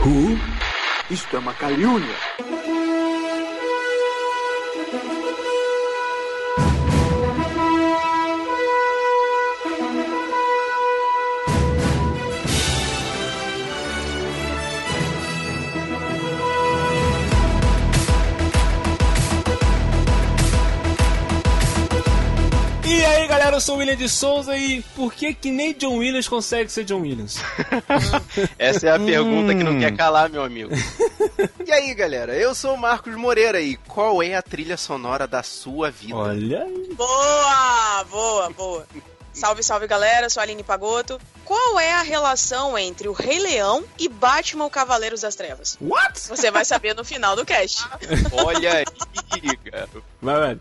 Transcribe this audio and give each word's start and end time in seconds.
Who? 0.00 0.38
Isto 1.10 1.36
é 1.36 1.38
uma 1.40 1.54
calúnia. 1.54 2.14
Eu 23.58 23.60
sou 23.60 23.74
o 23.74 23.78
William 23.78 23.96
de 23.96 24.08
Souza 24.08 24.56
e 24.56 24.82
por 24.94 25.12
que 25.12 25.34
que 25.34 25.50
nem 25.50 25.74
John 25.74 25.98
Williams 25.98 26.28
consegue 26.28 26.70
ser 26.70 26.84
John 26.84 27.00
Williams? 27.00 27.42
Essa 28.56 28.86
é 28.86 28.90
a 28.92 29.00
pergunta 29.00 29.52
que 29.52 29.64
não 29.64 29.80
quer 29.80 29.96
calar, 29.96 30.30
meu 30.30 30.42
amigo. 30.44 30.70
E 31.64 31.70
aí, 31.70 31.94
galera, 31.94 32.34
eu 32.34 32.54
sou 32.54 32.74
o 32.74 32.78
Marcos 32.78 33.14
Moreira 33.14 33.60
e 33.60 33.76
qual 33.76 34.22
é 34.22 34.34
a 34.34 34.42
trilha 34.42 34.76
sonora 34.76 35.26
da 35.26 35.42
sua 35.42 35.90
vida? 35.90 36.16
Olha 36.16 36.64
aí. 36.64 36.94
Boa, 36.96 38.04
boa, 38.10 38.50
boa. 38.50 38.86
Salve, 39.32 39.62
salve 39.62 39.86
galera, 39.86 40.28
sou 40.28 40.40
a 40.40 40.44
Aline 40.44 40.64
Pagoto. 40.64 41.20
Qual 41.44 41.78
é 41.78 41.92
a 41.92 42.02
relação 42.02 42.76
entre 42.76 43.06
o 43.08 43.12
Rei 43.12 43.38
Leão 43.38 43.84
e 43.98 44.08
Batman 44.08 44.64
o 44.66 44.70
Cavaleiros 44.70 45.20
das 45.20 45.36
Trevas? 45.36 45.78
What? 45.80 46.18
Você 46.28 46.50
vai 46.50 46.64
saber 46.64 46.92
no 46.94 47.04
final 47.04 47.36
do 47.36 47.44
cast. 47.46 47.86
Olha 48.32 48.72
aí, 48.78 49.56
cara. 49.70 49.88
Vai, 50.20 50.34
vai. 50.40 50.58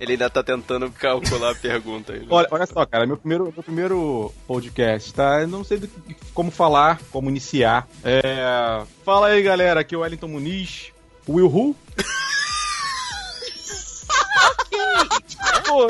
Ele 0.00 0.12
ainda 0.12 0.30
tá 0.30 0.42
tentando 0.42 0.90
calcular 0.92 1.50
a 1.52 1.54
pergunta 1.54 2.14
aí. 2.14 2.20
né? 2.20 2.26
Olha, 2.30 2.48
olha 2.50 2.66
só, 2.66 2.86
cara, 2.86 3.06
meu 3.06 3.18
primeiro, 3.18 3.44
meu 3.52 3.62
primeiro 3.62 4.34
podcast, 4.46 5.12
tá? 5.12 5.42
Eu 5.42 5.48
não 5.48 5.62
sei 5.62 5.78
do 5.78 5.86
que- 5.86 6.16
como 6.32 6.50
falar, 6.50 6.98
como 7.12 7.28
iniciar. 7.28 7.86
É... 8.02 8.82
Fala 9.04 9.28
aí, 9.28 9.42
galera, 9.42 9.80
aqui 9.80 9.94
é 9.94 9.98
o 9.98 10.00
Wellington 10.00 10.28
Muniz. 10.28 10.92
Will 11.28 11.46
Who? 11.46 11.76
Pô, 15.66 15.86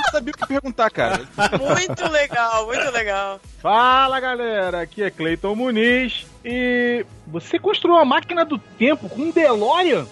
não 0.00 0.10
sabia 0.10 0.32
o 0.34 0.36
que 0.36 0.46
perguntar, 0.46 0.90
cara. 0.90 1.28
Muito 1.58 2.08
legal, 2.10 2.66
muito 2.66 2.90
legal. 2.90 3.40
Fala 3.60 4.18
galera, 4.20 4.80
aqui 4.82 5.02
é 5.02 5.10
Cleiton 5.10 5.54
Muniz 5.54 6.26
e 6.44 7.04
você 7.26 7.58
construiu 7.58 7.96
uma 7.96 8.04
máquina 8.04 8.44
do 8.44 8.58
tempo 8.58 9.08
com 9.08 9.22
um 9.22 9.30
DeLorean? 9.30 10.06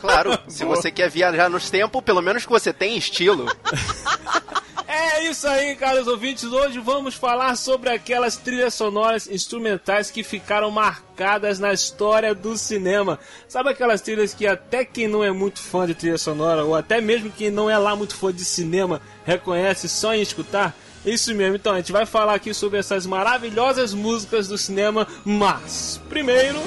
Claro, 0.00 0.38
se 0.46 0.64
você 0.64 0.90
quer 0.92 1.10
viajar 1.10 1.50
nos 1.50 1.70
tempos, 1.70 2.02
pelo 2.02 2.22
menos 2.22 2.46
que 2.46 2.52
você 2.52 2.72
tenha 2.72 2.96
estilo. 2.96 3.46
É 4.90 5.22
isso 5.24 5.46
aí, 5.46 5.76
caros 5.76 6.06
ouvintes. 6.06 6.44
Hoje 6.44 6.78
vamos 6.78 7.14
falar 7.14 7.54
sobre 7.56 7.90
aquelas 7.90 8.38
trilhas 8.38 8.72
sonoras 8.72 9.28
instrumentais 9.28 10.10
que 10.10 10.22
ficaram 10.22 10.70
marcadas 10.70 11.58
na 11.58 11.74
história 11.74 12.34
do 12.34 12.56
cinema. 12.56 13.18
Sabe 13.46 13.68
aquelas 13.68 14.00
trilhas 14.00 14.32
que 14.32 14.46
até 14.46 14.86
quem 14.86 15.06
não 15.06 15.22
é 15.22 15.30
muito 15.30 15.60
fã 15.60 15.86
de 15.86 15.94
trilha 15.94 16.16
sonora, 16.16 16.64
ou 16.64 16.74
até 16.74 17.02
mesmo 17.02 17.30
quem 17.30 17.50
não 17.50 17.68
é 17.68 17.76
lá 17.76 17.94
muito 17.94 18.16
fã 18.16 18.32
de 18.32 18.46
cinema, 18.46 18.98
reconhece 19.26 19.90
só 19.90 20.14
em 20.14 20.22
escutar? 20.22 20.74
Isso 21.04 21.34
mesmo, 21.34 21.56
então 21.56 21.74
a 21.74 21.76
gente 21.76 21.92
vai 21.92 22.06
falar 22.06 22.32
aqui 22.32 22.54
sobre 22.54 22.78
essas 22.78 23.04
maravilhosas 23.04 23.92
músicas 23.92 24.48
do 24.48 24.56
cinema, 24.56 25.06
mas 25.22 26.00
primeiro. 26.08 26.58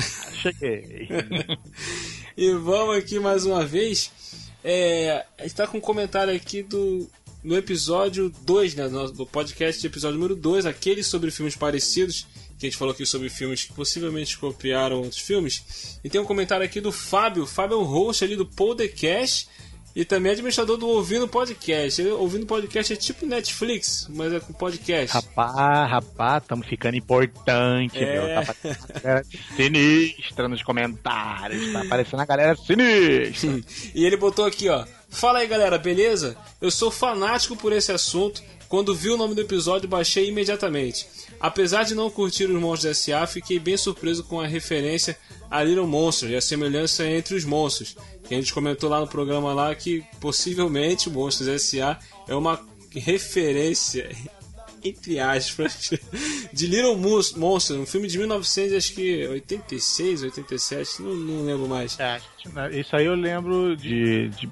Cheguei! 0.42 1.08
E 2.36 2.52
vamos 2.52 2.98
aqui 2.98 3.18
mais 3.18 3.46
uma 3.46 3.64
vez. 3.64 4.12
É, 4.62 5.24
a 5.38 5.44
gente 5.44 5.54
tá 5.54 5.66
com 5.66 5.78
um 5.78 5.80
comentário 5.80 6.34
aqui 6.34 6.62
do 6.62 7.08
no 7.46 7.56
episódio 7.56 8.30
2, 8.42 8.74
né, 8.74 8.88
do 8.88 9.24
podcast 9.24 9.86
episódio 9.86 10.18
número 10.18 10.34
2, 10.34 10.66
aquele 10.66 11.02
sobre 11.04 11.30
filmes 11.30 11.54
parecidos, 11.54 12.26
que 12.58 12.66
a 12.66 12.68
gente 12.68 12.76
falou 12.78 12.92
aqui 12.92 13.06
sobre 13.06 13.28
filmes 13.28 13.64
que 13.64 13.72
possivelmente 13.72 14.36
copiaram 14.36 14.96
outros 14.96 15.18
filmes. 15.20 15.98
E 16.02 16.10
tem 16.10 16.20
um 16.20 16.24
comentário 16.24 16.64
aqui 16.66 16.80
do 16.80 16.90
Fábio, 16.90 17.44
o 17.44 17.46
Fábio 17.46 17.74
é 17.76 17.78
o 17.80 17.84
host 17.84 18.24
ali 18.24 18.34
do 18.34 18.44
Podcast 18.46 19.46
e 19.94 20.04
também 20.04 20.32
administrador 20.32 20.76
do 20.76 20.88
Ouvindo 20.88 21.28
Podcast. 21.28 22.00
Ele- 22.02 22.10
Ouvindo 22.10 22.46
Podcast 22.46 22.92
é 22.92 22.96
tipo 22.96 23.24
Netflix, 23.24 24.06
mas 24.10 24.32
é 24.32 24.40
com 24.40 24.52
podcast. 24.52 25.14
Rapaz, 25.14 25.90
rapaz, 25.90 26.42
estamos 26.42 26.66
ficando 26.66 26.96
importante, 26.96 27.96
É. 27.98 28.12
meu. 28.12 28.34
Tá 28.34 28.40
aparecendo 28.40 28.90
a 28.90 28.98
galera 29.00 29.24
sinistra 29.56 30.48
nos 30.48 30.62
comentários. 30.62 31.72
Tá 31.72 31.80
aparecendo 31.82 32.20
a 32.20 32.26
galera 32.26 32.56
sinistra. 32.56 33.60
E 33.94 34.04
ele 34.04 34.16
botou 34.16 34.44
aqui, 34.44 34.68
ó. 34.68 34.84
Fala 35.16 35.38
aí, 35.38 35.46
galera, 35.46 35.78
beleza? 35.78 36.36
Eu 36.60 36.70
sou 36.70 36.90
fanático 36.90 37.56
por 37.56 37.72
esse 37.72 37.90
assunto. 37.90 38.42
Quando 38.68 38.94
vi 38.94 39.08
o 39.08 39.16
nome 39.16 39.34
do 39.34 39.40
episódio, 39.40 39.88
baixei 39.88 40.28
imediatamente. 40.28 41.06
Apesar 41.40 41.84
de 41.84 41.94
não 41.94 42.10
curtir 42.10 42.44
os 42.44 42.60
Monstros 42.60 42.98
S.A., 42.98 43.26
fiquei 43.26 43.58
bem 43.58 43.78
surpreso 43.78 44.22
com 44.24 44.38
a 44.38 44.46
referência 44.46 45.16
a 45.50 45.62
Little 45.62 45.86
Monsters 45.86 46.32
e 46.32 46.36
a 46.36 46.40
semelhança 46.42 47.06
entre 47.06 47.34
os 47.34 47.46
monstros. 47.46 47.96
Que 48.24 48.34
a 48.34 48.36
gente 48.36 48.52
comentou 48.52 48.90
lá 48.90 49.00
no 49.00 49.08
programa 49.08 49.54
lá 49.54 49.74
que 49.74 50.04
possivelmente 50.20 51.08
o 51.08 51.12
Monstros 51.12 51.48
S.A. 51.48 51.98
é 52.28 52.34
uma 52.34 52.60
referência 52.90 54.14
entre 54.84 55.18
aspas, 55.18 55.90
de 56.52 56.66
Little 56.66 56.96
Monster, 57.36 57.76
um 57.76 57.86
filme 57.86 58.08
de 58.08 58.18
1986, 58.18 60.22
87, 60.22 61.02
não, 61.02 61.14
não 61.14 61.44
lembro 61.44 61.68
mais. 61.68 61.98
É, 61.98 62.20
isso 62.72 62.96
aí 62.96 63.06
eu 63.06 63.14
lembro 63.14 63.76
de, 63.76 64.28
de 64.30 64.50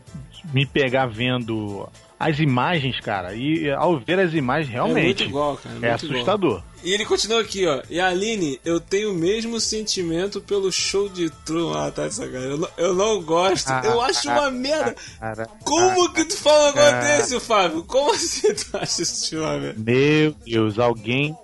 me 0.52 0.66
pegar 0.66 1.06
vendo 1.06 1.88
as 2.18 2.38
imagens, 2.38 3.00
cara. 3.00 3.34
E 3.34 3.70
ao 3.70 3.98
ver 3.98 4.20
as 4.20 4.32
imagens, 4.34 4.70
É 4.70 4.72
realmente 4.74 5.04
muito 5.04 5.24
igual, 5.24 5.56
cara. 5.56 5.74
é 5.74 5.78
igual. 5.78 5.94
assustador. 5.94 6.62
E 6.82 6.92
ele 6.92 7.04
continua 7.06 7.40
aqui, 7.40 7.66
ó. 7.66 7.82
E 7.88 7.98
Aline, 7.98 8.60
eu 8.64 8.78
tenho 8.78 9.12
o 9.12 9.14
mesmo 9.14 9.58
sentimento 9.58 10.40
pelo 10.40 10.70
show 10.70 11.08
de 11.08 11.30
Truman. 11.44 11.86
Ah, 11.86 11.90
tá 11.90 12.06
de 12.06 12.14
sacanagem. 12.14 12.50
Eu 12.50 12.58
não, 12.58 12.68
eu 12.76 12.94
não 12.94 13.22
gosto. 13.22 13.70
Ah, 13.70 13.82
eu 13.84 14.02
acho 14.02 14.28
uma 14.28 14.48
ah, 14.48 14.50
merda. 14.50 14.94
Cara, 15.18 15.48
Como 15.64 16.12
que 16.12 16.24
tu 16.26 16.36
fala 16.36 16.64
um 16.64 16.66
negócio 16.74 16.96
ah. 16.96 17.00
desse, 17.00 17.40
Fábio? 17.40 17.84
Como 17.84 18.12
assim 18.12 18.54
tu 18.54 18.76
acha 18.76 19.02
isso 19.02 19.38
uma 19.38 19.58
merda? 19.58 19.82
Meu 19.82 20.34
Deus, 20.44 20.78
alguém 20.78 21.34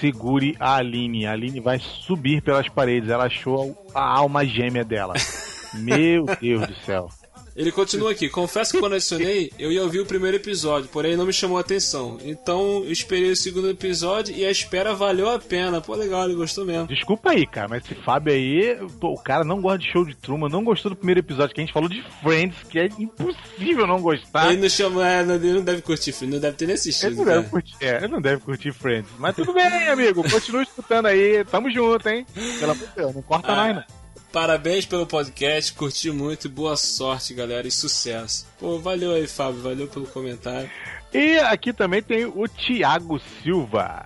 segure 0.00 0.56
a 0.60 0.76
Aline. 0.76 1.26
A 1.26 1.32
Aline 1.32 1.58
vai 1.58 1.80
subir 1.80 2.40
pelas 2.40 2.68
paredes. 2.68 3.10
Ela 3.10 3.24
achou 3.24 3.76
a 3.92 4.18
alma 4.18 4.44
gêmea 4.44 4.84
dela. 4.84 5.14
Meu 5.74 6.24
Deus 6.40 6.68
do 6.68 6.74
céu. 6.86 7.08
Ele 7.56 7.70
continua 7.70 8.10
aqui. 8.10 8.28
Confesso 8.28 8.72
que 8.72 8.80
quando 8.80 8.94
adicionei, 8.94 9.52
eu 9.58 9.70
ia 9.70 9.82
ouvir 9.82 10.00
o 10.00 10.06
primeiro 10.06 10.36
episódio, 10.36 10.88
porém 10.92 11.16
não 11.16 11.24
me 11.24 11.32
chamou 11.32 11.56
a 11.56 11.60
atenção. 11.60 12.18
Então 12.24 12.82
eu 12.84 12.90
esperei 12.90 13.30
o 13.30 13.36
segundo 13.36 13.70
episódio 13.70 14.34
e 14.34 14.44
a 14.44 14.50
espera 14.50 14.92
valeu 14.92 15.30
a 15.30 15.38
pena. 15.38 15.80
Pô, 15.80 15.94
legal, 15.94 16.24
ele 16.24 16.34
gostou 16.34 16.64
mesmo. 16.64 16.88
Desculpa 16.88 17.30
aí, 17.30 17.46
cara, 17.46 17.68
mas 17.68 17.84
esse 17.84 17.94
Fábio 18.02 18.32
aí, 18.32 18.76
pô, 19.00 19.12
o 19.12 19.22
cara 19.22 19.44
não 19.44 19.60
gosta 19.60 19.78
de 19.78 19.92
show 19.92 20.04
de 20.04 20.16
Truman, 20.16 20.48
não 20.48 20.64
gostou 20.64 20.90
do 20.90 20.96
primeiro 20.96 21.20
episódio 21.20 21.54
que 21.54 21.60
a 21.60 21.64
gente 21.64 21.72
falou 21.72 21.88
de 21.88 22.02
Friends, 22.22 22.56
que 22.68 22.78
é 22.78 22.88
impossível 22.98 23.86
não 23.86 24.00
gostar. 24.02 24.52
Ele 24.52 24.60
não 24.62 24.68
chama, 24.68 25.08
é, 25.08 25.24
não, 25.24 25.34
ele 25.36 25.52
não 25.52 25.62
deve 25.64 25.82
curtir 25.82 26.12
filme, 26.12 26.34
não 26.34 26.40
deve 26.40 26.56
ter 26.56 26.66
nem 26.66 26.74
assistido. 26.74 27.06
Ele 27.10 27.16
não, 27.16 27.24
cara. 27.24 27.38
deve 27.38 27.50
curtir, 27.50 27.76
é, 27.80 27.96
ele 27.98 28.08
não 28.08 28.20
deve 28.20 28.40
curtir 28.42 28.72
Friends. 28.72 29.10
Mas 29.18 29.36
tudo 29.36 29.52
bem, 29.52 29.64
amigo. 29.88 30.28
Continua 30.28 30.62
escutando 30.62 31.06
aí. 31.06 31.44
Tamo 31.44 31.70
junto, 31.70 32.08
hein? 32.08 32.26
Pelo 32.58 32.72
amor 32.72 32.86
de 32.88 32.94
Deus, 32.96 33.14
não 33.14 33.22
corta 33.22 33.52
Ah. 33.52 33.56
mais, 33.56 33.76
não. 33.76 34.03
Parabéns 34.34 34.84
pelo 34.84 35.06
podcast, 35.06 35.72
curti 35.74 36.10
muito 36.10 36.48
e 36.48 36.50
boa 36.50 36.76
sorte, 36.76 37.32
galera, 37.32 37.68
e 37.68 37.70
sucesso. 37.70 38.44
Pô, 38.58 38.80
valeu 38.80 39.12
aí, 39.12 39.28
Fábio, 39.28 39.62
valeu 39.62 39.86
pelo 39.86 40.08
comentário. 40.08 40.68
E 41.12 41.38
aqui 41.38 41.72
também 41.72 42.02
tem 42.02 42.24
o 42.24 42.48
Thiago 42.48 43.20
Silva. 43.20 44.04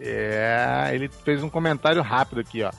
É, 0.00 0.90
ele 0.92 1.08
fez 1.24 1.44
um 1.44 1.48
comentário 1.48 2.02
rápido 2.02 2.40
aqui, 2.40 2.64
ó. 2.64 2.72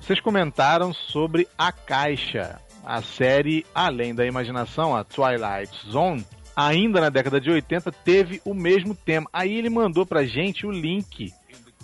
Vocês 0.00 0.20
comentaram 0.20 0.94
sobre 0.94 1.48
a 1.58 1.72
caixa, 1.72 2.60
a 2.84 3.02
série 3.02 3.66
Além 3.74 4.14
da 4.14 4.24
Imaginação, 4.24 4.94
a 4.94 5.02
Twilight 5.02 5.72
Zone, 5.90 6.24
ainda 6.54 7.00
na 7.00 7.08
década 7.08 7.40
de 7.40 7.50
80 7.50 7.90
teve 7.90 8.40
o 8.44 8.54
mesmo 8.54 8.94
tema. 8.94 9.28
Aí 9.32 9.56
ele 9.56 9.68
mandou 9.68 10.06
pra 10.06 10.24
gente 10.24 10.64
o 10.64 10.70
link 10.70 11.32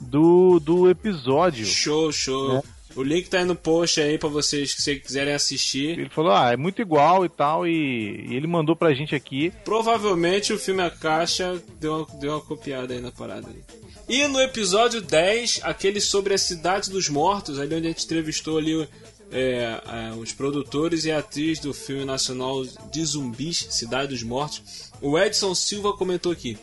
do, 0.00 0.60
do 0.60 0.88
episódio. 0.88 1.66
Show, 1.66 2.12
show. 2.12 2.58
É. 2.58 2.79
O 3.00 3.02
link 3.02 3.30
tá 3.30 3.38
aí 3.38 3.46
no 3.46 3.56
post 3.56 3.98
aí 3.98 4.18
pra 4.18 4.28
vocês 4.28 4.74
que 4.74 4.82
se 4.82 4.96
quiserem 4.96 5.32
assistir. 5.32 5.98
Ele 5.98 6.10
falou, 6.10 6.32
ah, 6.32 6.52
é 6.52 6.56
muito 6.56 6.82
igual 6.82 7.24
e 7.24 7.30
tal, 7.30 7.66
e, 7.66 8.26
e 8.28 8.34
ele 8.36 8.46
mandou 8.46 8.76
pra 8.76 8.92
gente 8.92 9.14
aqui. 9.14 9.50
Provavelmente 9.64 10.52
o 10.52 10.58
filme 10.58 10.82
A 10.82 10.90
Caixa 10.90 11.58
deu 11.80 11.96
uma, 11.96 12.06
deu 12.20 12.32
uma 12.32 12.42
copiada 12.42 12.92
aí 12.92 13.00
na 13.00 13.10
parada. 13.10 13.48
Aí. 13.48 13.62
E 14.06 14.28
no 14.28 14.38
episódio 14.38 15.00
10, 15.00 15.60
aquele 15.62 15.98
sobre 15.98 16.34
a 16.34 16.38
Cidade 16.38 16.90
dos 16.90 17.08
Mortos, 17.08 17.58
ali 17.58 17.74
onde 17.74 17.86
a 17.86 17.90
gente 17.90 18.04
entrevistou 18.04 18.58
ali 18.58 18.86
é, 19.32 19.80
é, 19.86 20.12
os 20.14 20.34
produtores 20.34 21.06
e 21.06 21.10
a 21.10 21.20
atriz 21.20 21.58
do 21.58 21.72
filme 21.72 22.04
nacional 22.04 22.62
de 22.92 23.02
zumbis, 23.02 23.66
Cidade 23.70 24.08
dos 24.08 24.22
Mortos, 24.22 24.90
o 25.00 25.18
Edson 25.18 25.54
Silva 25.54 25.94
comentou 25.94 26.32
aqui. 26.32 26.58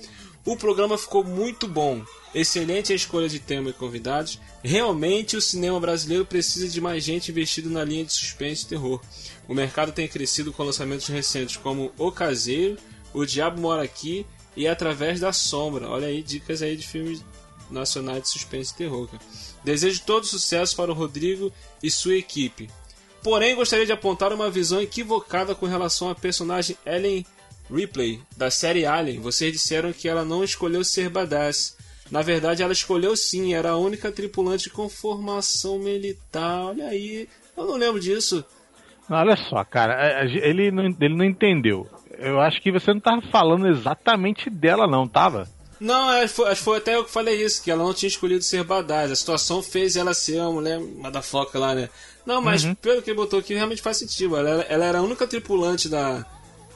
O 0.48 0.56
programa 0.56 0.98
ficou 0.98 1.26
muito 1.26 1.68
bom. 1.68 2.02
Excelente 2.34 2.94
a 2.94 2.96
escolha 2.96 3.28
de 3.28 3.38
tema 3.38 3.70
e 3.70 3.74
convidados. 3.74 4.40
Realmente 4.64 5.36
o 5.36 5.42
cinema 5.42 5.78
brasileiro 5.78 6.26
precisa 6.26 6.70
de 6.70 6.80
mais 6.80 7.04
gente 7.04 7.32
investido 7.32 7.70
na 7.70 7.84
linha 7.84 8.06
de 8.06 8.14
suspense 8.14 8.64
e 8.64 8.68
terror. 8.70 9.02
O 9.46 9.54
mercado 9.54 9.92
tem 9.92 10.08
crescido 10.08 10.54
com 10.54 10.64
lançamentos 10.64 11.06
recentes 11.08 11.58
como 11.58 11.92
O 11.98 12.14
Caseiro, 12.14 12.78
O 13.14 13.26
Diabo 13.26 13.60
Mora 13.60 13.84
Aqui 13.84 14.26
e 14.56 14.70
Através 14.70 15.20
da 15.20 15.34
Sombra. 15.34 15.90
Olha 15.90 16.08
aí, 16.08 16.24
dicas 16.24 16.62
aí 16.62 16.78
de 16.78 16.88
filmes 16.88 17.22
nacionais 17.70 18.24
de 18.24 18.30
suspense 18.30 18.72
e 18.74 18.78
terror. 18.78 19.06
Cara. 19.06 19.22
Desejo 19.66 20.02
todo 20.06 20.26
sucesso 20.26 20.78
para 20.78 20.90
o 20.90 20.96
Rodrigo 20.96 21.52
e 21.84 21.92
sua 21.92 22.16
equipe. 22.16 22.70
Porém, 23.22 23.54
gostaria 23.54 23.86
de 23.86 23.92
apontar 23.92 24.32
uma 24.32 24.50
visão 24.50 24.82
equivocada 24.82 25.54
com 25.54 25.66
relação 25.66 26.10
à 26.10 26.16
personagem 26.16 26.78
Ellen 26.86 27.26
Ripley, 27.72 28.22
da 28.36 28.50
série 28.50 28.86
Alien. 28.86 29.20
Vocês 29.20 29.52
disseram 29.52 29.94
que 29.94 30.08
ela 30.08 30.24
não 30.24 30.44
escolheu 30.44 30.84
ser 30.84 31.10
badass. 31.10 31.78
Na 32.10 32.22
verdade, 32.22 32.64
ela 32.64 32.74
escolheu 32.74 33.16
sim, 33.16 33.54
era 33.54 33.72
a 33.72 33.78
única 33.78 34.12
tripulante 34.12 34.70
com 34.70 34.88
formação 34.88 35.78
militar. 35.78 36.62
Olha 36.62 36.88
aí, 36.88 37.28
eu 37.56 37.66
não 37.66 37.76
lembro 37.76 38.00
disso. 38.00 38.44
Olha 39.10 39.36
só, 39.36 39.64
cara, 39.64 40.26
ele 40.26 40.72
não, 40.72 40.86
ele 40.86 41.16
não 41.16 41.26
entendeu. 41.26 41.88
Eu 42.18 42.40
acho 42.42 42.62
que 42.62 42.72
você 42.72 42.92
não 42.92 42.98
estava 42.98 43.22
falando 43.32 43.68
exatamente 43.68 44.50
dela, 44.50 44.88
não, 44.88 45.08
tava? 45.08 45.48
Não, 45.80 46.10
acho 46.10 46.34
que 46.34 46.56
foi, 46.56 46.78
até 46.78 46.96
eu 46.96 47.06
que 47.06 47.12
falei 47.12 47.44
isso, 47.44 47.64
que 47.64 47.70
ela 47.70 47.84
não 47.84 47.94
tinha 47.94 48.08
escolhido 48.08 48.42
ser 48.42 48.64
badass. 48.64 49.12
A 49.12 49.16
situação 49.16 49.62
fez 49.62 49.96
ela 49.96 50.14
ser 50.14 50.40
uma 50.42 50.52
mulher 50.52 50.80
motherfucker 50.80 51.62
lá, 51.62 51.76
né? 51.76 51.90
Não, 52.26 52.42
mas 52.42 52.64
uhum. 52.64 52.76
pelo 52.76 53.02
que 53.02 53.12
ele 53.12 53.18
botou 53.18 53.40
aqui, 53.40 53.54
realmente 53.54 53.82
faz 53.82 53.98
sentido. 53.98 54.36
Ela, 54.36 54.62
ela 54.64 54.86
era 54.86 54.98
a 55.00 55.04
única 55.04 55.28
tripulante 55.28 55.88
da, 55.88 56.26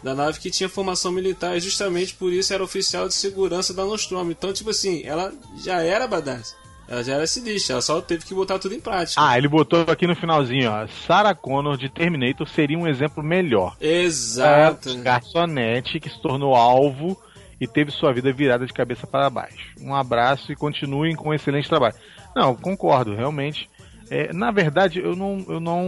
da 0.04 0.16
nave 0.16 0.40
que 0.40 0.50
tinha 0.50 0.68
formação 0.68 1.12
militar 1.12 1.56
e 1.56 1.60
justamente 1.60 2.14
por 2.14 2.32
isso 2.32 2.54
era 2.54 2.64
oficial 2.64 3.08
de 3.08 3.14
segurança 3.14 3.74
da 3.74 3.86
Nostromo. 3.86 4.32
Então, 4.32 4.52
tipo 4.52 4.70
assim, 4.70 5.04
ela 5.06 5.32
já 5.64 5.82
era 5.82 6.08
badass. 6.08 6.56
Ela 6.88 7.04
já 7.04 7.14
era 7.14 7.26
sinistra, 7.26 7.76
ela 7.76 7.82
só 7.82 8.02
teve 8.02 8.26
que 8.26 8.34
botar 8.34 8.60
tudo 8.60 8.76
em 8.76 8.80
prática. 8.82 9.22
Ah, 9.24 9.38
ele 9.38 9.48
botou 9.48 9.86
aqui 9.88 10.06
no 10.06 10.16
finalzinho, 10.16 10.70
ó. 10.70 10.88
Sarah 11.08 11.34
Connor 11.34 11.78
de 11.78 11.88
Terminator 11.88 12.46
seria 12.50 12.78
um 12.78 12.86
exemplo 12.86 13.24
melhor. 13.24 13.78
Exato. 13.80 14.90
É, 14.90 14.96
garçonete 14.96 16.02
que 16.02 16.10
se 16.10 16.22
tornou 16.22 16.54
alvo 16.54 17.18
e 17.62 17.68
teve 17.68 17.92
sua 17.92 18.12
vida 18.12 18.34
virada 18.34 18.66
de 18.66 18.74
cabeça 18.74 19.08
para 19.08 19.30
baixo. 19.30 19.74
Um 19.80 19.96
abraço 19.96 20.52
e 20.52 20.56
continuem 20.56 21.16
com 21.16 21.30
um 21.30 21.34
excelente 21.34 21.70
trabalho. 21.70 21.96
Não, 22.36 22.56
concordo, 22.56 23.16
realmente. 23.16 23.70
É, 24.10 24.34
na 24.34 24.52
verdade, 24.52 25.00
eu 25.00 25.16
não, 25.16 25.46
eu 25.48 25.62
não, 25.62 25.86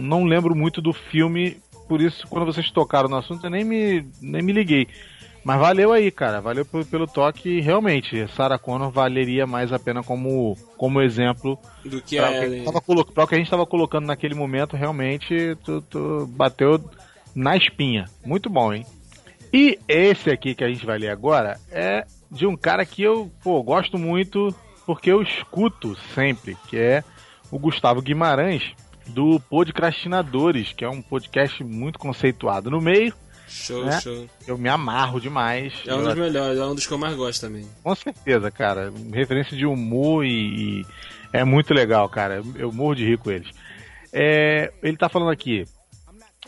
não 0.00 0.24
lembro 0.24 0.54
muito 0.54 0.80
do 0.80 0.94
filme, 0.94 1.60
por 1.86 2.00
isso, 2.00 2.26
quando 2.28 2.46
vocês 2.46 2.70
tocaram 2.70 3.08
no 3.08 3.16
assunto, 3.16 3.46
eu 3.46 3.50
nem 3.50 3.64
me, 3.64 4.06
nem 4.20 4.42
me 4.42 4.52
liguei. 4.52 4.88
Mas 5.46 5.60
valeu 5.60 5.92
aí, 5.92 6.10
cara. 6.10 6.40
Valeu 6.40 6.64
pelo, 6.64 6.84
pelo 6.84 7.06
toque. 7.06 7.60
Realmente, 7.60 8.26
Sarah 8.34 8.58
Connor 8.58 8.90
valeria 8.90 9.46
mais 9.46 9.72
a 9.72 9.78
pena 9.78 10.02
como, 10.02 10.56
como 10.76 11.00
exemplo 11.00 11.56
do 11.84 12.02
que 12.02 12.16
pra, 12.16 12.28
a 12.28 13.22
o 13.22 13.26
que 13.28 13.34
a 13.34 13.38
gente 13.38 13.46
estava 13.46 13.64
colocando 13.64 14.06
naquele 14.06 14.34
momento, 14.34 14.76
realmente, 14.76 15.56
tu, 15.64 15.80
tu 15.82 16.26
bateu 16.32 16.82
na 17.32 17.56
espinha. 17.56 18.06
Muito 18.24 18.50
bom, 18.50 18.72
hein? 18.72 18.84
E 19.52 19.78
esse 19.86 20.30
aqui 20.30 20.52
que 20.52 20.64
a 20.64 20.68
gente 20.68 20.84
vai 20.84 20.98
ler 20.98 21.10
agora 21.10 21.60
é 21.70 22.04
de 22.28 22.44
um 22.44 22.56
cara 22.56 22.84
que 22.84 23.04
eu 23.04 23.30
pô, 23.44 23.62
gosto 23.62 23.96
muito 23.96 24.52
porque 24.84 25.12
eu 25.12 25.22
escuto 25.22 25.96
sempre, 26.12 26.56
que 26.68 26.76
é 26.76 27.04
o 27.52 27.58
Gustavo 27.58 28.02
Guimarães, 28.02 28.74
do 29.08 29.40
Podcrastinadores, 29.40 30.72
que 30.72 30.84
é 30.84 30.88
um 30.88 31.02
podcast 31.02 31.62
muito 31.62 31.98
conceituado 31.98 32.70
no 32.70 32.80
meio 32.80 33.14
Show, 33.48 33.84
né? 33.84 34.00
show. 34.00 34.28
Eu 34.46 34.58
me 34.58 34.68
amarro 34.68 35.20
demais. 35.20 35.72
É 35.86 35.94
um 35.94 36.02
dos 36.02 36.14
melhores, 36.14 36.58
é 36.58 36.64
um 36.64 36.74
dos 36.74 36.86
que 36.86 36.92
eu 36.92 36.98
mais 36.98 37.14
gosto 37.14 37.40
também. 37.40 37.64
Com 37.82 37.94
certeza, 37.94 38.50
cara. 38.50 38.92
Referência 39.12 39.56
de 39.56 39.64
humor 39.64 40.24
e, 40.24 40.80
e 40.80 40.86
é 41.32 41.44
muito 41.44 41.72
legal, 41.72 42.08
cara. 42.08 42.42
Eu 42.56 42.72
morro 42.72 42.96
de 42.96 43.04
rir 43.04 43.18
com 43.18 43.30
eles. 43.30 43.48
É, 44.12 44.72
ele 44.82 44.96
tá 44.96 45.08
falando 45.08 45.30
aqui. 45.30 45.64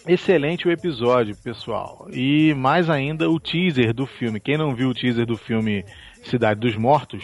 Excelente 0.06 0.66
o 0.66 0.72
episódio, 0.72 1.36
pessoal. 1.36 2.08
E 2.12 2.52
mais 2.54 2.90
ainda 2.90 3.30
o 3.30 3.38
teaser 3.38 3.92
do 3.92 4.06
filme. 4.06 4.40
Quem 4.40 4.56
não 4.56 4.74
viu 4.74 4.88
o 4.88 4.94
teaser 4.94 5.26
do 5.26 5.36
filme 5.36 5.84
Cidade 6.24 6.60
dos 6.60 6.76
Mortos, 6.76 7.22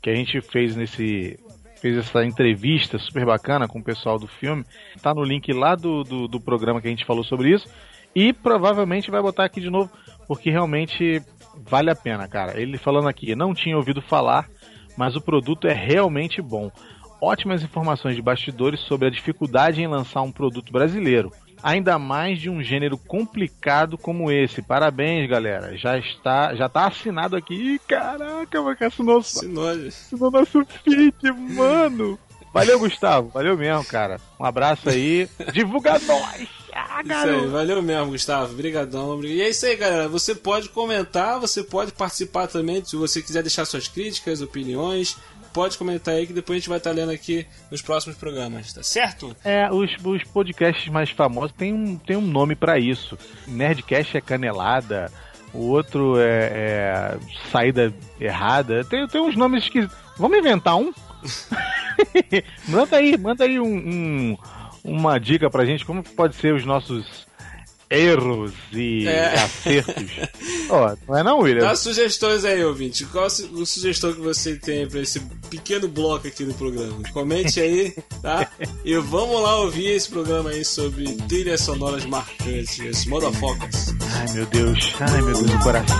que 0.00 0.08
a 0.08 0.14
gente 0.14 0.40
fez 0.40 0.74
nesse 0.74 1.38
fez 1.82 1.98
essa 1.98 2.24
entrevista 2.24 2.96
super 2.96 3.26
bacana 3.26 3.66
com 3.66 3.80
o 3.80 3.84
pessoal 3.84 4.16
do 4.16 4.28
filme, 4.28 4.64
tá 5.02 5.12
no 5.12 5.24
link 5.24 5.52
lá 5.52 5.74
do, 5.74 6.04
do, 6.04 6.28
do 6.28 6.40
programa 6.40 6.80
que 6.80 6.86
a 6.86 6.90
gente 6.90 7.04
falou 7.04 7.24
sobre 7.24 7.50
isso. 7.50 7.68
E 8.14 8.32
provavelmente 8.32 9.10
vai 9.10 9.20
botar 9.20 9.44
aqui 9.44 9.60
de 9.60 9.68
novo, 9.68 9.90
porque 10.28 10.48
realmente 10.48 11.20
vale 11.56 11.90
a 11.90 11.96
pena, 11.96 12.28
cara. 12.28 12.60
Ele 12.60 12.78
falando 12.78 13.08
aqui, 13.08 13.34
não 13.34 13.52
tinha 13.52 13.76
ouvido 13.76 14.00
falar, 14.00 14.48
mas 14.96 15.16
o 15.16 15.20
produto 15.20 15.66
é 15.66 15.72
realmente 15.72 16.40
bom. 16.40 16.70
Ótimas 17.20 17.64
informações 17.64 18.14
de 18.14 18.22
bastidores 18.22 18.80
sobre 18.80 19.08
a 19.08 19.10
dificuldade 19.10 19.82
em 19.82 19.86
lançar 19.88 20.22
um 20.22 20.30
produto 20.30 20.72
brasileiro. 20.72 21.32
Ainda 21.62 21.98
mais 21.98 22.40
de 22.40 22.50
um 22.50 22.62
gênero 22.62 22.98
complicado 22.98 23.96
como 23.96 24.30
esse. 24.30 24.60
Parabéns, 24.60 25.28
galera. 25.28 25.76
Já 25.76 25.96
está, 25.96 26.54
já 26.54 26.68
tá 26.68 26.86
assinado 26.86 27.36
aqui. 27.36 27.54
Ih, 27.54 27.80
caraca, 27.86 28.62
vai 28.62 28.74
que 28.74 28.84
assinou, 28.84 29.18
assinou, 29.18 29.68
assinou 29.68 30.30
nosso 30.30 30.64
feed, 30.84 31.32
mano. 31.54 32.18
Valeu, 32.52 32.78
Gustavo. 32.78 33.28
Valeu 33.28 33.56
mesmo, 33.56 33.84
cara. 33.84 34.20
Um 34.38 34.44
abraço 34.44 34.88
aí. 34.90 35.28
Divulga 35.52 35.98
nós! 36.00 36.48
Ah, 36.74 37.02
isso 37.02 37.12
aí, 37.12 37.46
valeu 37.48 37.82
mesmo, 37.82 38.10
Gustavo. 38.10 38.52
Obrigadão. 38.52 39.22
E 39.24 39.40
é 39.40 39.48
isso 39.48 39.64
aí, 39.64 39.76
galera. 39.76 40.08
Você 40.08 40.34
pode 40.34 40.68
comentar, 40.68 41.40
você 41.40 41.62
pode 41.62 41.92
participar 41.92 42.46
também. 42.46 42.84
Se 42.84 42.96
você 42.96 43.22
quiser 43.22 43.42
deixar 43.42 43.64
suas 43.64 43.88
críticas, 43.88 44.42
opiniões, 44.42 45.16
pode 45.52 45.76
comentar 45.78 46.14
aí 46.14 46.26
que 46.26 46.32
depois 46.32 46.56
a 46.56 46.58
gente 46.60 46.68
vai 46.68 46.78
estar 46.78 46.90
lendo 46.90 47.10
aqui 47.10 47.46
nos 47.70 47.82
próximos 47.82 48.16
programas, 48.16 48.72
tá 48.72 48.82
certo? 48.82 49.36
É, 49.44 49.70
os, 49.70 49.90
os 50.04 50.24
podcasts 50.24 50.88
mais 50.88 51.10
famosos 51.10 51.52
tem 51.52 51.72
um, 51.72 51.96
tem 51.96 52.16
um 52.16 52.26
nome 52.26 52.54
para 52.54 52.78
isso. 52.78 53.18
Nerdcast 53.46 54.16
é 54.16 54.20
canelada, 54.20 55.12
o 55.52 55.68
outro 55.68 56.18
é, 56.18 56.48
é 56.52 57.18
saída 57.50 57.92
errada. 58.20 58.84
Tem, 58.84 59.06
tem 59.06 59.20
uns 59.20 59.36
nomes 59.36 59.68
que. 59.68 59.88
Vamos 60.16 60.38
inventar 60.38 60.76
um? 60.76 60.92
manda 62.68 62.96
aí, 62.96 63.16
manda 63.16 63.44
aí 63.44 63.60
um, 63.60 63.76
um 63.76 64.38
uma 64.84 65.18
dica 65.18 65.48
pra 65.48 65.64
gente 65.64 65.84
como 65.84 66.02
pode 66.02 66.34
ser 66.36 66.54
os 66.54 66.64
nossos 66.64 67.26
erros 67.92 68.52
e 68.72 69.06
é. 69.06 69.34
acertos. 69.34 70.04
Ó, 70.70 70.92
oh, 70.92 70.96
não 71.06 71.18
é 71.18 71.22
não, 71.22 71.38
William? 71.40 71.62
Dá 71.62 71.76
sugestões 71.76 72.44
aí, 72.44 72.64
ouvinte. 72.64 73.04
Qual 73.04 73.26
a 73.26 73.30
sugestão 73.30 74.12
que 74.12 74.20
você 74.20 74.56
tem 74.56 74.88
para 74.88 75.00
esse 75.00 75.20
pequeno 75.50 75.86
bloco 75.86 76.26
aqui 76.26 76.44
do 76.44 76.54
programa? 76.54 77.02
Comente 77.12 77.60
aí, 77.60 77.94
tá? 78.22 78.50
E 78.84 78.96
vamos 78.96 79.40
lá 79.40 79.56
ouvir 79.60 79.90
esse 79.90 80.08
programa 80.08 80.50
aí 80.50 80.64
sobre 80.64 81.04
trilhas 81.28 81.60
sonoras 81.60 82.04
marcantes, 82.04 82.78
esse 82.80 83.08
Motherfuckers. 83.08 83.94
Ai, 84.14 84.32
meu 84.34 84.46
Deus. 84.46 84.94
Ai, 84.98 85.22
meu 85.22 85.34
Deus 85.34 85.50
do 85.50 85.58
coração. 85.60 85.98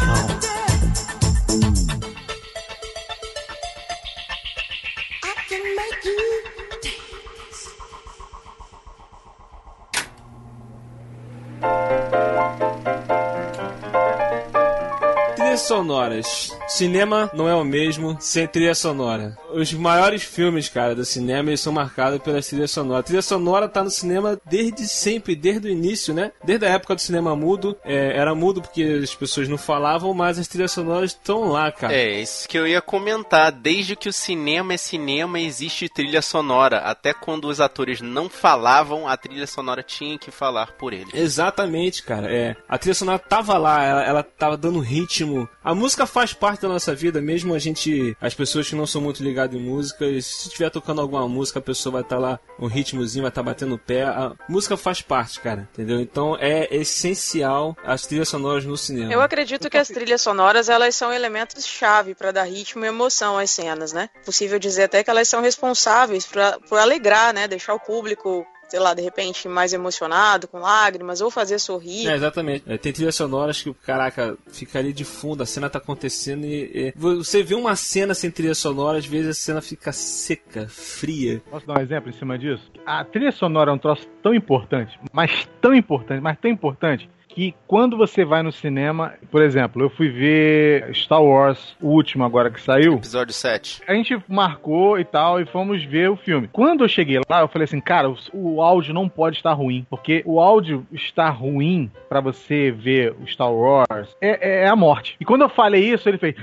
Sonoras 15.62 16.56
Cinema 16.72 17.30
não 17.34 17.46
é 17.46 17.54
o 17.54 17.62
mesmo 17.62 18.16
sem 18.18 18.46
trilha 18.46 18.74
sonora. 18.74 19.36
Os 19.52 19.72
maiores 19.74 20.22
filmes, 20.22 20.70
cara, 20.70 20.94
do 20.94 21.04
cinema, 21.04 21.50
eles 21.50 21.60
são 21.60 21.70
marcados 21.70 22.18
pelas 22.22 22.46
trilhas 22.46 22.70
sonoras. 22.70 23.00
A 23.00 23.02
trilha 23.02 23.22
sonora 23.22 23.68
tá 23.68 23.84
no 23.84 23.90
cinema 23.90 24.40
desde 24.46 24.88
sempre, 24.88 25.36
desde 25.36 25.68
o 25.68 25.70
início, 25.70 26.14
né? 26.14 26.32
Desde 26.42 26.64
a 26.64 26.70
época 26.70 26.94
do 26.94 27.00
cinema 27.00 27.36
mudo. 27.36 27.76
É, 27.84 28.16
era 28.16 28.34
mudo 28.34 28.62
porque 28.62 29.00
as 29.02 29.14
pessoas 29.14 29.50
não 29.50 29.58
falavam, 29.58 30.14
mas 30.14 30.38
as 30.38 30.48
trilhas 30.48 30.72
sonoras 30.72 31.10
estão 31.10 31.50
lá, 31.50 31.70
cara. 31.70 31.92
É, 31.92 32.22
isso 32.22 32.48
que 32.48 32.58
eu 32.58 32.66
ia 32.66 32.80
comentar. 32.80 33.52
Desde 33.52 33.94
que 33.94 34.08
o 34.08 34.12
cinema 34.12 34.72
é 34.72 34.78
cinema, 34.78 35.38
existe 35.38 35.90
trilha 35.90 36.22
sonora. 36.22 36.78
Até 36.78 37.12
quando 37.12 37.48
os 37.48 37.60
atores 37.60 38.00
não 38.00 38.30
falavam, 38.30 39.06
a 39.06 39.14
trilha 39.14 39.46
sonora 39.46 39.82
tinha 39.82 40.18
que 40.18 40.30
falar 40.30 40.72
por 40.78 40.94
eles. 40.94 41.12
Exatamente, 41.12 42.02
cara. 42.02 42.32
É, 42.32 42.56
a 42.66 42.78
trilha 42.78 42.94
sonora 42.94 43.18
tava 43.18 43.58
lá, 43.58 43.84
ela, 43.84 44.04
ela 44.04 44.22
tava 44.22 44.56
dando 44.56 44.80
ritmo. 44.80 45.46
A 45.62 45.74
música 45.74 46.06
faz 46.06 46.32
parte 46.32 46.61
da 46.62 46.68
nossa 46.68 46.94
vida, 46.94 47.20
mesmo 47.20 47.54
a 47.54 47.58
gente, 47.58 48.16
as 48.20 48.34
pessoas 48.34 48.68
que 48.68 48.74
não 48.74 48.86
são 48.86 49.00
muito 49.00 49.22
ligadas 49.22 49.58
em 49.58 49.62
música, 49.62 50.04
se 50.20 50.48
estiver 50.48 50.70
tocando 50.70 51.00
alguma 51.00 51.28
música, 51.28 51.58
a 51.58 51.62
pessoa 51.62 51.94
vai 51.94 52.02
estar 52.02 52.16
tá 52.16 52.22
lá, 52.22 52.40
um 52.58 52.66
ritmozinho 52.66 53.22
vai 53.22 53.30
estar 53.30 53.42
tá 53.42 53.50
batendo 53.50 53.74
o 53.74 53.78
pé. 53.78 54.04
A 54.04 54.32
música 54.48 54.76
faz 54.76 55.02
parte, 55.02 55.40
cara, 55.40 55.68
entendeu? 55.72 56.00
Então 56.00 56.36
é 56.38 56.74
essencial 56.74 57.76
as 57.84 58.06
trilhas 58.06 58.28
sonoras 58.28 58.64
no 58.64 58.76
cinema. 58.76 59.12
Eu 59.12 59.20
acredito 59.20 59.68
que 59.68 59.76
as 59.76 59.88
trilhas 59.88 60.20
sonoras 60.20 60.68
elas 60.68 60.96
são 60.96 61.12
elementos 61.12 61.66
chave 61.66 62.14
para 62.14 62.32
dar 62.32 62.44
ritmo 62.44 62.84
e 62.84 62.88
emoção 62.88 63.38
às 63.38 63.50
cenas, 63.50 63.92
né? 63.92 64.08
Possível 64.24 64.58
dizer 64.58 64.84
até 64.84 65.02
que 65.02 65.10
elas 65.10 65.28
são 65.28 65.40
responsáveis 65.40 66.28
por 66.68 66.78
alegrar, 66.78 67.34
né? 67.34 67.48
Deixar 67.48 67.74
o 67.74 67.80
público 67.80 68.46
sei 68.72 68.80
lá, 68.80 68.94
de 68.94 69.02
repente 69.02 69.46
mais 69.48 69.74
emocionado, 69.74 70.48
com 70.48 70.58
lágrimas, 70.60 71.20
ou 71.20 71.30
fazer 71.30 71.58
sorrir. 71.58 72.08
É, 72.08 72.14
exatamente. 72.14 72.64
É, 72.66 72.78
tem 72.78 72.90
trilhas 72.90 73.14
sonoras 73.14 73.60
que, 73.60 73.70
caraca, 73.74 74.34
fica 74.50 74.78
ali 74.78 74.94
de 74.94 75.04
fundo, 75.04 75.42
a 75.42 75.46
cena 75.46 75.68
tá 75.68 75.76
acontecendo 75.76 76.46
e, 76.46 76.88
e, 76.88 76.94
Você 76.96 77.42
vê 77.42 77.54
uma 77.54 77.76
cena 77.76 78.14
sem 78.14 78.30
trilha 78.30 78.54
sonora, 78.54 78.96
às 78.96 79.04
vezes 79.04 79.28
a 79.28 79.34
cena 79.34 79.60
fica 79.60 79.92
seca, 79.92 80.66
fria. 80.68 81.42
Posso 81.50 81.66
dar 81.66 81.78
um 81.78 81.82
exemplo 81.82 82.08
em 82.08 82.14
cima 82.14 82.38
disso? 82.38 82.62
A 82.86 83.04
trilha 83.04 83.30
sonora 83.30 83.70
é 83.70 83.74
um 83.74 83.78
troço 83.78 84.08
tão 84.22 84.34
importante, 84.34 84.98
mas 85.12 85.46
tão 85.60 85.74
importante, 85.74 86.22
mas 86.22 86.38
tão 86.40 86.50
importante, 86.50 87.10
que 87.34 87.54
quando 87.66 87.96
você 87.96 88.24
vai 88.24 88.42
no 88.42 88.52
cinema, 88.52 89.14
por 89.30 89.42
exemplo, 89.42 89.82
eu 89.82 89.90
fui 89.90 90.08
ver 90.10 90.94
Star 90.94 91.22
Wars, 91.22 91.74
o 91.80 91.88
último 91.88 92.24
agora 92.24 92.50
que 92.50 92.60
saiu. 92.60 92.94
Episódio 92.94 93.32
7. 93.32 93.82
A 93.86 93.94
gente 93.94 94.22
marcou 94.28 94.98
e 94.98 95.04
tal 95.04 95.40
e 95.40 95.46
fomos 95.46 95.82
ver 95.82 96.10
o 96.10 96.16
filme. 96.16 96.48
Quando 96.52 96.84
eu 96.84 96.88
cheguei 96.88 97.20
lá, 97.28 97.40
eu 97.40 97.48
falei 97.48 97.64
assim, 97.64 97.80
cara, 97.80 98.12
o, 98.32 98.62
áudio 98.62 98.92
não 98.92 99.08
pode 99.08 99.36
estar 99.36 99.52
ruim, 99.52 99.86
porque 99.88 100.22
o 100.26 100.40
áudio 100.40 100.86
estar 100.92 101.30
ruim 101.30 101.90
para 102.08 102.20
você 102.20 102.70
ver 102.70 103.14
o 103.20 103.26
Star 103.26 103.52
Wars 103.52 104.14
é, 104.20 104.60
é, 104.60 104.64
é 104.64 104.68
a 104.68 104.76
morte. 104.76 105.16
E 105.18 105.24
quando 105.24 105.42
eu 105.42 105.48
falei 105.48 105.90
isso, 105.92 106.08
ele 106.08 106.18
fez. 106.18 106.36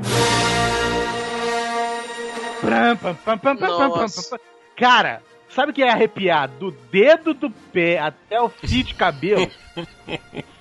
Cara, 4.76 5.22
sabe 5.50 5.72
o 5.72 5.76
que 5.76 5.84
é 5.84 5.90
arrepiar? 5.90 6.50
Do 6.50 6.72
dedo 6.92 7.34
do 7.34 7.50
pé 7.50 8.00
até 8.00 8.40
o 8.42 8.50
fio 8.50 8.84
de 8.84 8.94
cabelo. 8.94 9.50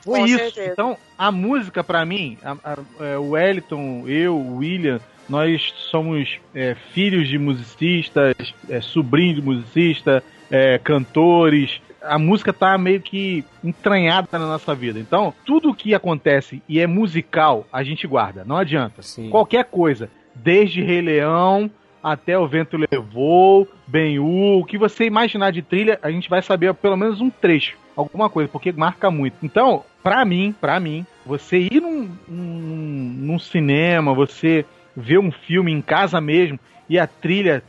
Foi 0.03 0.21
Com 0.21 0.27
isso. 0.27 0.39
Certeza. 0.39 0.73
Então, 0.73 0.97
a 1.17 1.31
música, 1.31 1.85
para 1.85 2.05
mim, 2.05 2.39
a, 2.43 2.53
a, 2.65 2.79
é, 3.05 3.19
o 3.19 3.31
Wellington, 3.31 4.05
eu, 4.07 4.37
o 4.37 4.57
William, 4.57 5.01
nós 5.29 5.73
somos 5.91 6.39
é, 6.55 6.75
filhos 6.93 7.29
de 7.29 7.39
musicistas, 7.39 8.35
é, 8.69 8.81
sobrinhos 8.81 9.37
de 9.37 9.43
musicista, 9.43 10.23
é, 10.51 10.79
cantores. 10.79 11.81
A 12.01 12.19
música 12.19 12.53
tá 12.53 12.79
meio 12.79 13.01
que 13.03 13.45
entranhada 13.63 14.27
na 14.33 14.47
nossa 14.47 14.75
vida. 14.75 14.99
Então, 14.99 15.35
tudo 15.45 15.75
que 15.75 15.95
acontece 15.95 16.63
e 16.69 16.81
é 16.81 16.87
musical, 16.87 17.67
a 17.73 17.83
gente 17.83 18.07
guarda. 18.07 18.45
Não 18.45 18.57
adianta. 18.57 19.03
Sim. 19.03 19.29
Qualquer 19.29 19.65
coisa, 19.67 20.11
desde 20.35 20.83
Rei 20.83 21.03
Leão 21.03 21.71
até 22.03 22.39
O 22.39 22.47
Vento 22.47 22.77
Levou, 22.77 23.69
Ben-Hur, 23.87 24.61
o 24.61 24.65
que 24.65 24.79
você 24.79 25.05
imaginar 25.05 25.51
de 25.51 25.63
trilha, 25.63 25.99
a 26.03 26.11
gente 26.11 26.29
vai 26.29 26.43
saber 26.43 26.73
pelo 26.75 26.97
menos 26.97 27.21
um 27.21 27.31
trecho 27.31 27.77
alguma 28.01 28.31
coisa, 28.31 28.49
porque 28.49 28.71
marca 28.71 29.11
muito. 29.11 29.37
Então, 29.43 29.83
pra 30.03 30.25
mim, 30.25 30.55
pra 30.61 30.79
mim, 30.79 31.05
você 31.27 31.59
ir 31.59 31.81
num, 31.81 32.09
num, 32.29 33.15
num 33.19 33.39
cinema, 33.39 34.15
você 34.15 34.65
ver 34.97 35.19
um 35.19 35.33
filme 35.33 35.73
em 35.73 35.83
casa 35.83 36.21
mesmo 36.21 36.59
e 36.89 36.99
a 36.99 37.07
trilha 37.07 37.63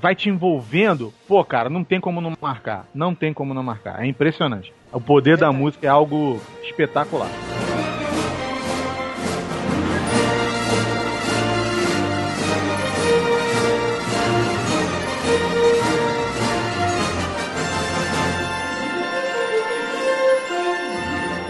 vai 0.00 0.14
te 0.14 0.30
envolvendo, 0.30 1.12
pô, 1.28 1.44
cara, 1.44 1.68
não 1.68 1.84
tem 1.84 2.00
como 2.00 2.20
não 2.20 2.32
marcar. 2.40 2.86
Não 2.94 3.14
tem 3.14 3.34
como 3.34 3.52
não 3.52 3.62
marcar. 3.62 4.02
É 4.02 4.06
impressionante. 4.06 4.72
O 4.90 5.00
poder 5.00 5.36
da 5.36 5.52
música 5.52 5.86
é 5.86 5.90
algo 5.90 6.40
espetacular. 6.62 7.30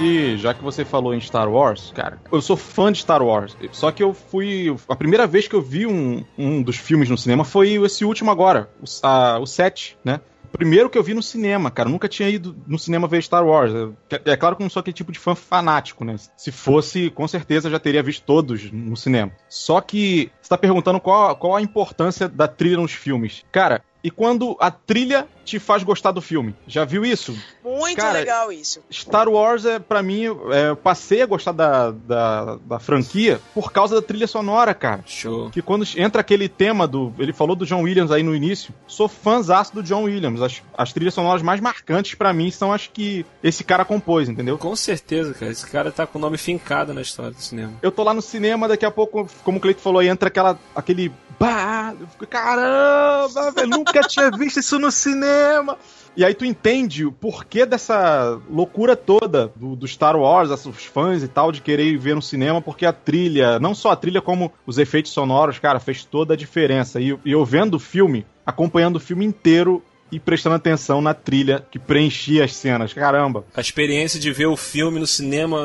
E 0.04 0.36
já 0.36 0.52
que 0.52 0.62
você 0.62 0.84
falou 0.84 1.14
em 1.14 1.20
Star 1.20 1.50
Wars, 1.50 1.90
cara, 1.94 2.20
eu 2.30 2.42
sou 2.42 2.58
fã 2.58 2.92
de 2.92 2.98
Star 2.98 3.22
Wars. 3.22 3.56
Só 3.72 3.90
que 3.90 4.02
eu 4.02 4.12
fui. 4.12 4.66
A 4.86 4.94
primeira 4.94 5.26
vez 5.26 5.48
que 5.48 5.54
eu 5.54 5.62
vi 5.62 5.86
um, 5.86 6.22
um 6.36 6.62
dos 6.62 6.76
filmes 6.76 7.08
no 7.08 7.16
cinema 7.16 7.42
foi 7.42 7.72
esse 7.82 8.04
último 8.04 8.30
agora, 8.30 8.68
o, 8.82 9.06
a, 9.06 9.38
o 9.38 9.46
7, 9.46 9.96
né? 10.04 10.20
primeiro 10.52 10.88
que 10.88 10.96
eu 10.96 11.02
vi 11.02 11.14
no 11.14 11.22
cinema, 11.22 11.70
cara. 11.70 11.88
Eu 11.88 11.92
nunca 11.92 12.06
tinha 12.06 12.28
ido 12.28 12.54
no 12.66 12.78
cinema 12.78 13.08
ver 13.08 13.22
Star 13.22 13.44
Wars. 13.44 13.72
É, 14.10 14.32
é 14.32 14.36
claro 14.36 14.54
que 14.54 14.62
eu 14.62 14.64
não 14.64 14.70
sou 14.70 14.80
aquele 14.80 14.94
tipo 14.94 15.10
de 15.10 15.18
fã 15.18 15.34
fanático, 15.34 16.04
né? 16.04 16.14
Se 16.36 16.52
fosse, 16.52 17.10
com 17.10 17.26
certeza 17.26 17.70
já 17.70 17.78
teria 17.80 18.02
visto 18.02 18.24
todos 18.24 18.70
no 18.70 18.96
cinema. 18.96 19.32
Só 19.48 19.80
que 19.80 20.30
você 20.40 20.50
tá 20.50 20.58
perguntando 20.58 21.00
qual, 21.00 21.34
qual 21.34 21.56
a 21.56 21.62
importância 21.62 22.28
da 22.28 22.46
trilha 22.46 22.76
nos 22.76 22.92
filmes. 22.92 23.44
Cara, 23.50 23.82
e 24.04 24.10
quando 24.10 24.54
a 24.60 24.70
trilha 24.70 25.26
te 25.46 25.58
faz 25.58 25.82
gostar 25.82 26.10
do 26.10 26.20
filme. 26.20 26.54
Já 26.66 26.84
viu 26.84 27.04
isso? 27.04 27.34
Muito 27.62 27.96
Cara, 27.96 28.18
legal 28.18 28.52
isso. 28.52 28.80
Star 28.92 29.28
Wars, 29.28 29.64
é, 29.64 29.78
para 29.78 30.02
mim, 30.02 30.24
é, 30.50 30.68
eu 30.68 30.76
passei 30.76 31.22
a 31.22 31.26
gostar 31.26 31.52
da, 31.52 31.90
da, 31.90 32.56
da, 32.56 32.78
franquia 32.78 33.40
por 33.54 33.72
causa 33.72 33.94
da 33.96 34.02
trilha 34.02 34.26
sonora, 34.26 34.74
cara. 34.74 35.02
Show. 35.06 35.50
Que 35.50 35.62
quando 35.62 35.86
entra 35.96 36.20
aquele 36.20 36.48
tema 36.48 36.86
do. 36.86 37.14
Ele 37.18 37.32
falou 37.32 37.56
do 37.56 37.66
John 37.66 37.82
Williams 37.82 38.10
aí 38.10 38.22
no 38.22 38.34
início. 38.34 38.74
Sou 38.86 39.08
fãzaço 39.08 39.74
do 39.74 39.82
John 39.82 40.04
Williams. 40.04 40.40
As, 40.42 40.62
as 40.76 40.92
trilhas 40.92 41.14
sonoras 41.14 41.42
mais 41.42 41.60
marcantes 41.60 42.14
para 42.14 42.32
mim 42.32 42.50
são 42.50 42.72
as 42.72 42.86
que 42.86 43.24
esse 43.42 43.64
cara 43.64 43.84
compôs, 43.84 44.28
entendeu? 44.28 44.58
Com 44.58 44.76
certeza, 44.76 45.32
cara. 45.32 45.52
Esse 45.52 45.66
cara 45.66 45.90
tá 45.90 46.06
com 46.06 46.18
o 46.18 46.20
nome 46.20 46.36
fincado 46.36 46.92
na 46.92 47.00
história 47.00 47.32
do 47.32 47.40
cinema. 47.40 47.72
Eu 47.82 47.92
tô 47.92 48.02
lá 48.02 48.12
no 48.12 48.22
cinema, 48.22 48.68
daqui 48.68 48.84
a 48.84 48.90
pouco, 48.90 49.28
como 49.42 49.58
o 49.58 49.60
Cleito 49.60 49.80
falou, 49.80 50.00
aí 50.00 50.08
entra 50.08 50.28
aquela, 50.28 50.58
aquele 50.74 51.12
bah, 51.38 51.94
eu 52.00 52.06
fico, 52.06 52.26
caramba, 52.26 53.50
velho, 53.52 53.68
nunca 53.68 53.93
tinha 54.02 54.30
visto 54.30 54.60
isso 54.60 54.78
no 54.78 54.90
cinema. 54.90 55.78
E 56.16 56.24
aí 56.24 56.32
tu 56.32 56.44
entende 56.44 57.04
o 57.04 57.10
porquê 57.10 57.66
dessa 57.66 58.40
loucura 58.48 58.94
toda 58.94 59.52
do, 59.56 59.74
do, 59.74 59.88
Star 59.88 60.16
Wars, 60.16 60.50
os 60.50 60.84
fãs 60.84 61.22
e 61.24 61.28
tal, 61.28 61.50
de 61.50 61.60
querer 61.60 61.96
ver 61.98 62.14
no 62.14 62.22
cinema, 62.22 62.62
porque 62.62 62.86
a 62.86 62.92
trilha, 62.92 63.58
não 63.58 63.74
só 63.74 63.90
a 63.90 63.96
trilha, 63.96 64.22
como 64.22 64.52
os 64.64 64.78
efeitos 64.78 65.10
sonoros, 65.10 65.58
cara, 65.58 65.80
fez 65.80 66.04
toda 66.04 66.34
a 66.34 66.36
diferença. 66.36 67.00
E, 67.00 67.18
e 67.24 67.32
eu 67.32 67.44
vendo 67.44 67.74
o 67.74 67.80
filme, 67.80 68.24
acompanhando 68.46 68.96
o 68.96 69.00
filme 69.00 69.24
inteiro, 69.24 69.82
e 70.12 70.20
prestando 70.20 70.54
atenção 70.54 71.00
na 71.00 71.12
trilha 71.12 71.66
que 71.70 71.78
preenchia 71.78 72.44
as 72.44 72.54
cenas. 72.54 72.92
Caramba. 72.92 73.44
A 73.54 73.60
experiência 73.60 74.20
de 74.20 74.30
ver 74.32 74.46
o 74.46 74.56
filme 74.56 75.00
no 75.00 75.06
cinema, 75.06 75.58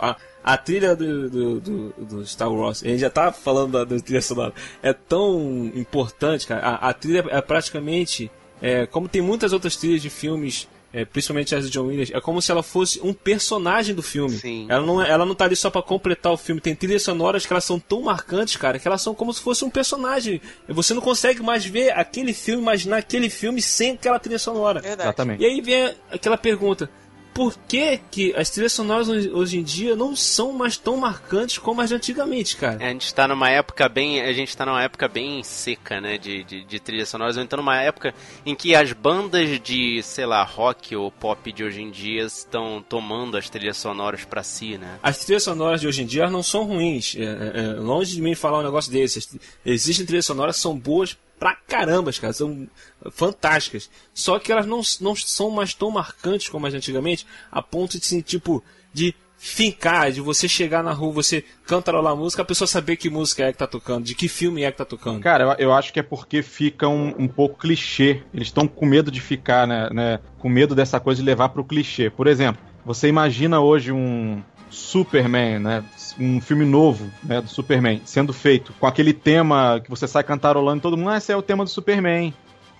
a, 0.00 0.16
a 0.44 0.56
trilha 0.56 0.94
do, 0.96 1.30
do, 1.30 1.60
do, 1.60 1.94
do, 1.98 2.26
Star 2.26 2.52
Wars, 2.52 2.82
a 2.82 2.88
gente 2.88 3.00
já 3.00 3.10
tá 3.10 3.32
falando 3.32 3.72
da, 3.72 3.84
da 3.84 4.00
trilha 4.00 4.22
sonora, 4.22 4.52
é 4.82 4.92
tão 4.92 5.70
importante, 5.74 6.46
cara. 6.46 6.60
A, 6.60 6.88
a 6.88 6.92
trilha 6.92 7.24
é 7.28 7.40
praticamente. 7.40 8.30
É, 8.60 8.86
como 8.86 9.08
tem 9.08 9.20
muitas 9.20 9.52
outras 9.52 9.74
trilhas 9.74 10.00
de 10.00 10.08
filmes 10.08 10.68
é, 10.92 11.04
principalmente 11.06 11.54
as 11.54 11.64
de 11.64 11.70
John 11.70 11.86
Williams, 11.86 12.10
é 12.12 12.20
como 12.20 12.42
se 12.42 12.50
ela 12.50 12.62
fosse 12.62 13.00
um 13.02 13.14
personagem 13.14 13.94
do 13.94 14.02
filme. 14.02 14.36
Sim. 14.36 14.66
Ela 14.68 14.84
não, 14.84 15.02
é, 15.02 15.10
ela 15.10 15.24
não 15.24 15.34
tá 15.34 15.46
ali 15.46 15.56
só 15.56 15.70
para 15.70 15.82
completar 15.82 16.30
o 16.32 16.36
filme. 16.36 16.60
Tem 16.60 16.74
trilhas 16.74 17.02
sonoras 17.02 17.46
que 17.46 17.52
elas 17.52 17.64
são 17.64 17.80
tão 17.80 18.02
marcantes, 18.02 18.56
cara, 18.56 18.78
que 18.78 18.86
elas 18.86 19.00
são 19.00 19.14
como 19.14 19.32
se 19.32 19.40
fosse 19.40 19.64
um 19.64 19.70
personagem. 19.70 20.40
Você 20.68 20.92
não 20.92 21.00
consegue 21.00 21.42
mais 21.42 21.64
ver 21.64 21.92
aquele 21.92 22.34
filme, 22.34 22.60
imaginar 22.60 22.98
aquele 22.98 23.30
filme 23.30 23.62
sem 23.62 23.92
aquela 23.92 24.18
trilha 24.18 24.38
sonora. 24.38 24.80
Verdade. 24.80 25.08
Exatamente. 25.08 25.42
E 25.42 25.46
aí 25.46 25.60
vem 25.62 25.94
aquela 26.10 26.36
pergunta: 26.36 26.90
por 27.32 27.56
que, 27.68 27.98
que 28.10 28.34
as 28.36 28.50
trilhas 28.50 28.72
sonoras 28.72 29.08
hoje 29.08 29.58
em 29.58 29.62
dia 29.62 29.96
não 29.96 30.14
são 30.14 30.52
mais 30.52 30.76
tão 30.76 30.96
marcantes 30.96 31.58
como 31.58 31.80
as 31.80 31.92
de 31.92 31.96
antigamente, 31.96 32.56
cara? 32.56 32.82
É, 32.82 32.88
a 32.88 32.92
gente 32.92 33.12
tá 33.14 33.28
numa 33.28 33.50
época 33.50 33.88
bem. 33.88 34.20
A 34.20 34.32
gente 34.32 34.56
tá 34.56 34.64
numa 34.66 34.82
época 34.82 35.08
bem 35.08 35.42
seca, 35.42 36.00
né? 36.00 36.18
De, 36.18 36.44
de, 36.44 36.64
de 36.64 36.80
trilhas 36.80 37.08
sonoras. 37.08 37.36
Ou 37.36 37.42
então 37.42 37.56
numa 37.56 37.80
época 37.80 38.14
em 38.44 38.54
que 38.54 38.74
as 38.74 38.92
bandas 38.92 39.60
de, 39.60 40.02
sei 40.02 40.26
lá, 40.26 40.42
rock 40.42 40.94
ou 40.96 41.10
pop 41.10 41.52
de 41.52 41.64
hoje 41.64 41.82
em 41.82 41.90
dia 41.90 42.22
estão 42.24 42.84
tomando 42.86 43.36
as 43.36 43.48
trilhas 43.48 43.76
sonoras 43.76 44.24
para 44.24 44.42
si, 44.42 44.78
né? 44.78 44.98
As 45.02 45.18
trilhas 45.18 45.42
sonoras 45.42 45.80
de 45.80 45.86
hoje 45.86 46.02
em 46.02 46.06
dia 46.06 46.28
não 46.30 46.42
são 46.42 46.64
ruins. 46.64 47.14
É, 47.16 47.22
é, 47.22 47.60
é, 47.60 47.66
longe 47.74 48.14
de 48.14 48.22
mim 48.22 48.34
falar 48.34 48.60
um 48.60 48.64
negócio 48.64 48.90
desse. 48.92 49.40
Existem 49.64 50.06
trilhas 50.06 50.26
sonoras 50.26 50.56
que 50.56 50.62
são 50.62 50.78
boas 50.78 51.16
pra 51.42 51.56
caramba, 51.56 52.12
cara. 52.12 52.32
São 52.32 52.68
fantásticas. 53.10 53.90
Só 54.14 54.38
que 54.38 54.52
elas 54.52 54.64
não, 54.64 54.80
não 55.00 55.16
são 55.16 55.50
mais 55.50 55.74
tão 55.74 55.90
marcantes 55.90 56.48
como 56.48 56.68
as 56.68 56.74
antigamente, 56.74 57.26
a 57.50 57.60
ponto 57.60 57.98
de, 57.98 58.04
assim, 58.04 58.20
tipo, 58.20 58.62
de 58.94 59.12
fincar, 59.36 60.12
de 60.12 60.20
você 60.20 60.48
chegar 60.48 60.84
na 60.84 60.92
rua, 60.92 61.14
você 61.14 61.44
cantarolar 61.66 62.12
a 62.12 62.16
música, 62.16 62.42
a 62.42 62.44
pessoa 62.44 62.68
saber 62.68 62.94
que 62.94 63.10
música 63.10 63.42
é 63.42 63.50
que 63.50 63.58
tá 63.58 63.66
tocando, 63.66 64.04
de 64.04 64.14
que 64.14 64.28
filme 64.28 64.62
é 64.62 64.70
que 64.70 64.78
tá 64.78 64.84
tocando. 64.84 65.18
Cara, 65.18 65.56
eu, 65.58 65.66
eu 65.66 65.72
acho 65.72 65.92
que 65.92 65.98
é 65.98 66.02
porque 66.04 66.42
fica 66.42 66.86
um, 66.86 67.12
um 67.18 67.26
pouco 67.26 67.58
clichê. 67.58 68.22
Eles 68.32 68.46
estão 68.46 68.68
com 68.68 68.86
medo 68.86 69.10
de 69.10 69.20
ficar, 69.20 69.66
né, 69.66 69.90
né, 69.90 70.20
com 70.38 70.48
medo 70.48 70.76
dessa 70.76 71.00
coisa 71.00 71.20
de 71.20 71.26
levar 71.26 71.48
pro 71.48 71.64
clichê. 71.64 72.08
Por 72.08 72.28
exemplo, 72.28 72.62
você 72.84 73.08
imagina 73.08 73.60
hoje 73.60 73.90
um 73.90 74.40
Superman, 74.72 75.58
né? 75.58 75.84
Um 76.18 76.40
filme 76.40 76.64
novo, 76.64 77.10
né, 77.22 77.40
do 77.40 77.48
Superman, 77.48 78.00
sendo 78.04 78.32
feito 78.32 78.72
com 78.78 78.86
aquele 78.86 79.12
tema 79.12 79.80
que 79.82 79.90
você 79.90 80.06
sai 80.06 80.22
cantarolando 80.22 80.82
todo 80.82 80.96
mundo, 80.96 81.10
ah, 81.10 81.16
esse 81.16 81.32
é 81.32 81.36
o 81.36 81.42
tema 81.42 81.64
do 81.64 81.70
Superman. 81.70 82.32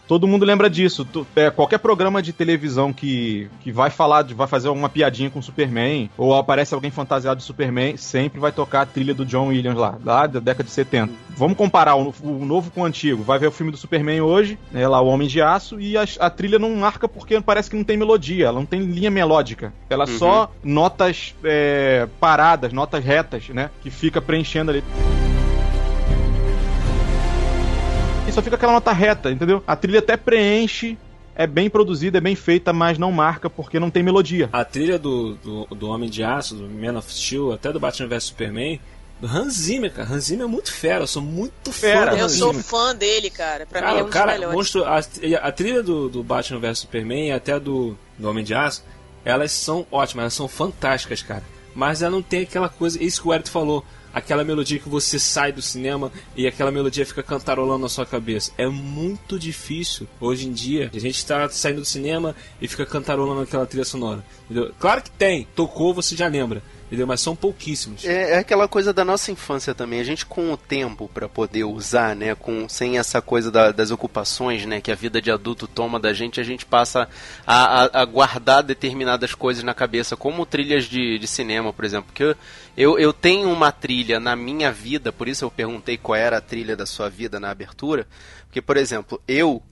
Todo 0.08 0.26
mundo 0.26 0.44
lembra 0.44 0.68
disso. 0.68 1.04
Tu- 1.04 1.26
é, 1.36 1.50
qualquer 1.50 1.78
programa 1.78 2.20
de 2.20 2.32
televisão 2.32 2.92
que, 2.92 3.48
que 3.60 3.72
vai 3.72 3.88
falar, 3.90 4.22
de, 4.22 4.34
vai 4.34 4.46
fazer 4.46 4.68
uma 4.68 4.88
piadinha 4.88 5.30
com 5.30 5.38
o 5.38 5.42
Superman, 5.42 6.10
ou 6.18 6.34
aparece 6.34 6.74
alguém 6.74 6.90
fantasiado 6.90 7.38
de 7.38 7.44
Superman, 7.44 7.96
sempre 7.96 8.40
vai 8.40 8.52
tocar 8.52 8.82
a 8.82 8.86
trilha 8.86 9.14
do 9.14 9.24
John 9.24 9.48
Williams 9.48 9.78
lá, 9.78 9.98
lá 10.04 10.26
da 10.26 10.40
década 10.40 10.64
de 10.64 10.70
70. 10.70 11.12
Vamos 11.30 11.56
comparar 11.56 11.94
o, 11.96 12.12
o 12.22 12.44
novo 12.44 12.70
com 12.70 12.82
o 12.82 12.84
antigo. 12.84 13.22
Vai 13.22 13.38
ver 13.38 13.46
o 13.46 13.52
filme 13.52 13.72
do 13.72 13.78
Superman 13.78 14.20
hoje, 14.20 14.58
né, 14.70 14.86
lá 14.86 15.00
o 15.00 15.06
Homem 15.06 15.28
de 15.28 15.40
Aço, 15.40 15.80
e 15.80 15.96
a, 15.96 16.04
a 16.20 16.28
trilha 16.30 16.58
não 16.58 16.74
marca 16.76 17.08
porque 17.08 17.40
parece 17.40 17.70
que 17.70 17.76
não 17.76 17.84
tem 17.84 17.96
melodia, 17.96 18.46
ela 18.46 18.58
não 18.58 18.66
tem 18.66 18.80
linha 18.80 19.10
melódica. 19.10 19.72
Ela 19.88 20.04
é 20.04 20.06
só 20.18 20.52
notas 20.62 21.34
é, 21.44 22.06
paradas, 22.20 22.72
notas 22.72 23.02
retas, 23.04 23.48
né? 23.50 23.70
Que 23.82 23.90
fica 23.90 24.20
preenchendo 24.20 24.70
ali. 24.72 24.82
E 28.26 28.32
só 28.32 28.40
fica 28.40 28.56
aquela 28.56 28.72
nota 28.72 28.92
reta, 28.92 29.30
entendeu? 29.30 29.62
A 29.66 29.74
trilha 29.76 29.98
até 29.98 30.16
preenche, 30.16 30.96
é 31.34 31.46
bem 31.46 31.68
produzida, 31.68 32.18
é 32.18 32.20
bem 32.20 32.36
feita, 32.36 32.72
mas 32.72 32.98
não 32.98 33.10
marca 33.10 33.50
porque 33.50 33.80
não 33.80 33.90
tem 33.90 34.02
melodia. 34.02 34.48
A 34.52 34.64
trilha 34.64 34.98
do, 34.98 35.34
do, 35.36 35.66
do 35.74 35.88
Homem 35.88 36.08
de 36.08 36.22
Aço, 36.22 36.54
do 36.54 36.68
Man 36.68 36.98
of 36.98 37.12
Steel, 37.12 37.52
até 37.52 37.72
do 37.72 37.80
Batman 37.80 38.08
vs 38.08 38.24
Superman, 38.24 38.80
do 39.20 39.26
Hans 39.26 39.54
Zimmer, 39.54 39.92
cara. 39.92 40.08
Hans 40.08 40.24
Zimmer 40.24 40.46
é 40.46 40.48
muito 40.48 40.72
fera, 40.72 41.02
eu 41.02 41.06
sou 41.06 41.22
muito 41.22 41.72
Fera. 41.72 42.16
Eu 42.16 42.28
sou 42.28 42.52
fã 42.54 42.94
dele, 42.94 43.30
cara. 43.30 43.66
Pra 43.66 43.80
mim 43.80 43.86
Cara, 43.86 43.98
é 43.98 44.02
o 44.02 44.04
um 44.04 44.06
dos 44.06 44.14
cara, 44.14 44.32
melhores. 44.32 44.56
monstro, 44.56 44.84
a, 44.84 44.98
a 44.98 45.52
trilha 45.52 45.82
do, 45.82 46.08
do 46.08 46.22
Batman 46.22 46.60
vs 46.60 46.80
Superman 46.80 47.28
e 47.28 47.32
até 47.32 47.58
do, 47.58 47.96
do 48.18 48.28
Homem 48.28 48.44
de 48.44 48.54
Aço, 48.54 48.84
elas 49.24 49.52
são 49.52 49.86
ótimas, 49.90 50.22
elas 50.24 50.34
são 50.34 50.48
fantásticas, 50.48 51.22
cara. 51.22 51.42
Mas 51.74 52.02
ela 52.02 52.10
não 52.10 52.22
tem 52.22 52.42
aquela 52.42 52.68
coisa, 52.68 53.02
isso 53.02 53.22
que 53.22 53.28
o 53.28 53.32
Eric 53.32 53.48
falou, 53.48 53.84
aquela 54.12 54.44
melodia 54.44 54.78
que 54.78 54.88
você 54.88 55.18
sai 55.18 55.52
do 55.52 55.62
cinema 55.62 56.12
e 56.36 56.46
aquela 56.46 56.70
melodia 56.70 57.06
fica 57.06 57.22
cantarolando 57.22 57.82
na 57.82 57.88
sua 57.88 58.06
cabeça. 58.06 58.52
É 58.58 58.66
muito 58.66 59.38
difícil 59.38 60.06
hoje 60.20 60.48
em 60.48 60.52
dia. 60.52 60.90
A 60.94 60.98
gente 60.98 61.24
tá 61.24 61.48
saindo 61.48 61.80
do 61.80 61.86
cinema 61.86 62.34
e 62.60 62.68
fica 62.68 62.84
cantarolando 62.84 63.42
aquela 63.42 63.66
trilha 63.66 63.84
sonora. 63.84 64.24
Entendeu? 64.44 64.72
Claro 64.78 65.02
que 65.02 65.10
tem, 65.10 65.46
tocou, 65.54 65.94
você 65.94 66.14
já 66.16 66.28
lembra. 66.28 66.62
Entendeu? 66.92 67.06
Mas 67.06 67.22
são 67.22 67.34
pouquíssimos. 67.34 68.04
É, 68.04 68.32
é 68.32 68.36
aquela 68.36 68.68
coisa 68.68 68.92
da 68.92 69.02
nossa 69.02 69.32
infância 69.32 69.74
também. 69.74 69.98
A 69.98 70.04
gente 70.04 70.26
com 70.26 70.52
o 70.52 70.58
tempo 70.58 71.08
pra 71.14 71.26
poder 71.26 71.64
usar, 71.64 72.14
né, 72.14 72.34
com 72.34 72.68
sem 72.68 72.98
essa 72.98 73.22
coisa 73.22 73.50
da- 73.50 73.72
das 73.72 73.90
ocupações, 73.90 74.66
né, 74.66 74.78
que 74.78 74.92
a 74.92 74.94
vida 74.94 75.18
de 75.18 75.30
adulto 75.30 75.66
toma 75.66 75.98
da 75.98 76.12
gente, 76.12 76.38
a 76.38 76.42
gente 76.42 76.66
passa 76.66 77.08
a, 77.46 77.84
a- 77.84 78.02
a 78.02 78.04
guardar 78.04 78.62
determinadas 78.62 79.34
coisas 79.34 79.64
na 79.64 79.72
cabeça, 79.72 80.18
como 80.18 80.44
trilhas 80.44 80.84
de, 80.84 81.18
de 81.18 81.26
cinema, 81.26 81.72
por 81.72 81.86
exemplo. 81.86 82.08
Porque 82.12 82.24
eu, 82.24 82.36
eu, 82.76 82.98
eu 82.98 83.12
tenho 83.14 83.50
uma 83.50 83.72
trilha 83.72 84.20
na 84.20 84.36
minha 84.36 84.70
vida, 84.70 85.10
por 85.10 85.28
isso 85.28 85.46
eu 85.46 85.50
perguntei 85.50 85.96
qual 85.96 86.16
era 86.16 86.36
a 86.36 86.42
trilha 86.42 86.76
da 86.76 86.84
sua 86.84 87.08
vida 87.08 87.40
na 87.40 87.48
abertura. 87.50 88.06
Porque, 88.44 88.60
por 88.60 88.76
exemplo, 88.76 89.18
eu 89.26 89.62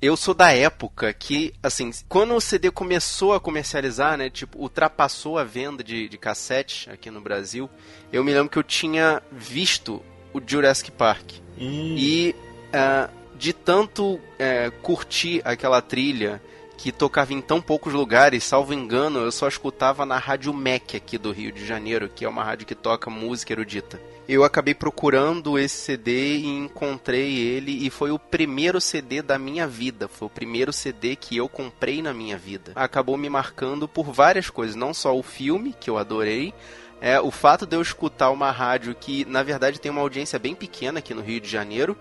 eu 0.00 0.16
sou 0.16 0.34
da 0.34 0.52
época 0.52 1.12
que, 1.12 1.52
assim, 1.62 1.90
quando 2.08 2.34
o 2.34 2.40
CD 2.40 2.70
começou 2.70 3.34
a 3.34 3.40
comercializar, 3.40 4.16
né, 4.16 4.30
tipo, 4.30 4.58
ultrapassou 4.58 5.38
a 5.38 5.44
venda 5.44 5.84
de, 5.84 6.08
de 6.08 6.16
cassete 6.18 6.88
aqui 6.90 7.10
no 7.10 7.20
Brasil, 7.20 7.68
eu 8.12 8.24
me 8.24 8.32
lembro 8.32 8.50
que 8.50 8.58
eu 8.58 8.62
tinha 8.62 9.22
visto 9.30 10.02
o 10.32 10.40
Jurassic 10.44 10.90
Park. 10.90 11.32
Hum, 11.58 11.94
E 11.96 12.34
ah, 12.72 13.10
de 13.38 13.52
tanto 13.52 14.20
eh, 14.38 14.70
curtir 14.82 15.40
aquela 15.44 15.80
trilha 15.80 16.42
que 16.76 16.92
tocava 16.92 17.32
em 17.32 17.40
tão 17.40 17.60
poucos 17.60 17.92
lugares, 17.92 18.44
salvo 18.44 18.72
engano, 18.72 19.20
eu 19.20 19.32
só 19.32 19.48
escutava 19.48 20.06
na 20.06 20.16
Rádio 20.16 20.52
MEC 20.54 20.96
aqui 20.96 21.18
do 21.18 21.32
Rio 21.32 21.50
de 21.50 21.66
Janeiro, 21.66 22.08
que 22.08 22.24
é 22.24 22.28
uma 22.28 22.44
rádio 22.44 22.66
que 22.66 22.74
toca 22.74 23.10
música 23.10 23.52
erudita. 23.52 24.00
Eu 24.28 24.44
acabei 24.44 24.74
procurando 24.74 25.58
esse 25.58 25.76
CD 25.76 26.36
e 26.36 26.46
encontrei 26.46 27.38
ele 27.38 27.86
e 27.86 27.88
foi 27.88 28.10
o 28.10 28.18
primeiro 28.18 28.78
CD 28.78 29.22
da 29.22 29.38
minha 29.38 29.66
vida, 29.66 30.06
foi 30.06 30.26
o 30.26 30.30
primeiro 30.30 30.70
CD 30.70 31.16
que 31.16 31.34
eu 31.34 31.48
comprei 31.48 32.02
na 32.02 32.12
minha 32.12 32.36
vida. 32.36 32.72
Acabou 32.74 33.16
me 33.16 33.30
marcando 33.30 33.88
por 33.88 34.12
várias 34.12 34.50
coisas, 34.50 34.76
não 34.76 34.92
só 34.92 35.16
o 35.16 35.22
filme, 35.22 35.74
que 35.80 35.88
eu 35.88 35.96
adorei, 35.96 36.52
é 37.00 37.18
o 37.18 37.30
fato 37.30 37.64
de 37.64 37.74
eu 37.74 37.80
escutar 37.80 38.30
uma 38.30 38.50
rádio 38.50 38.94
que, 38.94 39.24
na 39.24 39.42
verdade, 39.42 39.80
tem 39.80 39.90
uma 39.90 40.02
audiência 40.02 40.38
bem 40.38 40.54
pequena 40.54 40.98
aqui 40.98 41.14
no 41.14 41.22
Rio 41.22 41.40
de 41.40 41.48
Janeiro, 41.48 41.96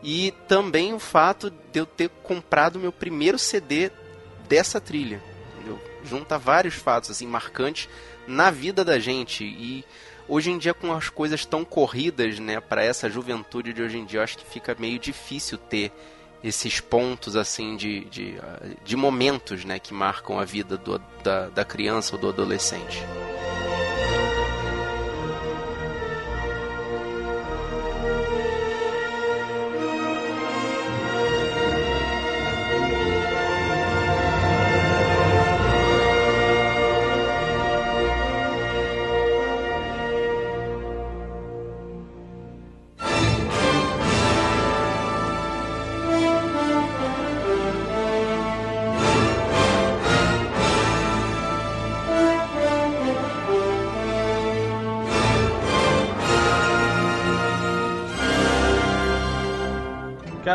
e 0.00 0.32
também 0.46 0.94
o 0.94 1.00
fato 1.00 1.50
de 1.50 1.80
eu 1.80 1.86
ter 1.86 2.08
comprado 2.22 2.78
meu 2.78 2.92
primeiro 2.92 3.36
CD 3.36 3.90
dessa 4.48 4.80
trilha. 4.80 5.20
Entendeu? 5.54 5.80
Junta 6.04 6.38
vários 6.38 6.74
fatos 6.74 7.10
assim 7.10 7.26
marcantes 7.26 7.88
na 8.28 8.48
vida 8.50 8.84
da 8.84 8.98
gente 8.98 9.42
e 9.42 9.84
hoje 10.28 10.50
em 10.50 10.58
dia 10.58 10.74
com 10.74 10.92
as 10.92 11.08
coisas 11.08 11.44
tão 11.44 11.64
corridas, 11.64 12.38
né, 12.38 12.60
para 12.60 12.82
essa 12.82 13.08
juventude 13.08 13.72
de 13.72 13.82
hoje 13.82 13.98
em 13.98 14.04
dia, 14.04 14.20
eu 14.20 14.24
acho 14.24 14.38
que 14.38 14.44
fica 14.44 14.76
meio 14.78 14.98
difícil 14.98 15.58
ter 15.58 15.92
esses 16.42 16.78
pontos 16.78 17.36
assim 17.36 17.76
de, 17.76 18.04
de, 18.04 18.38
ah, 18.42 18.60
de 18.84 18.96
momentos, 18.96 19.64
né, 19.64 19.78
que 19.78 19.94
marcam 19.94 20.38
a 20.38 20.44
vida 20.44 20.76
do, 20.76 21.00
da, 21.22 21.48
da 21.48 21.64
criança 21.64 22.14
ou 22.16 22.20
do 22.20 22.28
adolescente. 22.28 23.02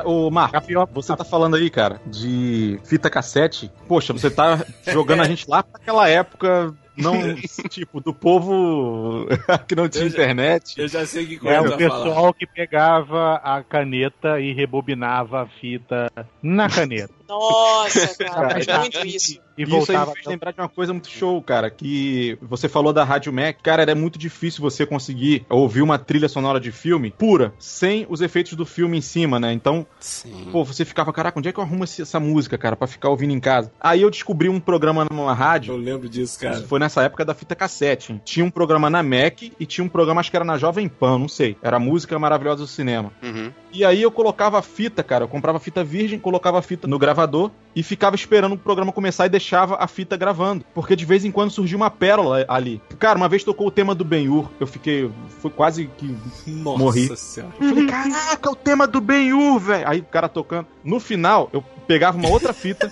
Ô, 0.06 0.30
Marco, 0.32 0.58
você 0.94 1.16
tá 1.16 1.24
falando 1.24 1.56
aí, 1.56 1.70
cara, 1.70 2.00
de 2.06 2.80
fita 2.86 3.10
cassete. 3.10 3.72
Poxa, 3.88 4.14
você 4.14 4.30
tá 4.30 4.64
jogando 4.88 5.22
a 5.22 5.26
gente 5.26 5.50
lá 5.50 5.64
pra 5.64 5.80
aquela 5.82 6.08
época, 6.10 6.74
não, 6.98 7.14
tipo, 7.70 8.00
do 8.02 8.14
povo 8.14 9.28
que 9.68 9.76
não 9.76 9.88
tinha 9.90 10.06
Eu 10.06 10.10
já- 10.10 10.16
internet. 10.18 10.80
eu 10.80 10.88
já 10.88 11.06
sei 11.06 11.24
o 11.24 11.28
que 11.28 11.36
É 11.36 11.40
coisa 11.40 11.62
o 11.62 11.78
vai 11.78 11.88
falar. 11.90 12.04
pessoal 12.04 12.34
que 12.34 12.46
pegava 12.48 13.36
a 13.44 13.64
caneta 13.64 14.40
e 14.40 14.54
rebobinava 14.54 15.42
a 15.44 15.48
fita 15.48 16.12
na 16.42 16.70
caneta. 16.70 17.14
Nossa, 17.30 18.16
cara, 18.18 18.48
Cara, 18.50 18.64
faz 18.64 18.80
muito 18.80 19.08
isso. 19.08 19.40
E 19.58 19.64
Isso 19.64 19.74
aí 19.74 19.78
voltava. 19.78 20.12
me 20.12 20.16
fez 20.16 20.26
lembrar 20.28 20.52
de 20.54 20.60
uma 20.62 20.70
coisa 20.70 20.94
muito 20.94 21.10
show, 21.10 21.42
cara, 21.42 21.70
que 21.70 22.38
você 22.42 22.70
falou 22.70 22.94
da 22.94 23.04
Rádio 23.04 23.32
Mac. 23.34 23.58
Cara, 23.62 23.82
era 23.82 23.94
muito 23.94 24.18
difícil 24.18 24.62
você 24.62 24.86
conseguir 24.86 25.46
ouvir 25.50 25.82
uma 25.82 26.00
trilha 26.00 26.30
sonora 26.30 26.62
de 26.62 26.72
filme 26.72 27.12
pura, 27.12 27.54
sem 27.60 28.06
os 28.10 28.22
efeitos 28.22 28.54
do 28.54 28.66
filme 28.66 28.98
em 28.98 29.02
cima, 29.02 29.38
né? 29.38 29.52
Então, 29.52 29.86
Sim. 30.00 30.48
Pô, 30.52 30.64
você 30.64 30.86
ficava, 30.86 31.12
caraca, 31.12 31.38
onde 31.38 31.50
é 31.50 31.52
que 31.52 31.60
eu 31.60 31.64
arrumo 31.64 31.84
essa 31.84 32.20
música, 32.22 32.58
cara, 32.58 32.78
pra 32.78 32.88
ficar 32.88 33.10
ouvindo 33.10 33.34
em 33.34 33.40
casa? 33.40 33.70
Aí 33.82 34.02
eu 34.02 34.10
descobri 34.10 34.48
um 34.48 34.60
programa 34.62 35.06
numa 35.12 35.32
Eu 35.32 35.36
rádio. 35.36 35.76
lembro 35.76 36.08
disso, 36.08 36.40
cara. 36.40 36.62
Foi 36.62 36.80
nessa 36.80 37.04
época 37.04 37.26
da 37.26 37.34
fita 37.34 37.54
cassete. 37.54 38.14
hein? 38.14 38.22
Tinha 38.24 38.46
um 38.46 38.50
programa 38.52 38.90
na 38.90 39.04
Mac 39.04 39.42
e 39.60 39.66
tinha 39.66 39.84
um 39.84 39.90
programa, 39.90 40.22
acho 40.22 40.32
que 40.32 40.38
era 40.38 40.46
na 40.46 40.58
Jovem 40.58 40.88
Pan, 40.88 41.20
não 41.20 41.28
sei. 41.28 41.58
Era 41.62 41.76
a 41.76 41.80
música 41.82 42.18
maravilhosa 42.18 42.62
do 42.64 42.68
cinema. 42.68 43.12
Uhum. 43.22 43.52
E 43.74 43.84
aí 43.84 44.02
eu 44.02 44.10
colocava 44.12 44.58
a 44.58 44.62
fita, 44.62 45.04
cara. 45.04 45.26
Eu 45.26 45.28
comprava 45.28 45.60
fita 45.60 45.84
virgem, 45.84 46.18
colocava 46.18 46.58
a 46.60 46.62
fita 46.62 46.88
no 46.88 46.98
gravador 46.98 47.19
e 47.76 47.84
ficava 47.84 48.16
esperando 48.16 48.54
o 48.54 48.58
programa 48.58 48.92
começar 48.92 49.26
e 49.26 49.30
deixava 49.30 49.76
a 49.80 49.88
fita 49.88 50.18
gravando. 50.18 50.66
Porque 50.74 50.96
de 50.96 51.06
vez 51.06 51.24
em 51.24 51.32
quando 51.32 51.52
surgia 51.52 51.78
uma 51.78 51.90
pérola 51.90 52.44
ali. 52.48 52.82
Cara, 52.98 53.18
uma 53.18 53.30
vez 53.30 53.44
tocou 53.44 53.68
o 53.68 53.72
tema 53.72 53.94
do 53.96 54.04
Ben-Hur. 54.04 54.50
Eu 54.60 54.68
fiquei. 54.68 55.10
Foi 55.40 55.52
quase 55.52 55.90
que 55.98 56.16
Nossa 56.48 56.78
Morri. 56.78 57.16
senhora. 57.16 57.54
eu 57.60 57.70
falei, 57.70 57.86
caraca, 57.88 58.52
o 58.52 58.56
tema 58.56 58.88
do 58.88 59.00
Ben-Hur, 59.00 59.60
velho. 59.60 59.88
Aí 59.88 60.00
o 60.00 60.06
cara 60.06 60.28
tocando. 60.28 60.68
No 60.84 61.00
final, 61.00 61.50
eu 61.54 61.64
pegava 61.88 62.18
uma 62.18 62.30
outra 62.30 62.54
fita. 62.54 62.92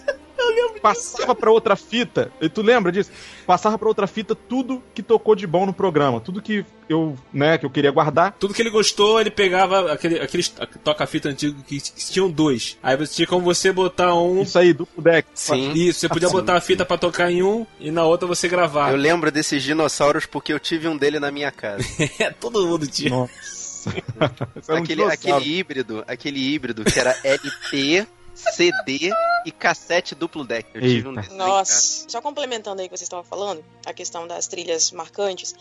Passava 0.82 1.36
pra 1.36 1.52
outra 1.52 1.76
fita. 1.76 2.32
E 2.42 2.50
tu 2.50 2.62
lembra 2.62 2.92
disso? 2.92 3.12
Passava 3.46 3.78
pra 3.78 3.88
outra 3.88 4.08
fita 4.08 4.36
tudo 4.36 4.82
que 4.94 5.02
tocou 5.02 5.36
de 5.36 5.48
bom 5.48 5.66
no 5.66 5.74
programa. 5.74 6.20
Tudo 6.20 6.42
que 6.42 6.66
eu, 6.90 7.18
né, 7.34 7.58
que 7.58 7.66
eu 7.66 7.70
queria 7.70 7.92
guardar. 7.92 8.36
Tudo 8.40 8.54
que 8.54 8.62
ele 8.62 8.70
gostou, 8.70 9.20
ele 9.20 9.32
pegava 9.32 9.92
aquele, 9.92 10.20
aqueles 10.20 10.54
toca-fita 10.84 11.30
antigo 11.30 11.62
que, 11.64 11.80
que 11.80 12.12
tinham 12.12 12.30
dois. 12.30 12.78
Aí 12.82 12.96
você 12.96 13.16
tinha 13.16 13.28
como 13.28 13.44
você 13.44 13.72
botar 13.72 14.14
um. 14.16 14.42
Isso 14.42 14.58
aí, 14.58 14.74
duplo 14.74 15.02
deck. 15.02 15.28
Sim. 15.34 15.74
Isso, 15.74 16.00
você 16.00 16.10
podia 16.10 16.28
Sim. 16.28 16.34
botar 16.36 16.56
a 16.56 16.62
fita 16.62 16.86
pra 16.86 16.98
tocar 16.98 17.32
em 17.32 17.44
um 17.44 17.66
e 17.80 17.92
na 17.92 18.04
outra 18.04 18.28
você 18.28 18.48
gravar. 18.48 18.92
Eu 18.92 18.98
lembro 18.98 19.32
desses 19.32 19.64
dinossauros 19.64 20.26
porque 20.26 20.54
eu 20.54 20.60
tive 20.60 20.88
um 20.88 20.98
dele 20.98 21.20
na 21.20 21.32
minha 21.32 21.52
casa. 21.52 21.84
É, 22.20 22.30
todo 22.40 22.66
mundo 22.66 22.88
tinha. 22.88 23.10
Nossa. 23.10 23.58
Um 24.70 24.76
aquele, 24.76 25.04
aquele 25.04 25.60
híbrido, 25.60 26.04
aquele 26.08 26.54
híbrido 26.54 26.84
que 26.84 27.00
era 27.00 27.16
LP, 27.24 28.06
CD 28.38 29.12
e 29.46 29.52
cassete 29.52 30.14
duplo 30.14 30.44
deck. 30.46 30.70
Eu 30.74 30.82
tive 30.82 31.08
um 31.08 31.12
Eita. 31.12 31.22
em 31.22 31.24
casa. 31.24 31.36
Nossa, 31.36 32.10
só 32.10 32.22
complementando 32.22 32.82
aí 32.82 32.88
o 32.88 32.90
que 32.90 32.98
vocês 32.98 33.08
estavam 33.08 33.26
falando, 33.26 33.64
a 33.86 33.94
questão 33.94 34.28
das 34.28 34.48
trilhas 34.48 34.92
marcantes. 34.92 35.56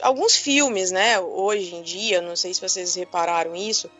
Alguns 0.00 0.36
filmes, 0.36 0.90
né, 0.90 1.20
hoje 1.20 1.74
em 1.74 1.82
dia, 1.82 2.20
não 2.22 2.34
sei 2.36 2.54
se 2.54 2.60
vocês 2.60 2.94
repararam 2.94 3.54
isso, 3.54 3.90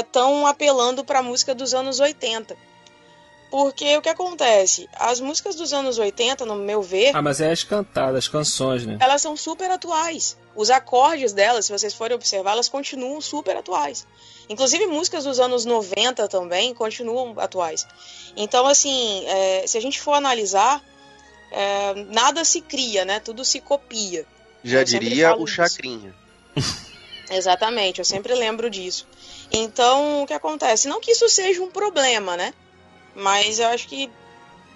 estão 0.00 0.46
apelando 0.46 1.04
para 1.04 1.20
a 1.20 1.22
música 1.22 1.54
dos 1.54 1.72
anos 1.74 2.00
80. 2.00 2.56
Porque 3.50 3.96
o 3.96 4.02
que 4.02 4.08
acontece? 4.08 4.88
As 4.94 5.20
músicas 5.20 5.54
dos 5.54 5.72
anos 5.72 5.96
80, 5.96 6.44
no 6.44 6.56
meu 6.56 6.82
ver, 6.82 7.14
Ah, 7.14 7.22
mas 7.22 7.40
é 7.40 7.52
as 7.52 7.62
cantadas, 7.62 8.16
as 8.24 8.28
canções, 8.28 8.84
né? 8.84 8.96
elas 9.00 9.22
são 9.22 9.36
super 9.36 9.70
atuais. 9.70 10.36
Os 10.56 10.70
acordes 10.70 11.32
delas, 11.32 11.66
se 11.66 11.72
vocês 11.72 11.94
forem 11.94 12.16
observar, 12.16 12.52
elas 12.52 12.68
continuam 12.68 13.20
super 13.20 13.56
atuais. 13.56 14.06
Inclusive 14.48 14.86
músicas 14.86 15.24
dos 15.24 15.40
anos 15.40 15.64
90 15.64 16.28
também 16.28 16.74
continuam 16.74 17.34
atuais. 17.38 17.86
Então, 18.36 18.66
assim, 18.66 19.24
é, 19.26 19.66
se 19.66 19.78
a 19.78 19.80
gente 19.80 20.00
for 20.00 20.12
analisar, 20.12 20.82
é, 21.50 21.94
nada 22.08 22.44
se 22.44 22.60
cria, 22.60 23.04
né? 23.04 23.20
Tudo 23.20 23.44
se 23.44 23.60
copia. 23.60 24.26
Já 24.62 24.80
Eu 24.80 24.84
diria 24.84 25.36
o. 25.36 25.46
Chacrinha. 25.46 26.14
Exatamente, 27.30 28.00
eu 28.00 28.04
sempre 28.04 28.34
lembro 28.34 28.68
disso. 28.68 29.06
Então, 29.50 30.22
o 30.22 30.26
que 30.26 30.34
acontece? 30.34 30.88
Não 30.88 31.00
que 31.00 31.12
isso 31.12 31.28
seja 31.28 31.62
um 31.62 31.70
problema, 31.70 32.36
né? 32.36 32.52
Mas 33.14 33.58
eu 33.58 33.68
acho 33.68 33.88
que, 33.88 34.10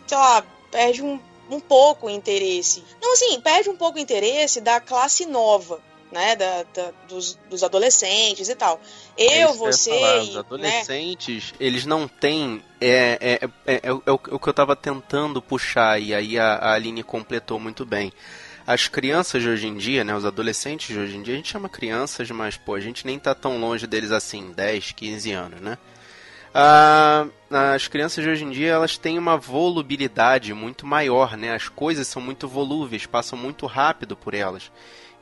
sei 0.06 0.16
lá, 0.16 0.44
perde 0.70 1.02
um, 1.02 1.20
um 1.50 1.60
pouco 1.60 2.06
o 2.06 2.10
interesse. 2.10 2.82
Não, 3.02 3.12
assim, 3.12 3.40
perde 3.40 3.68
um 3.68 3.76
pouco 3.76 3.98
o 3.98 4.00
interesse 4.00 4.60
da 4.60 4.80
classe 4.80 5.26
nova, 5.26 5.80
né? 6.12 6.36
Da, 6.36 6.62
da- 6.74 6.92
dos, 7.08 7.38
dos 7.48 7.62
adolescentes 7.62 8.48
e 8.48 8.54
tal. 8.54 8.80
É 9.16 9.24
Eu, 9.24 9.30
eu 9.30 9.38
ia 9.38 9.54
você, 9.54 9.90
falar. 9.90 10.18
Os 10.20 10.28
e, 10.28 10.32
né? 10.32 10.38
adolescentes, 10.38 11.54
eles 11.60 11.84
não 11.86 12.06
têm. 12.08 12.62
É, 12.80 13.40
é, 13.66 13.74
é, 13.74 13.80
é 13.84 13.92
o- 13.92 14.02
é 14.06 14.10
o 14.12 14.38
que 14.38 14.48
eu 14.48 14.54
tava 14.54 14.74
tentando 14.76 15.40
puxar, 15.42 16.00
e 16.00 16.14
aí 16.14 16.38
a, 16.38 16.54
a 16.56 16.72
Aline 16.74 17.02
completou 17.02 17.58
muito 17.60 17.84
bem. 17.84 18.12
As 18.66 18.86
crianças 18.86 19.42
de 19.42 19.48
hoje 19.48 19.66
em 19.66 19.76
dia, 19.78 20.04
né, 20.04 20.14
os 20.14 20.26
adolescentes 20.26 20.94
de 20.94 20.98
hoje 21.00 21.16
em 21.16 21.22
dia, 21.22 21.32
a 21.32 21.36
gente 21.38 21.48
chama 21.48 21.70
crianças, 21.70 22.30
mas 22.30 22.56
pô, 22.58 22.74
a 22.74 22.80
gente 22.80 23.06
nem 23.06 23.18
tá 23.18 23.34
tão 23.34 23.58
longe 23.58 23.86
deles 23.86 24.10
assim, 24.12 24.52
10, 24.52 24.92
15 24.92 25.32
anos, 25.32 25.58
né? 25.60 25.78
Ah, 26.54 27.26
as 27.74 27.88
crianças 27.88 28.24
de 28.24 28.30
hoje 28.30 28.44
em 28.44 28.50
dia, 28.50 28.72
elas 28.72 28.96
têm 28.98 29.18
uma 29.18 29.36
volubilidade 29.36 30.52
muito 30.54 30.86
maior, 30.86 31.36
né? 31.36 31.54
As 31.54 31.68
coisas 31.68 32.06
são 32.08 32.20
muito 32.20 32.48
volúveis, 32.48 33.06
passam 33.06 33.38
muito 33.38 33.66
rápido 33.66 34.16
por 34.16 34.34
elas. 34.34 34.70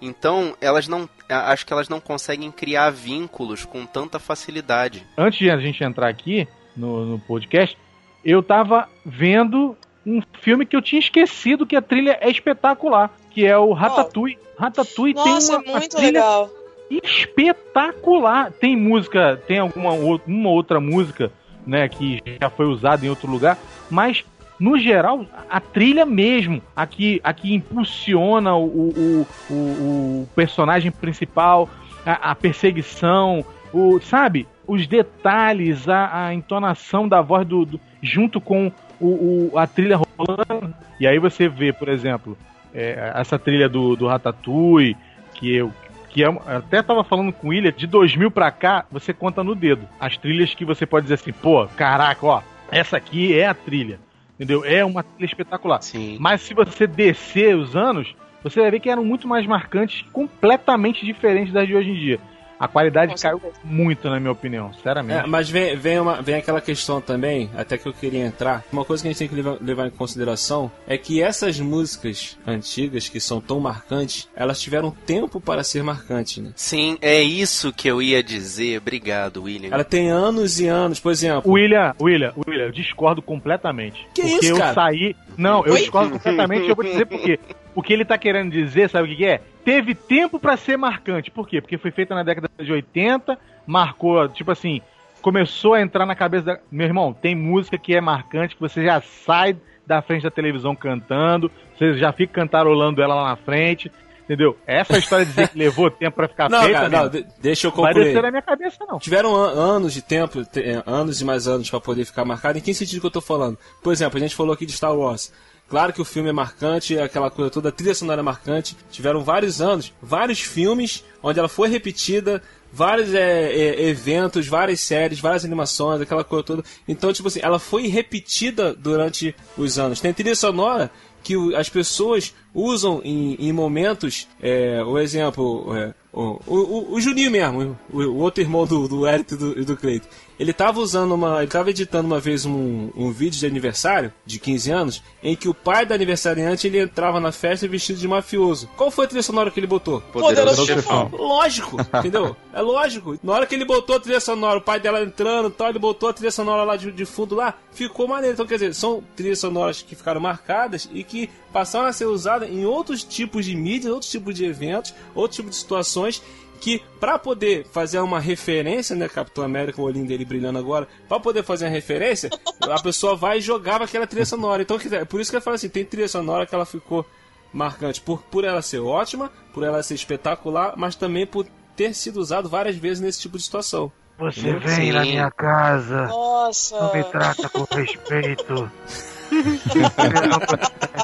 Então, 0.01 0.55
elas 0.61 0.87
não, 0.89 1.09
acho 1.29 1.67
que 1.67 1.73
elas 1.73 1.89
não 1.89 2.01
conseguem 2.01 2.51
criar 2.51 2.91
vínculos 2.91 3.65
com 3.65 3.87
tanta 3.87 4.19
facilidade. 4.19 5.07
Antes 5.17 5.39
de 5.39 5.51
a 5.51 5.57
gente 5.59 5.83
entrar 5.83 6.09
aqui 6.09 6.47
no, 6.77 7.07
no 7.07 7.19
podcast, 7.19 7.77
eu 8.25 8.43
tava 8.43 8.89
vendo 9.05 9.77
um 10.05 10.23
filme 10.41 10.67
que 10.67 10.77
eu 10.77 10.83
tinha 10.83 11.01
esquecido 11.01 11.67
que 11.67 11.75
a 11.75 11.83
trilha 11.83 12.19
é 12.21 12.31
espetacular, 12.31 13.11
que 13.31 13.45
é 13.45 13.57
o 13.57 13.73
Ratatouille. 13.73 14.39
Ratatouille 14.59 15.15
Nossa, 15.15 15.53
tem 15.53 15.57
uma, 15.57 15.65
uma 15.65 15.79
muito 15.79 15.97
trilha 15.97 16.13
legal. 16.13 16.51
espetacular. 16.91 18.53
Tem 18.53 18.77
música, 18.77 19.41
tem 19.47 19.59
alguma 19.59 19.93
uma 20.27 20.51
outra 20.51 20.81
música, 20.81 21.33
né, 21.67 21.89
que 21.89 22.23
já 22.41 22.49
foi 22.49 22.67
usada 22.67 23.05
em 23.05 23.09
outro 23.09 23.31
lugar, 23.31 23.59
mas 23.91 24.25
no 24.59 24.79
geral 24.79 25.27
a 25.51 25.61
trilha 25.61 26.07
mesmo, 26.07 26.63
a 26.75 26.87
que, 26.87 27.21
a 27.23 27.33
que 27.33 27.55
impulsiona 27.55 28.55
o, 28.57 28.65
o, 28.65 29.27
o, 29.51 29.55
o 29.55 30.29
personagem 30.35 30.91
principal, 30.91 31.69
a, 32.05 32.31
a 32.31 32.35
perseguição, 32.35 33.45
o 33.73 34.01
sabe, 34.01 34.47
os 34.67 34.87
detalhes, 34.87 35.89
a, 35.89 36.27
a 36.27 36.35
entonação 36.35 37.07
da 37.09 37.21
voz 37.21 37.47
do, 37.47 37.65
do- 37.65 37.81
junto 38.03 38.41
com 38.41 38.73
o, 39.01 39.51
o- 39.53 39.59
a 39.59 39.67
trilha 39.67 39.97
rolando. 40.19 40.75
E 40.99 41.07
aí 41.07 41.19
você 41.19 41.49
vê, 41.49 41.73
por 41.73 41.89
exemplo, 41.89 42.37
é, 42.75 43.13
essa 43.15 43.39
trilha 43.39 43.69
do, 43.69 43.95
do 43.97 44.07
Ratatouille, 44.07 44.97
que 45.35 45.55
eu 45.55 45.73
que 46.09 46.25
é, 46.25 46.29
até 46.47 46.81
tava 46.83 47.05
falando 47.05 47.31
com 47.31 47.49
o 47.49 47.51
William, 47.51 47.71
de 47.77 47.87
2000 47.87 48.31
pra 48.31 48.51
cá, 48.51 48.87
você 48.91 49.13
conta 49.13 49.45
no 49.45 49.55
dedo. 49.55 49.87
As 50.01 50.17
trilhas 50.17 50.55
que 50.55 50.65
você 50.65 50.87
pode 50.87 51.03
dizer 51.05 51.15
assim, 51.17 51.31
pô, 51.31 51.67
caraca, 51.77 52.25
ó, 52.25 52.41
essa 52.71 52.97
aqui 52.97 53.39
é 53.39 53.47
a 53.47 53.53
trilha. 53.53 53.99
Entendeu? 54.37 54.65
É 54.65 54.85
uma 54.85 55.03
trilha 55.03 55.27
espetacular. 55.27 55.83
Sim. 55.83 56.19
Mas 56.21 56.43
se 56.43 56.55
você 56.55 56.87
descer 56.87 57.57
os 57.57 57.75
anos, 57.75 58.15
você 58.43 58.61
vai 58.61 58.71
ver 58.71 58.81
que 58.81 58.91
eram 58.91 59.05
muito 59.05 59.27
mais 59.27 59.47
marcantes, 59.47 60.05
completamente 60.13 61.05
diferentes 61.05 61.53
das 61.53 61.67
de 61.67 61.75
hoje 61.75 61.91
em 61.91 61.95
dia. 61.95 62.21
A 62.59 62.67
qualidade 62.67 63.13
Com 63.15 63.21
caiu 63.21 63.41
certeza. 63.41 63.61
muito, 63.65 64.09
na 64.09 64.19
minha 64.19 64.33
opinião, 64.33 64.73
sinceramente. 64.73 65.25
É, 65.25 65.27
mas 65.27 65.49
vem, 65.49 65.77
vem, 65.77 66.01
uma, 66.01 66.23
vem 66.23 66.37
aquela 66.37 66.61
questão 66.61 67.01
também, 67.01 67.51
até 67.57 67.77
que 67.77 67.87
eu 67.87 67.93
queria 67.93 68.25
entrar. 68.25 68.65
Uma 68.73 68.85
coisa 68.85 69.03
que 69.03 69.09
a 69.09 69.13
gente 69.13 69.19
tem 69.19 69.29
que 69.29 69.35
levar, 69.35 69.57
levar 69.61 69.87
em 69.87 69.91
consideração 69.91 70.71
é 70.87 70.97
que 70.97 71.23
essas 71.23 71.61
músicas 71.61 72.39
antigas, 72.47 73.09
que 73.09 73.21
são 73.21 73.41
tão 73.41 73.61
marcantes, 73.61 74.29
elas 74.35 74.61
tiveram 74.61 74.91
tempo 74.91 75.41
para 75.41 75.63
ser 75.63 75.83
marcantes, 75.83 76.43
né? 76.43 76.51
Sim, 76.57 76.97
é 77.01 77.23
isso 77.23 77.73
que 77.73 77.89
eu 77.89 78.01
ia 78.01 78.23
dizer. 78.23 78.79
Obrigado, 78.79 79.43
William. 79.43 79.71
Ela 79.73 79.85
tem 79.85 80.11
anos 80.11 80.59
e 80.61 80.67
anos, 80.67 80.99
por 80.99 81.13
exemplo. 81.13 81.51
William, 81.51 81.95
William, 82.01 82.33
William, 82.47 82.67
eu 82.67 82.73
discordo 82.73 83.21
completamente. 83.21 84.07
Que 84.15 84.23
porque 84.23 84.47
isso, 84.47 84.53
eu 84.55 84.59
cara? 84.59 84.75
saí. 84.75 85.15
Não, 85.37 85.65
eu 85.67 85.75
Oi? 85.75 85.81
discordo 85.81 86.13
completamente 86.13 86.65
e 86.67 86.69
eu 86.71 86.77
vou 86.77 86.85
dizer 86.85 87.07
por 87.07 87.21
quê. 87.21 87.39
O 87.77 87.83
que 87.83 87.93
ele 87.93 88.05
tá 88.05 88.19
querendo 88.19 88.51
dizer, 88.51 88.91
sabe 88.91 89.07
o 89.07 89.11
que 89.11 89.17
que 89.19 89.25
é? 89.27 89.41
Teve 89.65 89.95
tempo 89.95 90.41
pra 90.41 90.57
ser 90.57 90.77
marcante. 90.77 91.31
Por 91.31 91.47
quê? 91.47 91.61
Porque 91.61 91.79
foi 91.79 91.93
feita 91.93 92.15
na 92.15 92.23
década 92.25 92.49
de 92.59 92.73
80, 92.73 93.39
marcou, 93.67 94.29
tipo 94.31 94.51
assim, 94.51 94.81
começou 95.23 95.75
a 95.75 95.83
entrar 95.83 96.07
na 96.07 96.15
cabeça 96.15 96.45
da. 96.45 96.59
Meu 96.73 96.87
irmão, 96.87 97.13
tem 97.13 97.35
música 97.35 97.77
que 97.79 97.95
é 97.95 98.01
marcante, 98.01 98.55
que 98.55 98.61
você 98.61 98.83
já 98.83 99.01
sai 99.01 99.57
da 99.87 100.01
frente 100.03 100.23
da 100.23 100.31
televisão 100.31 100.75
cantando, 100.75 101.51
você 101.77 101.97
já 101.99 102.13
fica 102.13 102.33
cantarolando 102.33 103.03
ela 103.03 103.15
lá 103.15 103.29
na 103.29 103.37
frente. 103.37 103.93
Entendeu? 104.25 104.57
Essa 104.67 104.99
história 104.99 105.25
de 105.25 105.31
dizer 105.31 105.49
que 105.51 105.57
levou 105.57 105.89
tempo 105.89 106.17
pra 106.17 106.27
ficar 106.27 106.49
Não, 106.51 106.63
feita, 106.63 106.81
cara, 106.81 106.89
não, 106.89 107.09
de- 107.09 107.25
deixa 107.41 107.69
eu 107.69 107.71
vai 107.71 107.93
concluir. 107.93 108.07
descer 108.07 108.23
na 108.23 108.31
minha 108.33 108.43
cabeça, 108.43 108.77
não. 108.89 108.99
Tiveram 108.99 109.37
an- 109.37 109.51
anos 109.53 109.93
de 109.95 110.03
tempo, 110.03 110.45
te- 110.45 110.63
eh, 110.63 110.83
anos 110.85 111.21
e 111.21 111.25
mais 111.25 111.47
anos 111.47 111.71
pra 111.71 111.79
poder 111.79 112.05
ficar 112.05 112.25
marcado. 112.25 112.59
Em 112.59 112.61
que 112.61 112.75
sentido 112.75 113.01
que 113.01 113.07
eu 113.07 113.11
tô 113.13 113.21
falando? 113.21 113.57
Por 113.85 113.93
exemplo, 113.93 114.17
a 114.17 114.21
gente 114.21 114.35
falou 114.35 114.53
aqui 114.53 114.67
de 114.67 114.73
Star 114.73 114.93
Wars. 114.97 115.33
Claro 115.69 115.93
que 115.93 116.01
o 116.01 116.05
filme 116.05 116.29
é 116.29 116.33
marcante, 116.33 116.97
aquela 116.99 117.31
coisa 117.31 117.51
toda, 117.51 117.71
a 117.71 117.73
trilha 117.73 117.95
sonora 117.95 118.21
é 118.21 118.23
marcante. 118.23 118.77
Tiveram 118.91 119.25
vários 119.25 119.61
anos, 119.61 119.93
vários 120.01 120.41
filmes 120.41 121.03
onde 121.23 121.39
ela 121.41 121.49
foi 121.49 121.69
repetida, 121.69 122.41
vários 122.73 123.13
eh, 123.13 123.53
eh, 123.53 123.89
eventos, 123.89 124.47
várias 124.47 124.81
séries, 124.81 125.19
várias 125.19 125.45
animações, 125.45 126.01
aquela 126.01 126.23
coisa 126.23 126.45
toda. 126.45 126.65
Então, 126.87 127.13
tipo 127.13 127.27
assim, 127.27 127.41
ela 127.43 127.59
foi 127.59 127.89
repetida 127.89 128.73
durante 128.75 129.35
os 129.59 129.77
anos. 129.79 130.01
Tem 130.01 130.13
trilha 130.13 130.37
sonora 130.37 130.89
que 131.25 131.35
as 131.57 131.69
pessoas 131.69 132.33
usam 132.55 133.01
em, 133.03 133.35
em 133.35 133.53
momentos, 133.53 134.29
é, 134.41 134.81
o 134.85 134.97
exemplo, 134.97 135.75
é, 135.77 135.93
o, 136.13 136.41
o, 136.47 136.95
o- 136.95 137.01
Juninho 137.01 137.33
mesmo, 137.33 137.77
o, 137.93 137.99
o 138.03 138.17
outro 138.19 138.41
irmão 138.41 138.65
do, 138.65 138.87
do 138.87 139.05
Eric 139.09 139.35
e 139.35 139.37
do, 139.37 139.65
do 139.65 139.77
Cleiton, 139.77 140.07
ele 140.39 140.53
tava 140.53 140.81
usando 140.81 141.13
uma. 141.13 141.39
Ele 141.39 141.51
tava 141.51 141.71
editando 141.71 142.07
uma 142.07 142.21
vez 142.21 142.45
um, 142.45 142.91
um 142.95 143.11
vídeo 143.11 143.39
de 143.39 143.47
aniversário 143.47 144.13
de 144.25 144.39
15 144.39 144.71
anos 144.71 145.03
em 145.23 145.35
que 145.35 145.49
o 145.49 145.55
pai 145.55 145.87
do 145.87 145.95
aniversariante 145.95 146.67
ele 146.67 146.81
entrava 146.81 147.19
na 147.21 147.33
festa 147.33 147.67
vestido 147.67 147.99
de 147.99 148.07
mafioso. 148.07 148.69
Qual 148.77 148.91
foi 148.91 149.07
a 149.07 149.09
trilha 149.09 149.23
sonora 149.23 149.51
que 149.51 149.59
ele 149.59 149.67
botou? 149.67 150.01
Poderoso 150.13 150.67
chefão. 150.67 151.11
Lógico, 151.13 151.79
entendeu? 151.99 152.37
É 152.53 152.61
lógico. 152.61 153.19
Na 153.23 153.33
hora 153.33 153.47
que 153.47 153.55
ele 153.55 153.65
botou 153.65 153.97
a 153.97 154.01
trilha 154.01 154.21
sonora, 154.21 154.59
o 154.59 154.63
pai 154.63 154.79
dela 154.79 155.03
entrando 155.03 155.49
e 155.49 155.53
tal, 155.53 155.69
ele 155.71 155.79
botou 155.79 156.09
a 156.09 156.13
trilha 156.13 156.31
sonora 156.31 156.65
lá 156.65 156.77
de, 156.77 156.93
de 156.93 157.05
fundo 157.05 157.35
lá, 157.35 157.55
ficou 157.73 158.07
maneiro. 158.07 158.35
Então, 158.35 158.47
quer 158.47 158.55
dizer, 158.55 158.75
são 158.75 159.03
trilhas 159.15 159.39
sonoras 159.39 159.83
que 159.83 159.97
ficaram 159.97 160.21
marcadas 160.21 160.89
e 160.93 161.03
que 161.03 161.31
passaram 161.53 161.87
a 161.87 161.93
ser 161.93 162.05
usadas 162.05 162.51
em 162.51 162.67
outros 162.67 163.03
tipos 163.03 163.45
de 163.47 163.57
mídias, 163.57 163.93
outros 163.93 164.11
tipos 164.11 164.35
de 164.35 164.45
eventos, 164.45 164.95
outros 165.15 165.37
tipos 165.37 165.53
de 165.53 165.57
situações 165.57 166.23
que 166.57 166.83
para 166.99 167.19
poder 167.19 167.67
fazer 167.67 167.99
uma 168.01 168.19
referência, 168.19 168.97
né, 168.97 169.09
Capitão 169.09 169.45
América, 169.45 169.81
o 169.81 169.85
olhinho 169.85 170.07
dele 170.07 170.25
brilhando 170.25 170.59
agora, 170.59 170.89
para 171.09 171.21
poder 171.21 171.43
fazer 171.43 171.67
uma 171.67 171.71
referência, 171.71 172.31
a 172.61 172.83
pessoa 172.83 173.15
vai 173.15 173.39
e 173.39 173.41
jogava 173.41 173.85
aquela 173.85 174.07
trilha 174.07 174.27
sonora. 174.27 174.63
Então, 174.63 174.79
é 174.93 175.05
por 175.05 175.21
isso 175.21 175.31
que 175.31 175.37
eu 175.37 175.41
falo 175.41 175.55
assim, 175.55 175.69
tem 175.69 175.85
trilha 175.85 176.09
sonora 176.09 176.47
que 176.47 176.55
ela 176.55 176.67
ficou 176.67 177.07
marcante 177.53 178.01
por, 178.01 178.23
por 178.23 178.45
ela 178.45 178.61
ser 178.63 178.81
ótima, 178.81 179.31
por 179.53 179.63
ela 179.63 179.83
ser 179.83 179.95
espetacular, 179.95 180.75
mas 180.77 180.97
também 180.97 181.27
por 181.27 181.47
ter 181.77 181.95
sido 181.95 182.19
usado 182.19 182.49
várias 182.49 182.77
vezes 182.77 183.01
nesse 183.01 183.21
tipo 183.21 183.37
de 183.37 183.45
situação. 183.45 183.93
Você 184.19 184.55
vem 184.55 184.93
na 184.93 185.03
minha 185.03 185.31
casa, 185.31 186.07
Nossa. 186.07 186.91
trata 187.11 187.49
com 187.51 187.65
respeito. 187.65 188.71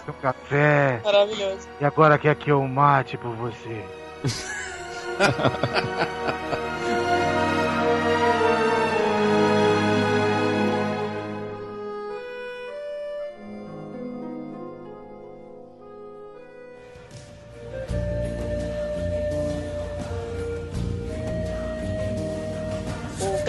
um 0.09 0.13
café. 0.23 1.01
Maravilhoso. 1.05 1.69
E 1.79 1.85
agora 1.85 2.17
quer 2.17 2.35
que 2.37 2.51
eu 2.51 2.67
mate 2.67 3.19
por 3.19 3.35
você. 3.35 3.85
O 5.19 6.89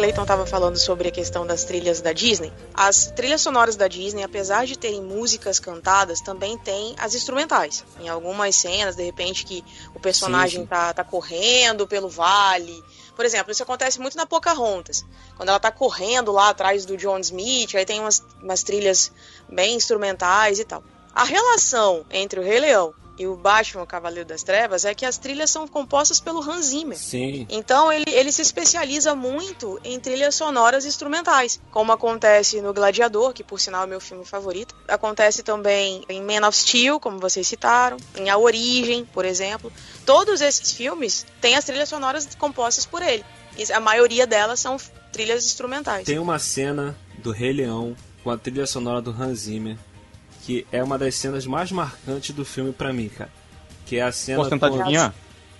Clayton 0.04 0.24
estava 0.24 0.46
falando 0.46 0.76
sobre 0.76 1.08
a 1.08 1.12
questão 1.12 1.48
das 1.48 1.64
trilhas 1.64 2.02
da 2.02 2.12
Disney. 2.12 2.52
As 2.74 3.06
trilhas 3.06 3.40
sonoras 3.40 3.78
da 3.78 3.88
Disney, 3.88 4.22
apesar 4.22 4.66
de 4.66 4.78
terem 4.78 5.02
músicas 5.02 5.60
cantadas, 5.60 6.20
também 6.20 6.58
tem 6.58 6.94
as 7.00 7.16
instrumentais. 7.16 7.86
Em 8.02 8.10
algumas 8.10 8.54
cenas, 8.54 8.98
de 8.98 9.04
repente, 9.04 9.46
que 9.46 9.64
o 9.96 10.02
personagem 10.02 10.60
Sim, 10.60 10.64
sim. 10.64 10.68
Tá, 10.68 10.94
tá 10.94 11.06
correndo 11.06 11.88
pelo 11.88 12.10
vale. 12.10 12.84
Por 13.16 13.24
exemplo, 13.24 13.54
isso 13.54 13.64
acontece 13.64 13.98
muito 13.98 14.18
na 14.18 14.26
Pocahontas. 14.26 15.06
Quando 15.38 15.48
ela 15.48 15.60
tá 15.60 15.72
correndo 15.72 16.34
lá 16.34 16.50
atrás 16.50 16.84
do 16.84 16.98
John 16.98 17.20
Smith, 17.20 17.74
aí 17.74 17.86
tem 17.86 18.02
umas, 18.02 18.22
umas 18.42 18.62
trilhas 18.62 19.10
bem 19.48 19.78
instrumentais 19.78 20.60
e 20.60 20.66
tal. 20.66 20.84
A 21.16 21.24
relação 21.24 22.06
entre 22.12 22.42
o 22.42 22.44
Rei 22.44 22.60
Leão 22.60 22.94
e 23.18 23.28
o 23.28 23.36
Batman, 23.36 23.84
o 23.84 23.88
Cavaleiro 23.88 24.28
das 24.28 24.44
Trevas, 24.44 24.86
é 24.86 24.94
que 24.94 25.06
as 25.06 25.18
trilhas 25.18 25.52
são 25.52 25.68
compostas 25.68 26.20
pelo 26.20 26.42
Hans 26.42 26.68
Zimmer. 26.68 26.98
Sim. 26.98 27.46
Então 27.50 27.92
ele, 27.92 28.06
ele 28.08 28.32
se 28.32 28.42
especializa 28.42 29.14
muito 29.14 29.80
em 29.84 30.00
trilhas 30.00 30.36
sonoras 30.36 30.86
instrumentais, 30.86 31.60
como 31.72 31.92
acontece 31.92 32.62
no 32.62 32.74
Gladiador, 32.74 33.34
que 33.34 33.44
por 33.44 33.60
sinal 33.60 33.84
é 33.84 33.88
meu 33.88 34.00
filme 34.00 34.26
favorito. 34.26 34.76
Acontece 34.88 35.44
também 35.44 36.04
em 36.10 36.22
Man 36.22 36.48
of 36.48 36.58
Steel, 36.58 37.00
como 37.00 37.20
vocês 37.20 37.48
citaram, 37.48 37.98
em 38.18 38.30
A 38.30 38.38
Origem, 38.38 39.06
por 39.06 39.26
exemplo. 39.26 39.72
Todos 40.06 40.42
esses 40.42 40.72
filmes 40.72 41.26
têm 41.40 41.56
as 41.56 41.66
trilhas 41.66 41.90
sonoras 41.90 42.28
compostas 42.36 42.86
por 42.86 43.02
ele. 43.02 43.24
E 43.58 43.72
a 43.72 43.80
maioria 43.80 44.26
delas 44.26 44.60
são 44.60 44.78
trilhas 45.12 45.46
instrumentais. 45.46 46.06
Tem 46.06 46.18
uma 46.18 46.40
cena 46.40 46.98
do 47.20 47.32
Rei 47.32 47.54
Leão 47.54 47.96
com 48.24 48.32
a 48.32 48.38
trilha 48.38 48.66
sonora 48.66 49.02
do 49.02 49.12
Hans 49.12 49.42
Zimmer 49.42 49.78
que 50.46 50.66
é 50.72 50.84
uma 50.84 50.98
das 50.98 51.16
cenas 51.16 51.46
mais 51.46 51.72
marcantes 51.72 52.36
do 52.36 52.44
filme 52.46 52.72
pra 52.72 52.92
mim, 52.94 53.10
cara. 53.10 53.30
Que 53.86 53.98
é 53.98 54.02
a 54.04 54.12
cena. 54.12 54.38
Posso 54.38 54.50
tentar 54.50 54.70
com- 54.70 54.76
adivinhar? 54.80 55.14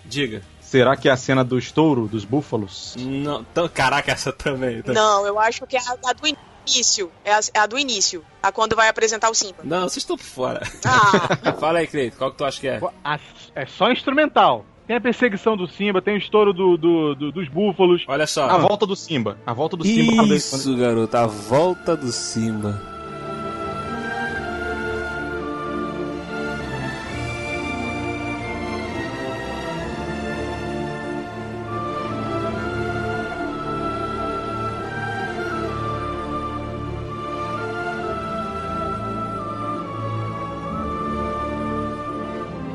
Diga. 0.06 0.42
Será 0.62 0.96
que 0.98 1.08
é 1.08 1.12
a 1.12 1.18
cena 1.18 1.44
do 1.44 1.58
estouro 1.58 2.08
dos 2.08 2.26
búfalos? 2.26 2.96
Não, 2.98 3.44
tão- 3.44 3.68
caraca, 3.70 4.12
essa 4.12 4.32
também. 4.34 4.82
tá? 4.82 4.92
Não, 4.94 5.26
eu 5.26 5.40
acho 5.40 5.66
que 5.68 5.78
é 5.78 5.80
a, 5.80 6.10
a 6.10 6.14
do 6.14 6.28
início. 6.68 7.12
É 7.24 7.34
a, 7.34 7.40
é 7.54 7.60
a 7.60 7.66
do 7.66 7.78
início. 7.78 8.24
A 8.42 8.52
quando 8.52 8.76
vai 8.76 8.88
apresentar 8.90 9.30
o 9.30 9.34
Simba. 9.36 9.58
Não, 9.64 9.82
vocês 9.84 9.98
estão 9.98 10.18
por 10.18 10.24
fora. 10.26 10.62
Ah, 10.86 11.54
Fala 11.60 11.80
aí, 11.80 11.88
Cleiton, 11.88 12.18
qual 12.18 12.32
que 12.32 12.38
tu 12.38 12.46
acha 12.46 12.60
que 12.60 12.68
é? 12.68 12.82
A- 13.04 13.20
É 13.56 13.66
só 13.66 13.92
instrumental. 13.92 14.66
Tem 14.88 14.98
a 14.98 15.02
perseguição 15.02 15.56
do 15.56 15.66
Simba, 15.68 16.02
tem 16.02 16.16
o 16.16 16.18
estouro 16.18 16.52
do, 16.54 16.76
do- 16.76 17.16
do- 17.16 17.32
dos 17.32 17.48
búfalos. 17.48 18.04
Olha 18.08 18.28
só. 18.28 18.50
A 18.50 18.58
volta 18.58 18.86
do 18.86 18.96
Simba. 18.96 19.38
A 19.46 19.54
volta 19.54 19.78
do 19.78 19.84
Simba. 19.86 20.24
Isso, 20.36 20.76
garoto, 20.76 21.16
a 21.16 21.26
volta 21.28 21.96
do 21.96 22.12
Simba. 22.12 22.93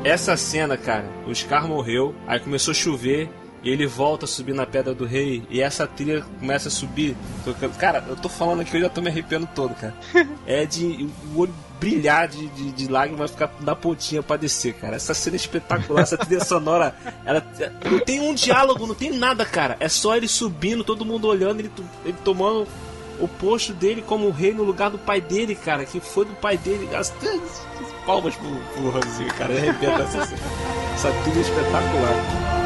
Essa 0.09 0.35
cena, 0.35 0.75
cara, 0.75 1.05
o 1.27 1.35
Scar 1.35 1.67
morreu, 1.67 2.15
aí 2.25 2.39
começou 2.39 2.71
a 2.71 2.73
chover 2.73 3.29
e 3.61 3.69
ele 3.69 3.85
volta 3.85 4.25
a 4.25 4.27
subir 4.27 4.55
na 4.55 4.65
Pedra 4.65 4.91
do 4.91 5.05
Rei 5.05 5.43
e 5.51 5.61
essa 5.61 5.85
trilha 5.85 6.25
começa 6.39 6.67
a 6.67 6.71
subir. 6.71 7.15
tocando. 7.45 7.77
Cara, 7.77 8.03
eu 8.09 8.15
tô 8.15 8.27
falando 8.27 8.61
aqui, 8.61 8.75
eu 8.75 8.81
já 8.81 8.89
tô 8.89 9.01
me 9.01 9.09
arrepiando 9.09 9.47
todo, 9.53 9.75
cara. 9.75 9.93
É 10.47 10.65
de 10.65 11.07
o 11.35 11.41
olho 11.41 11.53
brilhar 11.79 12.27
de, 12.27 12.47
de, 12.47 12.71
de 12.71 12.87
lágrimas 12.87 13.29
ficar 13.29 13.53
na 13.61 13.75
pontinha 13.75 14.23
pra 14.23 14.35
descer, 14.35 14.73
cara. 14.73 14.95
Essa 14.95 15.13
cena 15.13 15.35
é 15.35 15.37
espetacular, 15.37 16.01
essa 16.01 16.17
trilha 16.17 16.43
sonora, 16.43 16.95
ela 17.23 17.45
não 17.85 17.99
tem 17.99 18.19
um 18.19 18.33
diálogo, 18.33 18.87
não 18.87 18.95
tem 18.95 19.11
nada, 19.11 19.45
cara. 19.45 19.77
É 19.79 19.87
só 19.87 20.15
ele 20.15 20.27
subindo, 20.27 20.83
todo 20.83 21.05
mundo 21.05 21.27
olhando, 21.27 21.59
ele, 21.59 21.71
ele 22.03 22.17
tomando 22.25 22.67
o 23.19 23.27
posto 23.27 23.73
dele 23.73 24.01
como 24.01 24.29
rei 24.31 24.53
no 24.53 24.63
lugar 24.63 24.89
do 24.89 24.97
pai 24.97 25.21
dele, 25.21 25.55
cara, 25.55 25.85
que 25.85 25.99
foi 25.99 26.25
do 26.25 26.33
pai 26.35 26.57
dele. 26.57 26.89
As, 26.95 27.13
palmas 28.05 28.35
pro, 28.35 28.49
pro 28.73 28.89
Ranzinho, 28.89 29.33
cara. 29.35 29.53
Arrebenta 29.53 30.03
essa, 30.03 30.35
essa 30.93 31.11
trilha 31.23 31.37
é 31.37 31.41
espetacular. 31.41 32.58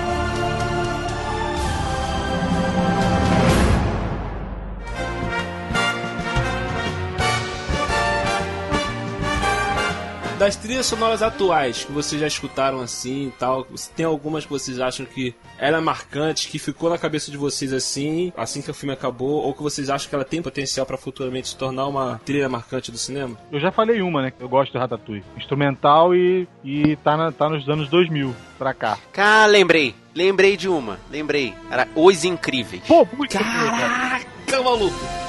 Das 10.43 10.57
trilhas 10.57 10.85
sonoras 10.87 11.21
atuais 11.21 11.85
que 11.85 11.91
vocês 11.93 12.19
já 12.19 12.27
escutaram 12.27 12.81
assim 12.81 13.27
e 13.27 13.31
tal, 13.31 13.65
se 13.75 13.89
tem 13.91 14.05
algumas 14.05 14.43
que 14.43 14.51
vocês 14.51 14.77
acham 14.77 15.05
que 15.05 15.33
ela 15.57 15.77
é 15.77 15.79
marcante, 15.79 16.49
que 16.49 16.59
ficou 16.59 16.89
na 16.89 16.97
cabeça 16.97 17.31
de 17.31 17.37
vocês 17.37 17.71
assim, 17.71 18.33
assim 18.35 18.61
que 18.61 18.69
o 18.69 18.73
filme 18.73 18.93
acabou, 18.93 19.41
ou 19.41 19.53
que 19.53 19.63
vocês 19.63 19.89
acham 19.89 20.09
que 20.09 20.13
ela 20.13 20.25
tem 20.25 20.41
potencial 20.41 20.85
pra 20.85 20.97
futuramente 20.97 21.47
se 21.47 21.55
tornar 21.55 21.87
uma 21.87 22.19
trilha 22.25 22.49
marcante 22.49 22.91
do 22.91 22.97
cinema? 22.97 23.37
Eu 23.49 23.59
já 23.61 23.71
falei 23.71 24.01
uma, 24.01 24.21
né? 24.21 24.31
que 24.31 24.43
Eu 24.43 24.49
gosto 24.49 24.73
do 24.73 24.79
Ratatouille. 24.79 25.23
Instrumental 25.37 26.13
e, 26.13 26.45
e 26.61 26.97
tá, 26.97 27.15
na- 27.15 27.31
tá 27.31 27.47
nos 27.47 27.65
anos 27.69 27.87
2000 27.87 28.35
pra 28.59 28.73
cá. 28.73 28.97
Cara, 29.13 29.45
lembrei. 29.45 29.95
Lembrei 30.13 30.57
de 30.57 30.67
uma. 30.67 30.99
Lembrei. 31.09 31.53
Era 31.71 31.87
Os 31.95 32.25
Incríveis. 32.25 32.83
Pô, 32.85 33.05
puta 33.05 33.39
Caraca, 33.39 34.61
maluco! 34.61 35.22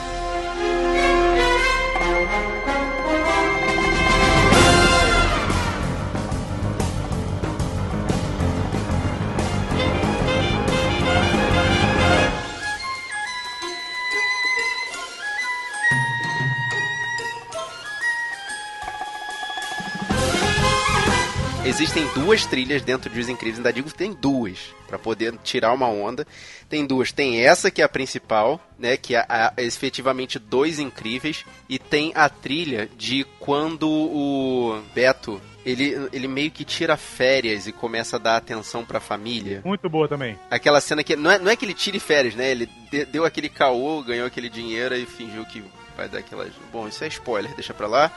Existem 21.64 22.06
duas 22.14 22.44
trilhas 22.44 22.82
dentro 22.82 23.08
de 23.10 23.18
Os 23.18 23.28
Incríveis, 23.28 23.56
ainda 23.58 23.72
digo 23.72 23.88
que 23.88 23.96
tem 23.96 24.12
duas, 24.12 24.58
pra 24.86 24.98
poder 24.98 25.34
tirar 25.42 25.72
uma 25.72 25.88
onda. 25.88 26.26
Tem 26.68 26.84
duas, 26.86 27.10
tem 27.10 27.40
essa 27.40 27.70
que 27.70 27.80
é 27.80 27.84
a 27.84 27.88
principal, 27.88 28.60
né, 28.78 28.98
que 28.98 29.16
é, 29.16 29.24
é 29.56 29.64
efetivamente 29.64 30.38
dois 30.38 30.78
incríveis, 30.78 31.42
e 31.66 31.78
tem 31.78 32.12
a 32.14 32.28
trilha 32.28 32.88
de 32.98 33.24
quando 33.40 33.88
o 33.88 34.82
Beto, 34.94 35.40
ele, 35.64 36.06
ele 36.12 36.28
meio 36.28 36.50
que 36.50 36.64
tira 36.66 36.98
férias 36.98 37.66
e 37.66 37.72
começa 37.72 38.16
a 38.16 38.18
dar 38.18 38.36
atenção 38.36 38.84
pra 38.84 39.00
família. 39.00 39.62
Muito 39.64 39.88
boa 39.88 40.06
também. 40.06 40.38
Aquela 40.50 40.82
cena 40.82 41.02
que 41.02 41.16
não 41.16 41.30
é, 41.30 41.38
não 41.38 41.50
é 41.50 41.56
que 41.56 41.64
ele 41.64 41.72
tire 41.74 41.98
férias, 41.98 42.34
né? 42.34 42.50
Ele 42.50 42.68
de- 42.92 43.06
deu 43.06 43.24
aquele 43.24 43.48
caô, 43.48 44.02
ganhou 44.02 44.26
aquele 44.26 44.50
dinheiro 44.50 44.94
e 44.94 45.06
fingiu 45.06 45.46
que 45.46 45.64
vai 45.96 46.10
dar 46.10 46.18
aquelas. 46.18 46.52
Bom, 46.70 46.86
isso 46.86 47.02
é 47.02 47.08
spoiler, 47.08 47.54
deixa 47.54 47.72
pra 47.72 47.86
lá. 47.86 48.12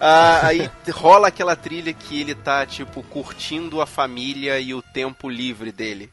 Ah, 0.00 0.46
aí 0.46 0.70
rola 0.90 1.28
aquela 1.28 1.56
trilha 1.56 1.92
que 1.92 2.20
ele 2.20 2.34
tá, 2.34 2.66
tipo, 2.66 3.02
curtindo 3.04 3.80
a 3.80 3.86
família 3.86 4.58
e 4.60 4.74
o 4.74 4.82
tempo 4.82 5.28
livre 5.28 5.72
dele. 5.72 6.10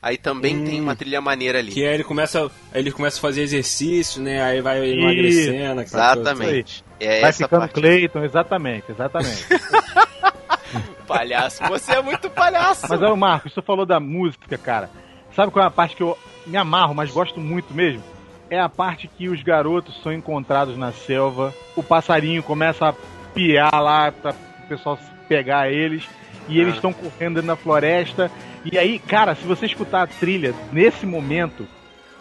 Aí 0.00 0.16
também 0.16 0.56
Hum. 0.58 0.64
tem 0.64 0.80
uma 0.80 0.94
trilha 0.94 1.20
maneira 1.20 1.58
ali. 1.58 1.72
Que 1.72 1.84
aí 1.84 1.94
ele 1.94 2.04
começa, 2.04 2.50
ele 2.72 2.92
começa 2.92 3.18
a 3.18 3.20
fazer 3.20 3.42
exercício, 3.42 4.22
né? 4.22 4.42
Aí 4.42 4.60
vai 4.60 4.78
emagrecendo. 4.88 5.80
aquela 5.80 6.14
coisa 6.14 6.20
Exatamente. 6.20 6.84
É 7.00 7.20
Vai 7.20 7.30
essa 7.30 7.44
ficando 7.44 7.60
parte. 7.60 7.74
Clayton, 7.74 8.24
exatamente, 8.24 8.84
exatamente. 8.90 9.44
Palhaço, 11.06 11.62
você 11.68 11.92
é 11.92 12.02
muito 12.02 12.28
palhaço. 12.30 12.86
Mas, 12.88 13.02
ó, 13.02 13.14
Marcos, 13.14 13.52
você 13.54 13.62
falou 13.62 13.86
da 13.86 14.00
música, 14.00 14.58
cara. 14.58 14.90
Sabe 15.34 15.52
qual 15.52 15.64
é 15.64 15.68
a 15.68 15.70
parte 15.70 15.94
que 15.94 16.02
eu 16.02 16.16
me 16.46 16.56
amarro, 16.56 16.94
mas 16.94 17.10
gosto 17.10 17.38
muito 17.40 17.72
mesmo? 17.72 18.02
É 18.50 18.58
a 18.60 18.68
parte 18.68 19.08
que 19.08 19.28
os 19.28 19.42
garotos 19.42 20.00
são 20.02 20.12
encontrados 20.12 20.76
na 20.76 20.92
selva, 20.92 21.54
o 21.76 21.82
passarinho 21.82 22.42
começa 22.42 22.88
a 22.88 22.94
piar 23.36 23.70
lá 23.82 24.10
pra 24.10 24.32
o 24.32 24.68
pessoal 24.68 24.98
pegar 25.28 25.70
eles, 25.70 26.02
e 26.48 26.58
eles 26.58 26.72
Ah. 26.72 26.76
estão 26.76 26.92
correndo 26.92 27.34
dentro 27.34 27.48
da 27.48 27.56
floresta. 27.56 28.30
E 28.64 28.76
aí, 28.78 28.98
cara, 28.98 29.34
se 29.34 29.46
você 29.46 29.66
escutar 29.66 30.02
a 30.02 30.06
trilha 30.06 30.54
nesse 30.72 31.04
momento, 31.06 31.68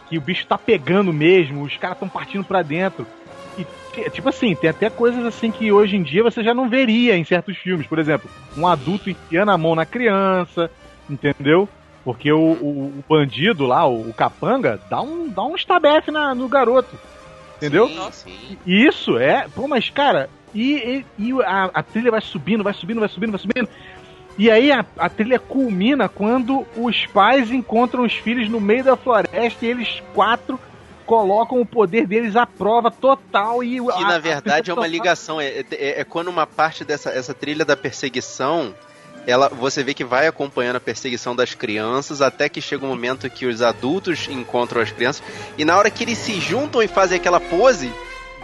que 0.10 0.18
o 0.18 0.22
bicho 0.22 0.46
tá 0.46 0.58
pegando 0.58 1.12
mesmo, 1.14 1.64
os 1.64 1.76
caras 1.78 1.96
estão 1.96 2.10
partindo 2.10 2.44
pra 2.44 2.62
dentro. 2.62 3.08
E, 3.58 3.66
que- 3.94 4.10
tipo 4.12 4.28
assim, 4.30 4.54
tem 4.56 4.70
até 4.70 4.90
coisas 4.90 5.26
assim 5.26 5.50
que 5.50 5.72
hoje 5.72 5.96
em 5.96 6.04
dia 6.04 6.22
você 6.22 6.44
já 6.44 6.54
não 6.54 6.70
veria 6.70 7.16
em 7.18 7.24
certos 7.24 7.58
filmes. 7.58 7.88
Por 7.88 7.98
exemplo, 7.98 8.30
um 8.58 8.68
adulto 8.68 9.10
enfiando 9.10 9.52
a 9.52 9.58
mão 9.58 9.74
na 9.74 9.86
criança, 9.86 10.70
entendeu? 11.10 11.68
Porque 12.04 12.32
o, 12.32 12.38
o- 12.40 12.94
o 13.00 13.04
bandido 13.10 13.66
lá, 13.66 13.88
o, 13.88 14.10
o 14.10 14.14
capanga, 14.14 14.80
dá 14.90 15.02
um, 15.02 15.28
dá 15.30 15.44
um 15.44 15.56
estabefe 15.56 16.12
na, 16.12 16.36
no 16.36 16.48
garoto. 16.48 16.96
Entendeu? 17.58 17.88
Sim, 17.88 18.12
sim. 18.12 18.58
E 18.66 18.86
Isso 18.86 19.18
é. 19.18 19.48
Pô, 19.56 19.68
mas 19.68 19.90
cara, 19.90 20.30
E, 20.56 21.04
e, 21.20 21.30
e 21.30 21.44
a, 21.44 21.70
a, 21.74 21.84
trilha 21.84 22.10
vai 22.10 22.22
subindo, 22.22 22.64
vai 22.64 22.74
subindo, 22.74 23.00
vai 23.02 23.10
subindo, 23.10 23.32
vai 23.32 23.40
subindo. 23.40 23.70
E 24.38 24.50
aí 24.50 24.72
a, 24.72 24.86
a, 24.98 25.10
trilha 25.10 25.38
culmina 25.38 26.08
quando 26.08 26.66
os 26.78 27.06
pais 27.08 27.52
encontram 27.52 28.04
os 28.04 28.14
filhos 28.14 28.50
no 28.50 28.62
meio 28.62 28.84
da 28.84 28.96
floresta 28.96 29.66
e 29.66 29.70
eles 29.70 30.02
quatro 30.14 30.58
colocam 31.06 31.62
o 31.62 31.66
poder 31.66 32.08
deles 32.08 32.36
à 32.36 32.46
prova 32.46 32.90
total 32.90 33.64
e 33.64 33.80
que 33.80 34.04
a, 34.04 34.08
na 34.08 34.18
verdade 34.18 34.72
é 34.72 34.74
uma 34.74 34.88
ligação 34.88 35.40
é, 35.40 35.64
é, 35.72 36.02
é, 36.02 36.04
quando 36.04 36.30
uma 36.30 36.48
parte 36.48 36.84
dessa 36.84 37.12
essa 37.12 37.32
trilha 37.32 37.64
da 37.64 37.78
perseguição 37.78 38.74
ela 39.28 39.48
você 39.48 39.84
vê 39.84 39.94
que 39.94 40.04
vai 40.04 40.26
acompanhando 40.26 40.78
a 40.78 40.80
perseguição 40.80 41.36
das 41.36 41.54
crianças 41.54 42.24
até 42.24 42.50
que 42.50 42.60
chega 42.60 42.84
um 42.84 42.90
momento 42.90 43.30
que 43.30 43.46
os 43.46 43.62
adultos 43.62 44.28
encontram 44.28 44.82
as 44.82 44.92
crianças 44.92 45.22
e 45.58 45.64
na 45.64 45.78
hora 45.78 45.92
que 45.92 46.04
eles 46.04 46.18
se 46.18 46.40
juntam 46.40 46.82
e 46.82 46.88
fazem 46.88 47.18
aquela 47.18 47.40
pose 47.40 47.94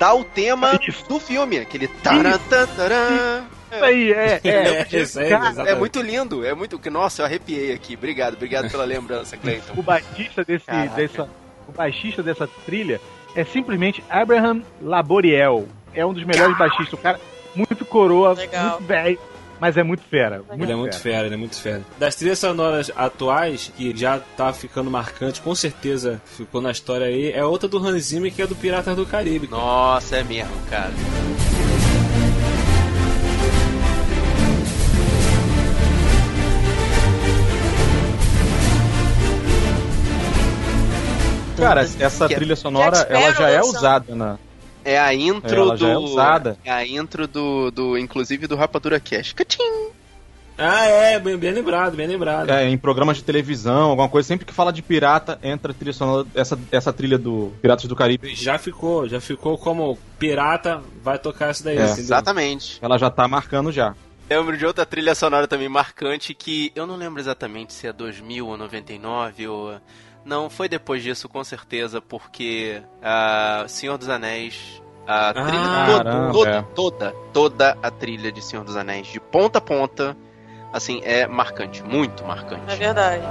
dá 0.02 0.16
o 0.16 0.24
tema 0.24 0.80
Isso. 0.82 1.08
do 1.08 1.20
filme 1.20 1.60
aquele 1.60 1.88
taran, 1.88 2.40
isso 3.72 3.84
aí, 3.86 4.12
é. 4.12 4.42
É, 4.44 4.50
é, 4.50 4.88
isso 5.00 5.20
aí, 5.20 5.30
cara, 5.30 5.70
é 5.70 5.76
muito 5.76 6.02
lindo, 6.02 6.44
é 6.44 6.56
muito. 6.56 6.82
Nossa, 6.90 7.22
eu 7.22 7.26
arrepiei 7.28 7.72
aqui. 7.72 7.94
Obrigado, 7.94 8.34
obrigado 8.34 8.70
pela 8.72 8.84
lembrança, 8.84 9.38
Cleiton. 9.38 9.74
o 9.78 9.84
baixista 9.84 10.44
desse, 10.44 10.66
dessa, 10.96 11.30
o 11.68 11.72
baixista 11.72 12.24
dessa 12.24 12.48
trilha 12.66 13.00
é 13.36 13.46
simplesmente 13.46 14.04
Abraham 14.10 14.64
Laboriel. 14.82 15.68
É 15.94 16.04
um 16.04 16.14
dos 16.14 16.24
melhores 16.24 16.58
baixistas. 16.58 16.94
O 16.94 16.98
cara 16.98 17.20
muito 17.54 17.86
coroa, 17.86 18.34
Legal. 18.34 18.72
muito 18.72 18.84
velho. 18.88 19.20
Mas 19.62 19.78
é 19.78 19.84
muito 19.84 20.02
fera. 20.02 20.42
Muito 20.50 20.64
ele 20.64 20.72
é 20.72 20.76
muito 20.76 21.00
fera, 21.00 21.28
ele 21.28 21.36
é 21.36 21.38
muito 21.38 21.56
fera. 21.56 21.84
Das 22.00 22.16
trilhas 22.16 22.40
sonoras 22.40 22.92
atuais, 22.96 23.72
que 23.78 23.96
já 23.96 24.20
tá 24.36 24.52
ficando 24.52 24.90
marcante, 24.90 25.40
com 25.40 25.54
certeza 25.54 26.20
ficou 26.26 26.60
na 26.60 26.72
história 26.72 27.06
aí, 27.06 27.32
é 27.32 27.46
outra 27.46 27.70
do 27.70 27.78
Hans 27.78 28.06
Zimmer, 28.06 28.34
que 28.34 28.42
é 28.42 28.48
do 28.48 28.56
Piratas 28.56 28.96
do 28.96 29.06
Caribe. 29.06 29.48
Nossa, 29.48 30.18
é 30.18 30.24
mesmo, 30.24 30.52
cara. 30.68 30.92
Cara, 41.56 41.82
essa 42.00 42.28
trilha 42.28 42.56
sonora, 42.56 43.06
ela 43.12 43.32
já 43.34 43.48
é 43.48 43.62
usada 43.62 44.16
na. 44.16 44.40
É 44.84 45.00
a 45.00 45.14
intro 45.14 45.56
ela 45.56 45.78
do. 45.78 45.88
é 45.88 45.98
usada. 45.98 46.58
É 46.64 46.72
a 46.72 46.86
intro 46.86 47.28
do, 47.28 47.72
do. 47.72 47.98
Inclusive 47.98 48.48
do 48.48 48.56
Rapadura 48.56 49.00
Cash. 49.00 49.34
Catim! 49.34 49.92
Ah, 50.58 50.86
é, 50.86 51.20
bem, 51.20 51.38
bem, 51.38 51.52
lembrado, 51.52 51.96
bem 51.96 52.06
lembrado. 52.06 52.52
É, 52.52 52.70
em 52.70 52.78
programas 52.78 53.18
de 53.18 53.24
televisão, 53.24 53.90
alguma 53.90 54.08
coisa, 54.08 54.28
sempre 54.28 54.46
que 54.46 54.54
fala 54.54 54.72
de 54.72 54.84
pirata, 54.84 55.40
entra 55.42 55.72
a 55.72 55.74
trilha 55.74 55.94
sonora, 55.94 56.28
essa, 56.36 56.60
essa 56.72 56.94
trilha 56.94 57.18
do 57.18 57.52
Piratas 57.62 57.86
do 57.86 57.96
Caribe. 57.96 58.36
Já 58.36 58.60
ficou, 58.60 59.08
já 59.08 59.20
ficou 59.20 59.58
como 59.58 59.98
pirata, 60.20 60.82
vai 61.04 61.18
tocar 61.18 61.50
essa 61.50 61.64
daí, 61.64 61.78
é. 61.78 61.84
Exatamente. 61.84 62.78
Ela 62.80 63.00
já 63.00 63.10
tá 63.10 63.28
marcando 63.28 63.72
já. 63.72 63.96
Lembro 64.30 64.56
de 64.56 64.66
outra 64.66 64.86
trilha 64.86 65.16
sonora 65.16 65.48
também 65.48 65.68
marcante 65.68 66.34
que 66.34 66.72
eu 66.76 66.86
não 66.86 66.96
lembro 66.96 67.20
exatamente 67.20 67.74
se 67.74 67.88
é 67.88 67.92
2000 67.92 68.48
ou 68.48 68.56
99 68.56 69.48
ou 69.48 69.76
não, 70.24 70.50
foi 70.50 70.70
depois 70.70 71.04
disso, 71.04 71.28
com 71.28 71.44
certeza, 71.44 72.02
porque 72.02 72.82
uh, 73.02 73.68
Senhor 73.68 73.98
dos 73.98 74.10
Anéis. 74.10 74.82
A 75.08 75.34
trilha 75.34 75.50
ah, 75.52 75.86
toda, 75.88 76.04
caramba, 76.04 76.32
toda, 76.32 76.50
é. 76.50 76.62
toda, 76.76 77.12
toda 77.34 77.78
a 77.82 77.92
trilha 77.92 78.32
de 78.32 78.42
Senhor 78.42 78.64
dos 78.64 78.78
Anéis, 78.78 79.08
de 79.08 79.20
ponta 79.20 79.58
a 79.58 79.62
ponta, 79.62 80.16
assim, 80.72 81.02
é 81.04 81.26
marcante, 81.26 81.84
muito 81.84 82.24
marcante. 82.24 82.72
É 82.72 82.76
verdade. 82.76 83.24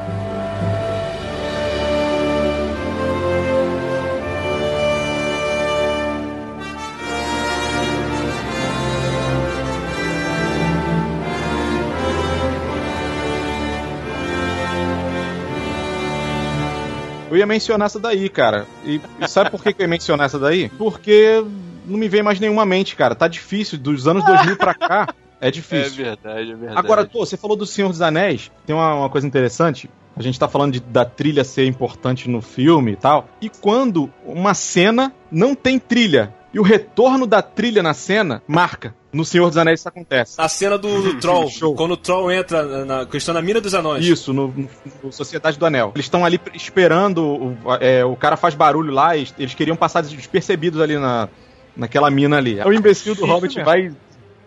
Eu 17.30 17.36
ia 17.36 17.46
mencionar 17.46 17.86
essa 17.86 18.00
daí, 18.00 18.28
cara. 18.28 18.66
E, 18.84 19.00
e 19.20 19.28
sabe 19.28 19.50
por 19.50 19.62
que, 19.62 19.72
que 19.72 19.80
eu 19.80 19.84
ia 19.84 19.88
mencionar 19.88 20.26
essa 20.26 20.38
daí? 20.38 20.68
Porque 20.70 21.44
não 21.86 21.96
me 21.98 22.08
vem 22.08 22.22
mais 22.22 22.40
nenhuma 22.40 22.66
mente, 22.66 22.96
cara. 22.96 23.14
Tá 23.14 23.28
difícil. 23.28 23.78
Dos 23.78 24.08
anos 24.08 24.24
2000 24.24 24.56
pra 24.56 24.74
cá, 24.74 25.14
é 25.40 25.50
difícil. 25.50 26.04
É 26.04 26.08
verdade, 26.10 26.52
é 26.52 26.54
verdade. 26.54 26.78
Agora, 26.78 27.06
pô, 27.06 27.24
você 27.24 27.36
falou 27.36 27.56
do 27.56 27.64
Senhor 27.64 27.88
dos 27.88 28.02
Anéis. 28.02 28.50
Tem 28.66 28.74
uma, 28.74 28.94
uma 28.94 29.08
coisa 29.08 29.26
interessante. 29.26 29.88
A 30.16 30.22
gente 30.22 30.38
tá 30.38 30.48
falando 30.48 30.72
de, 30.72 30.80
da 30.80 31.04
trilha 31.04 31.44
ser 31.44 31.66
importante 31.66 32.28
no 32.28 32.42
filme 32.42 32.92
e 32.92 32.96
tal. 32.96 33.28
E 33.40 33.48
quando 33.48 34.10
uma 34.24 34.52
cena 34.52 35.12
não 35.30 35.54
tem 35.54 35.78
trilha 35.78 36.34
e 36.52 36.58
o 36.58 36.62
retorno 36.62 37.26
da 37.26 37.42
trilha 37.42 37.82
na 37.82 37.94
cena 37.94 38.42
marca. 38.46 38.94
No 39.12 39.24
Senhor 39.24 39.48
dos 39.48 39.56
Anéis 39.56 39.80
isso 39.80 39.88
acontece. 39.88 40.40
A 40.40 40.48
cena 40.48 40.78
do, 40.78 41.02
do 41.02 41.18
Troll, 41.18 41.48
Show. 41.48 41.74
quando 41.74 41.92
o 41.92 41.96
Troll 41.96 42.30
entra 42.30 42.84
na 42.84 43.06
questão 43.06 43.34
da 43.34 43.42
mina 43.42 43.60
dos 43.60 43.74
anões. 43.74 44.04
Isso, 44.04 44.32
no, 44.32 44.48
no, 44.48 44.68
no 45.02 45.12
Sociedade 45.12 45.58
do 45.58 45.66
Anel. 45.66 45.92
Eles 45.94 46.06
estão 46.06 46.24
ali 46.24 46.40
esperando, 46.54 47.24
o, 47.24 47.56
é, 47.80 48.04
o 48.04 48.14
cara 48.14 48.36
faz 48.36 48.54
barulho 48.54 48.92
lá, 48.92 49.16
eles, 49.16 49.34
eles 49.36 49.54
queriam 49.54 49.76
passar 49.76 50.02
despercebidos 50.02 50.80
ali 50.80 50.96
na, 50.96 51.28
naquela 51.76 52.08
mina 52.08 52.36
ali. 52.36 52.60
O 52.60 52.72
imbecil 52.72 53.16
do 53.16 53.26
Hobbit 53.26 53.62
vai 53.62 53.92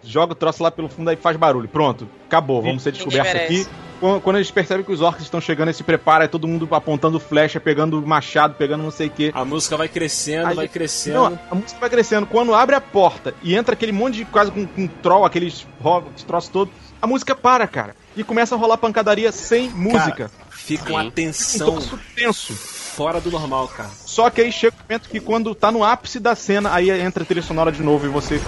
joga 0.04 0.34
o 0.34 0.36
troço 0.36 0.62
lá 0.62 0.70
pelo 0.70 0.90
fundo 0.90 1.12
e 1.12 1.16
faz 1.16 1.38
barulho. 1.38 1.68
Pronto, 1.68 2.08
acabou, 2.26 2.62
vamos 2.62 2.84
ser 2.84 2.92
descobertos 2.92 3.34
aqui. 3.34 3.68
Quando, 4.22 4.36
eles 4.36 4.52
percebem 4.52 4.84
que 4.84 4.92
os 4.92 5.00
orcs 5.00 5.24
estão 5.24 5.40
chegando, 5.40 5.70
eles 5.70 5.78
se 5.78 5.84
preparam, 5.84 6.26
é 6.26 6.28
todo 6.28 6.46
mundo 6.46 6.68
apontando 6.72 7.22
flecha, 7.22 7.58
pegando 7.58 8.06
machado, 8.06 8.56
pegando 8.56 8.84
não 8.84 8.92
sei 8.92 9.08
o 9.08 9.10
que. 9.10 9.32
A 9.34 9.46
música 9.46 9.78
vai 9.78 9.88
crescendo, 9.88 10.48
a 10.48 10.54
vai 10.54 10.66
gente... 10.66 10.74
crescendo. 10.74 11.16
Não, 11.16 11.40
a 11.50 11.56
música 11.56 11.80
vai 11.80 11.90
crescendo. 11.90 12.28
Quando 12.28 12.54
abre 12.54 12.76
a 12.76 12.82
porta 12.82 13.34
e 13.42 13.56
entra 13.56 13.74
aquele 13.74 13.94
monte 13.94 14.16
de 14.16 14.26
quase 14.26 14.52
com, 14.52 14.68
com 14.68 14.88
troll, 14.88 15.24
aqueles 15.24 15.66
troços 16.28 16.50
todos, 16.50 16.74
a 17.02 17.08
música 17.08 17.34
para, 17.34 17.66
cara. 17.66 17.96
E 18.14 18.26
começa 18.26 18.56
a 18.56 18.58
rolar 18.58 18.78
pancadaria 18.78 19.32
sem 19.32 19.70
música. 19.70 20.30
Cara, 20.30 20.32
fica 20.52 20.92
uma 20.92 21.10
tensão. 21.10 21.78
Um 21.78 22.00
tenso. 22.14 22.54
Fora 22.54 23.22
do 23.22 23.32
normal, 23.32 23.70
cara. 23.70 23.90
Só 24.06 24.30
que 24.30 24.42
aí 24.42 24.52
chega 24.52 24.76
o 24.76 24.84
momento 24.84 25.08
que 25.08 25.22
quando 25.22 25.56
tá 25.56 25.72
no 25.72 25.82
ápice 25.82 26.20
da 26.20 26.36
cena, 26.36 26.74
aí 26.74 26.92
entra 26.92 27.24
a 27.24 27.26
trilha 27.26 27.42
sonora 27.42 27.72
de 27.72 27.82
novo 27.82 28.06
e 28.06 28.10
você 28.10 28.42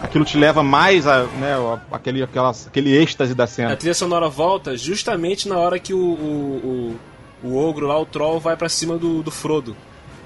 aquilo 0.00 0.24
te 0.24 0.36
leva 0.36 0.62
mais 0.62 1.06
a, 1.06 1.24
né, 1.24 1.54
aquele, 1.92 2.22
aquela, 2.22 2.50
aquele 2.50 2.96
êxtase 2.96 3.34
da 3.34 3.46
cena. 3.46 3.72
A 3.72 3.76
trilha 3.76 3.94
sonora 3.94 4.28
volta 4.28 4.76
justamente 4.76 5.48
na 5.48 5.58
hora 5.58 5.78
que 5.78 5.92
o, 5.92 5.98
o, 5.98 6.96
o, 7.42 7.48
o 7.48 7.56
ogro 7.56 7.86
lá, 7.86 7.98
o 7.98 8.06
troll, 8.06 8.40
vai 8.40 8.56
para 8.56 8.68
cima 8.68 8.96
do, 8.96 9.22
do 9.22 9.30
Frodo. 9.30 9.76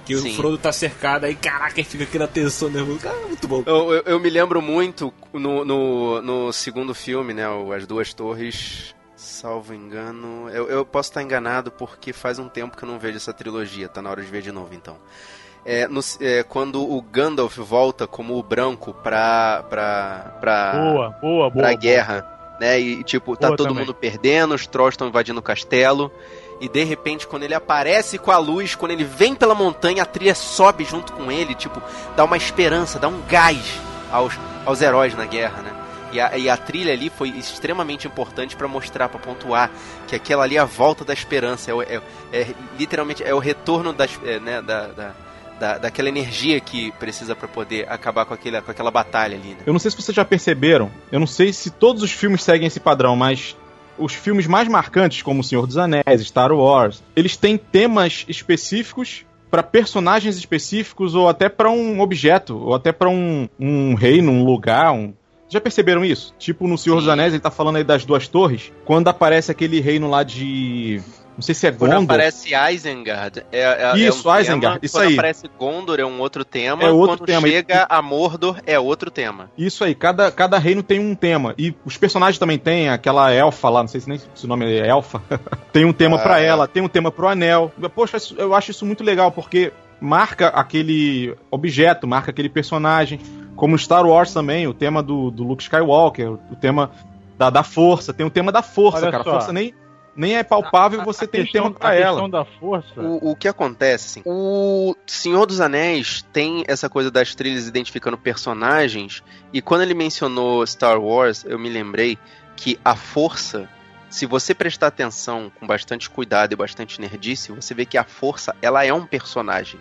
Que 0.04 0.16
Sim. 0.16 0.30
o 0.30 0.34
Frodo 0.34 0.58
tá 0.58 0.70
cercado, 0.70 1.24
aí 1.24 1.34
caraca, 1.34 1.82
fica 1.82 2.04
aqui 2.04 2.18
na 2.18 2.26
tensão 2.26 2.68
nervosa. 2.68 3.00
Cara, 3.00 3.16
ah, 3.24 3.26
muito 3.26 3.48
bom. 3.48 3.62
Eu, 3.64 3.92
eu, 3.92 4.02
eu, 4.04 4.20
me 4.20 4.28
lembro 4.28 4.60
muito 4.60 5.12
no, 5.32 5.64
no, 5.64 6.22
no 6.22 6.52
segundo 6.52 6.94
filme, 6.94 7.32
né? 7.32 7.44
As 7.74 7.87
Duas 7.87 8.12
Torres. 8.12 8.94
Salvo 9.16 9.72
engano. 9.72 10.50
Eu, 10.50 10.68
eu 10.68 10.84
posso 10.84 11.08
estar 11.08 11.22
enganado 11.22 11.70
porque 11.70 12.12
faz 12.12 12.38
um 12.38 12.48
tempo 12.48 12.76
que 12.76 12.84
eu 12.84 12.88
não 12.88 12.98
vejo 12.98 13.16
essa 13.16 13.32
trilogia. 13.32 13.88
Tá 13.88 14.02
na 14.02 14.10
hora 14.10 14.20
de 14.20 14.30
ver 14.30 14.42
de 14.42 14.52
novo 14.52 14.74
então 14.74 14.98
é, 15.64 15.88
no, 15.88 16.00
é, 16.20 16.42
quando 16.42 16.83
o 16.83 17.00
Gandalf 17.00 17.57
volta 17.59 18.07
como 18.07 18.37
o 18.38 18.42
branco 18.42 18.92
pra. 18.92 19.64
pra. 19.68 20.37
pra. 20.40 20.72
Boa, 20.72 21.11
boa, 21.20 21.50
boa. 21.50 21.50
pra 21.50 21.74
guerra. 21.74 22.20
Boa. 22.20 22.35
Né? 22.61 22.81
E 22.81 23.03
tipo, 23.03 23.37
tá 23.37 23.48
boa 23.48 23.57
todo 23.57 23.68
também. 23.68 23.81
mundo 23.83 23.94
perdendo, 23.94 24.55
os 24.55 24.66
trolls 24.66 24.94
estão 24.94 25.09
invadindo 25.09 25.40
o 25.40 25.42
castelo. 25.42 26.12
E 26.61 26.68
de 26.68 26.85
repente, 26.85 27.27
quando 27.27 27.42
ele 27.42 27.55
aparece 27.55 28.16
com 28.16 28.31
a 28.31 28.38
luz, 28.38 28.74
quando 28.74 28.92
ele 28.92 29.05
vem 29.05 29.35
pela 29.35 29.55
montanha, 29.55 30.03
a 30.03 30.07
trilha 30.07 30.35
sobe 30.35 30.85
junto 30.85 31.12
com 31.12 31.31
ele, 31.33 31.55
tipo, 31.55 31.83
dá 32.14 32.24
uma 32.24 32.37
esperança, 32.37 32.98
dá 32.98 33.09
um 33.09 33.20
gás 33.22 33.81
aos, 34.12 34.38
aos 34.64 34.81
heróis 34.81 35.16
na 35.16 35.24
guerra, 35.24 35.62
né? 35.62 35.74
E 36.12 36.20
a, 36.20 36.38
e 36.38 36.48
a 36.48 36.57
trilha 36.57 36.92
ali 36.92 37.11
foi 37.11 37.31
extremamente 37.31 38.07
importante 38.07 38.55
para 38.55 38.68
mostrar, 38.68 39.09
para 39.09 39.18
pontuar 39.18 39.68
que 40.07 40.14
aquela 40.14 40.44
ali 40.44 40.57
é 40.57 40.61
a 40.61 40.64
volta 40.64 41.05
da 41.05 41.12
esperança, 41.12 41.72
é, 41.72 41.96
é, 41.96 42.00
é 42.33 42.55
literalmente 42.79 43.24
é 43.24 43.35
o 43.35 43.40
retorno 43.40 43.92
das, 43.92 44.16
é, 44.24 44.38
né, 44.38 44.62
da, 44.62 44.87
da 44.87 45.14
da, 45.58 45.78
daquela 45.78 46.08
energia 46.08 46.60
que 46.60 46.92
precisa 46.92 47.34
para 47.34 47.48
poder 47.48 47.86
acabar 47.88 48.24
com, 48.24 48.34
aquele, 48.34 48.60
com 48.60 48.70
aquela 48.70 48.90
batalha 48.90 49.36
ali. 49.36 49.50
Né? 49.50 49.58
Eu 49.66 49.72
não 49.72 49.80
sei 49.80 49.90
se 49.90 49.96
vocês 49.96 50.14
já 50.14 50.24
perceberam, 50.24 50.90
eu 51.10 51.20
não 51.20 51.26
sei 51.26 51.52
se 51.52 51.70
todos 51.70 52.02
os 52.02 52.10
filmes 52.10 52.42
seguem 52.42 52.66
esse 52.66 52.80
padrão, 52.80 53.16
mas 53.16 53.56
os 53.98 54.12
filmes 54.12 54.46
mais 54.46 54.68
marcantes, 54.68 55.22
como 55.22 55.40
O 55.40 55.44
Senhor 55.44 55.66
dos 55.66 55.78
Anéis, 55.78 56.22
Star 56.22 56.52
Wars, 56.52 57.02
eles 57.14 57.36
têm 57.36 57.56
temas 57.56 58.24
específicos 58.28 59.24
para 59.50 59.62
personagens 59.62 60.36
específicos 60.36 61.14
ou 61.14 61.28
até 61.28 61.48
para 61.48 61.70
um 61.70 62.00
objeto, 62.00 62.56
ou 62.56 62.74
até 62.74 62.90
para 62.90 63.08
um, 63.08 63.48
um 63.58 63.94
reino, 63.94 64.32
um 64.32 64.44
lugar, 64.44 64.92
um, 64.92 65.14
já 65.48 65.60
perceberam 65.60 66.04
isso? 66.04 66.34
Tipo, 66.38 66.66
no 66.66 66.76
Senhor 66.76 66.96
Sim. 66.96 67.00
dos 67.02 67.08
Anéis, 67.08 67.32
ele 67.32 67.40
tá 67.40 67.50
falando 67.50 67.76
aí 67.76 67.84
das 67.84 68.04
duas 68.04 68.26
torres. 68.26 68.72
Quando 68.84 69.06
aparece 69.06 69.52
aquele 69.52 69.80
reino 69.80 70.10
lá 70.10 70.24
de. 70.24 71.00
Não 71.36 71.42
sei 71.42 71.54
se 71.54 71.66
é 71.66 71.70
Gondor. 71.70 71.96
Quando 71.96 72.04
aparece 72.04 72.54
Isengard. 72.54 73.44
É, 73.50 73.60
é, 73.60 73.98
isso, 73.98 74.28
é 74.28 74.32
um 74.32 74.40
Isengard. 74.40 74.60
Tema. 74.60 74.78
Isso 74.82 74.96
Quando 74.96 75.08
aí. 75.08 75.14
aparece 75.14 75.50
Gondor 75.58 76.00
é 76.00 76.06
um 76.06 76.20
outro 76.20 76.44
tema. 76.44 76.82
É 76.82 76.90
outro 76.90 77.18
Quando 77.18 77.26
tema. 77.26 77.48
chega 77.48 77.87
a 77.88 78.00
Mordor 78.00 78.60
é 78.66 78.78
outro 78.78 79.10
tema. 79.10 79.50
Isso 79.58 79.82
aí. 79.85 79.94
Cada, 79.94 80.30
cada 80.30 80.58
reino 80.58 80.82
tem 80.82 81.00
um 81.00 81.14
tema. 81.14 81.54
E 81.58 81.74
os 81.85 81.96
personagens 81.96 82.38
também 82.38 82.58
têm. 82.58 82.88
Aquela 82.88 83.32
elfa 83.32 83.68
lá, 83.68 83.80
não 83.82 83.88
sei 83.88 84.00
se 84.00 84.08
nem 84.08 84.18
se 84.18 84.44
o 84.44 84.48
nome 84.48 84.64
é 84.64 84.87
elfa. 84.87 85.20
tem 85.72 85.85
um 85.85 85.92
tema 85.92 86.16
ah, 86.16 86.20
para 86.20 86.40
ela, 86.40 86.68
tem 86.68 86.82
um 86.82 86.88
tema 86.88 87.10
pro 87.10 87.28
anel. 87.28 87.72
Poxa, 87.94 88.16
eu 88.38 88.54
acho 88.54 88.70
isso 88.70 88.87
muito 88.87 89.02
legal 89.02 89.32
porque 89.32 89.72
marca 90.00 90.48
aquele 90.48 91.35
objeto, 91.50 92.06
marca 92.06 92.30
aquele 92.30 92.48
personagem. 92.48 93.18
Como 93.56 93.78
Star 93.78 94.04
Wars 94.06 94.32
também, 94.32 94.66
o 94.66 94.74
tema 94.74 95.02
do, 95.02 95.30
do 95.30 95.44
Luke 95.44 95.62
Skywalker, 95.62 96.32
o 96.32 96.56
tema 96.60 96.90
da, 97.38 97.50
da 97.50 97.62
força, 97.62 98.12
tem 98.12 98.26
o 98.26 98.30
tema 98.30 98.50
da 98.50 98.62
força, 98.62 99.02
Olha 99.02 99.10
cara. 99.10 99.24
só. 99.24 99.30
A 99.30 99.32
força 99.35 99.52
nem, 99.52 99.72
nem 100.17 100.37
é 100.37 100.42
palpável 100.42 101.00
e 101.00 101.04
você 101.04 101.25
A 101.25 101.29
tem 101.29 101.42
questão- 101.42 101.65
tema 101.65 101.75
pra 101.79 101.88
a 101.90 101.94
ela. 101.94 102.10
questão 102.21 102.31
da 102.31 102.44
força. 102.44 103.00
O, 103.00 103.31
o 103.33 103.37
que 103.37 103.48
acontece, 103.48 104.21
assim, 104.21 104.23
o 104.25 104.94
Senhor 105.06 105.46
dos 105.46 105.60
Anéis 105.60 106.25
tem 106.33 106.65
essa 106.69 106.88
coisa 106.88 107.10
das 107.10 107.35
trilhas 107.35 107.67
identificando 107.67 108.17
personagens, 108.19 109.23
e 109.52 109.60
quando 109.60 109.83
ele 109.83 109.94
mencionou 109.94 110.67
Star 110.67 111.00
Wars, 111.00 111.44
eu 111.44 111.58
me 111.58 111.69
lembrei 111.69 112.19
que 112.56 112.79
a 112.85 112.94
força, 112.94 113.69
se 114.08 114.27
você 114.27 114.54
prestar 114.54 114.87
atenção 114.87 115.50
com 115.58 115.67
bastante 115.67 116.08
cuidado 116.08 116.52
e 116.52 116.56
bastante 116.56 117.00
nerdice, 117.00 117.50
você 117.52 117.75
vê 117.75 117.85
que 117.85 117.98
a 117.98 118.04
força, 118.04 118.54
ela 118.62 118.85
é 118.85 118.92
um 118.92 119.04
personagem. 119.06 119.81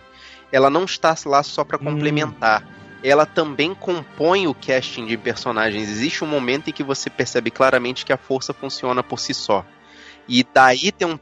Ela 0.52 0.70
não 0.70 0.86
está 0.86 1.16
lá 1.26 1.42
só 1.44 1.64
pra 1.64 1.78
complementar. 1.78 2.64
Ela 3.04 3.26
também 3.26 3.76
compõe 3.76 4.48
o 4.48 4.54
casting 4.54 5.06
de 5.06 5.18
personagens. 5.18 5.90
Existe 5.90 6.24
um 6.24 6.28
momento 6.28 6.70
em 6.70 6.74
que 6.74 6.84
você 6.84 7.10
percebe 7.10 7.52
claramente 7.52 8.06
que 8.06 8.14
a 8.14 8.18
força 8.18 8.54
funciona 8.54 9.04
por 9.04 9.20
si 9.20 9.34
só. 9.34 9.66
E 10.28 10.46
daí 10.54 10.92
tem, 10.92 11.08
um, 11.08 11.20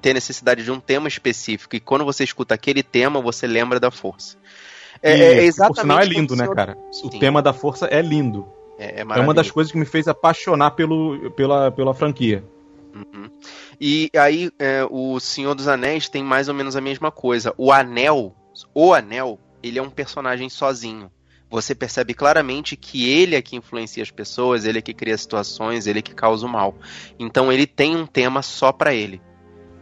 tem 0.00 0.14
necessidade 0.14 0.64
de 0.64 0.70
um 0.70 0.80
tema 0.80 1.08
específico. 1.08 1.76
E 1.76 1.80
quando 1.80 2.04
você 2.04 2.24
escuta 2.24 2.54
aquele 2.54 2.82
tema, 2.82 3.20
você 3.20 3.46
lembra 3.46 3.78
da 3.78 3.90
força. 3.90 4.36
É, 5.02 5.16
E, 5.16 5.22
é 5.22 5.44
exatamente. 5.44 5.80
sinal 5.80 6.00
é 6.00 6.04
lindo, 6.04 6.34
o 6.34 6.36
né, 6.36 6.48
cara? 6.48 6.76
O 6.90 7.10
Sim. 7.10 7.18
tema 7.18 7.42
da 7.42 7.52
força 7.52 7.86
é 7.86 8.00
lindo. 8.00 8.46
É, 8.78 9.00
é 9.00 9.00
É 9.00 9.20
uma 9.20 9.34
das 9.34 9.50
coisas 9.50 9.72
que 9.72 9.78
me 9.78 9.84
fez 9.84 10.08
apaixonar 10.08 10.72
pelo, 10.72 11.30
pela, 11.32 11.70
pela 11.70 11.94
franquia. 11.94 12.44
Uhum. 12.94 13.30
E 13.80 14.10
aí, 14.14 14.50
é, 14.58 14.86
o 14.88 15.18
Senhor 15.18 15.54
dos 15.54 15.66
Anéis 15.66 16.08
tem 16.08 16.22
mais 16.22 16.48
ou 16.48 16.54
menos 16.54 16.76
a 16.76 16.80
mesma 16.80 17.10
coisa. 17.10 17.54
O 17.56 17.72
Anel, 17.72 18.34
o 18.74 18.92
Anel, 18.92 19.38
ele 19.62 19.78
é 19.78 19.82
um 19.82 19.90
personagem 19.90 20.48
sozinho. 20.48 21.10
Você 21.52 21.74
percebe 21.74 22.14
claramente 22.14 22.76
que 22.76 23.06
ele 23.10 23.36
é 23.36 23.42
que 23.42 23.54
influencia 23.54 24.02
as 24.02 24.10
pessoas, 24.10 24.64
ele 24.64 24.78
é 24.78 24.82
que 24.82 24.94
cria 24.94 25.18
situações, 25.18 25.86
ele 25.86 25.98
é 25.98 26.02
que 26.02 26.14
causa 26.14 26.46
o 26.46 26.48
mal. 26.48 26.74
Então 27.18 27.52
ele 27.52 27.66
tem 27.66 27.94
um 27.94 28.06
tema 28.06 28.40
só 28.40 28.72
pra 28.72 28.94
ele. 28.94 29.20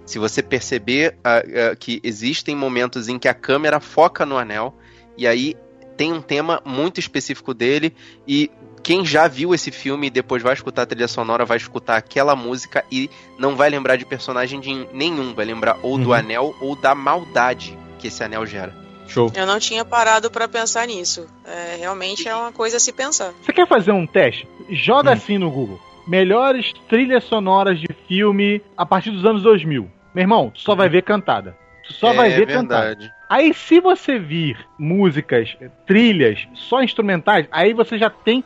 Se 0.04 0.18
você 0.18 0.42
perceber 0.42 1.16
ah, 1.22 1.38
ah, 1.70 1.76
que 1.76 2.00
existem 2.02 2.56
momentos 2.56 3.08
em 3.08 3.20
que 3.20 3.28
a 3.28 3.34
câmera 3.34 3.78
foca 3.78 4.26
no 4.26 4.36
anel, 4.36 4.76
e 5.16 5.28
aí 5.28 5.54
tem 5.96 6.12
um 6.12 6.20
tema 6.20 6.60
muito 6.64 6.98
específico 6.98 7.54
dele, 7.54 7.94
e 8.26 8.50
quem 8.82 9.04
já 9.04 9.28
viu 9.28 9.54
esse 9.54 9.70
filme 9.70 10.08
e 10.08 10.10
depois 10.10 10.42
vai 10.42 10.54
escutar 10.54 10.82
a 10.82 10.86
trilha 10.86 11.06
sonora, 11.06 11.44
vai 11.44 11.56
escutar 11.56 11.96
aquela 11.96 12.34
música 12.34 12.84
e 12.90 13.08
não 13.38 13.54
vai 13.54 13.70
lembrar 13.70 13.94
de 13.94 14.04
personagem 14.04 14.58
de 14.58 14.88
nenhum, 14.92 15.34
vai 15.34 15.44
lembrar 15.44 15.78
ou 15.84 15.96
do 15.96 16.08
Uhum. 16.08 16.14
anel 16.14 16.56
ou 16.60 16.74
da 16.74 16.96
maldade 16.96 17.78
que 18.00 18.08
esse 18.08 18.24
anel 18.24 18.44
gera. 18.44 18.89
Show. 19.10 19.32
Eu 19.34 19.46
não 19.46 19.58
tinha 19.58 19.84
parado 19.84 20.30
pra 20.30 20.46
pensar 20.48 20.86
nisso. 20.86 21.26
É, 21.44 21.76
realmente 21.78 22.26
é 22.28 22.34
uma 22.34 22.52
coisa 22.52 22.76
a 22.76 22.80
se 22.80 22.92
pensar. 22.92 23.32
Você 23.42 23.52
quer 23.52 23.66
fazer 23.66 23.92
um 23.92 24.06
teste? 24.06 24.46
Joga 24.70 25.10
Hum. 25.10 25.14
assim 25.14 25.36
no 25.38 25.50
Google. 25.50 25.80
Melhores 26.06 26.72
trilhas 26.88 27.24
sonoras 27.24 27.78
de 27.80 27.88
filme 28.08 28.62
a 28.76 28.86
partir 28.86 29.10
dos 29.10 29.24
anos 29.24 29.42
2000. 29.42 29.90
Meu 30.14 30.22
irmão, 30.22 30.50
tu 30.50 30.60
só 30.60 30.74
vai 30.74 30.88
ver 30.88 31.02
cantada. 31.02 31.56
Tu 31.86 31.92
só 31.92 32.12
é, 32.12 32.14
vai 32.16 32.30
ver 32.30 32.42
é 32.48 32.52
cantada. 32.52 32.86
verdade. 32.86 33.12
Aí, 33.28 33.54
se 33.54 33.80
você 33.80 34.18
vir 34.18 34.58
músicas, 34.78 35.56
trilhas, 35.86 36.48
só 36.54 36.82
instrumentais, 36.82 37.46
aí 37.52 37.72
você 37.72 37.96
já 37.96 38.10
tem 38.10 38.42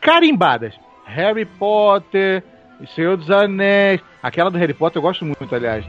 carimbadas. 0.00 0.74
Harry 1.04 1.44
Potter, 1.44 2.42
Senhor 2.94 3.16
dos 3.16 3.30
Anéis. 3.30 4.00
Aquela 4.22 4.50
do 4.50 4.56
Harry 4.58 4.72
Potter 4.72 4.98
eu 4.98 5.02
gosto 5.02 5.24
muito, 5.24 5.54
aliás. 5.54 5.84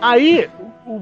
Aí 0.00 0.48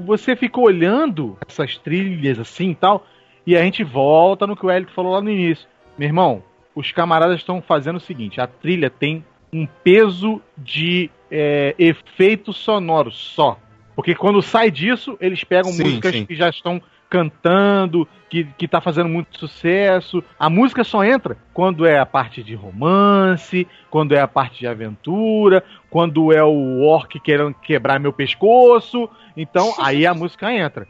você 0.05 0.35
fica 0.35 0.59
olhando 0.59 1.37
essas 1.47 1.77
trilhas 1.77 2.39
assim 2.39 2.71
e 2.71 2.75
tal, 2.75 3.05
e 3.45 3.55
a 3.55 3.61
gente 3.61 3.83
volta 3.83 4.47
no 4.47 4.55
que 4.55 4.65
o 4.65 4.71
Elito 4.71 4.91
falou 4.91 5.13
lá 5.13 5.21
no 5.21 5.29
início. 5.29 5.67
Meu 5.97 6.07
irmão, 6.07 6.43
os 6.73 6.91
camaradas 6.91 7.37
estão 7.37 7.61
fazendo 7.61 7.97
o 7.97 8.01
seguinte: 8.01 8.41
a 8.41 8.47
trilha 8.47 8.89
tem 8.89 9.23
um 9.53 9.67
peso 9.83 10.41
de 10.57 11.09
é, 11.31 11.75
efeito 11.77 12.51
sonoro 12.51 13.11
só. 13.11 13.59
Porque 13.95 14.13
quando 14.13 14.41
sai 14.41 14.69
disso, 14.69 15.17
eles 15.19 15.43
pegam 15.43 15.71
Sim, 15.71 15.83
músicas 15.83 16.11
sim. 16.13 16.25
que 16.25 16.35
já 16.35 16.49
estão 16.49 16.81
cantando, 17.09 18.07
que, 18.29 18.43
que 18.57 18.67
tá 18.67 18.81
fazendo 18.81 19.09
muito 19.09 19.37
sucesso. 19.37 20.23
A 20.37 20.49
música 20.49 20.83
só 20.83 21.03
entra 21.03 21.37
quando 21.53 21.85
é 21.85 21.99
a 21.99 22.05
parte 22.05 22.43
de 22.43 22.55
romance, 22.55 23.67
quando 23.89 24.13
é 24.13 24.19
a 24.19 24.27
parte 24.27 24.59
de 24.59 24.67
aventura, 24.67 25.63
quando 25.89 26.33
é 26.33 26.43
o 26.43 26.81
orc 26.81 27.19
querendo 27.19 27.53
quebrar 27.53 27.99
meu 27.99 28.13
pescoço. 28.13 29.09
Então, 29.35 29.73
aí 29.79 30.05
a 30.05 30.13
música 30.13 30.51
entra. 30.51 30.87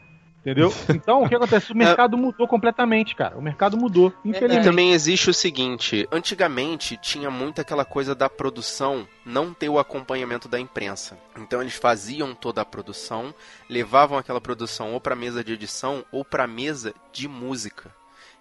Entendeu? 0.50 0.72
Então, 0.88 1.22
o 1.22 1.28
que 1.28 1.34
acontece? 1.34 1.72
O 1.72 1.76
mercado 1.76 2.16
mudou 2.16 2.46
completamente, 2.48 3.14
cara. 3.14 3.36
O 3.36 3.42
mercado 3.42 3.76
mudou, 3.76 4.12
E 4.24 4.30
infelizmente. 4.30 4.64
também 4.64 4.92
existe 4.92 5.30
o 5.30 5.34
seguinte: 5.34 6.08
antigamente 6.10 6.96
tinha 6.96 7.30
muito 7.30 7.60
aquela 7.60 7.84
coisa 7.84 8.14
da 8.14 8.28
produção 8.28 9.06
não 9.24 9.52
ter 9.52 9.68
o 9.68 9.78
acompanhamento 9.78 10.48
da 10.48 10.58
imprensa. 10.58 11.18
Então 11.36 11.60
eles 11.60 11.74
faziam 11.74 12.34
toda 12.34 12.60
a 12.62 12.64
produção, 12.64 13.34
levavam 13.68 14.18
aquela 14.18 14.40
produção 14.40 14.92
ou 14.92 15.00
para 15.00 15.14
mesa 15.14 15.44
de 15.44 15.52
edição 15.52 16.04
ou 16.10 16.24
para 16.24 16.46
mesa 16.46 16.94
de 17.12 17.28
música. 17.28 17.92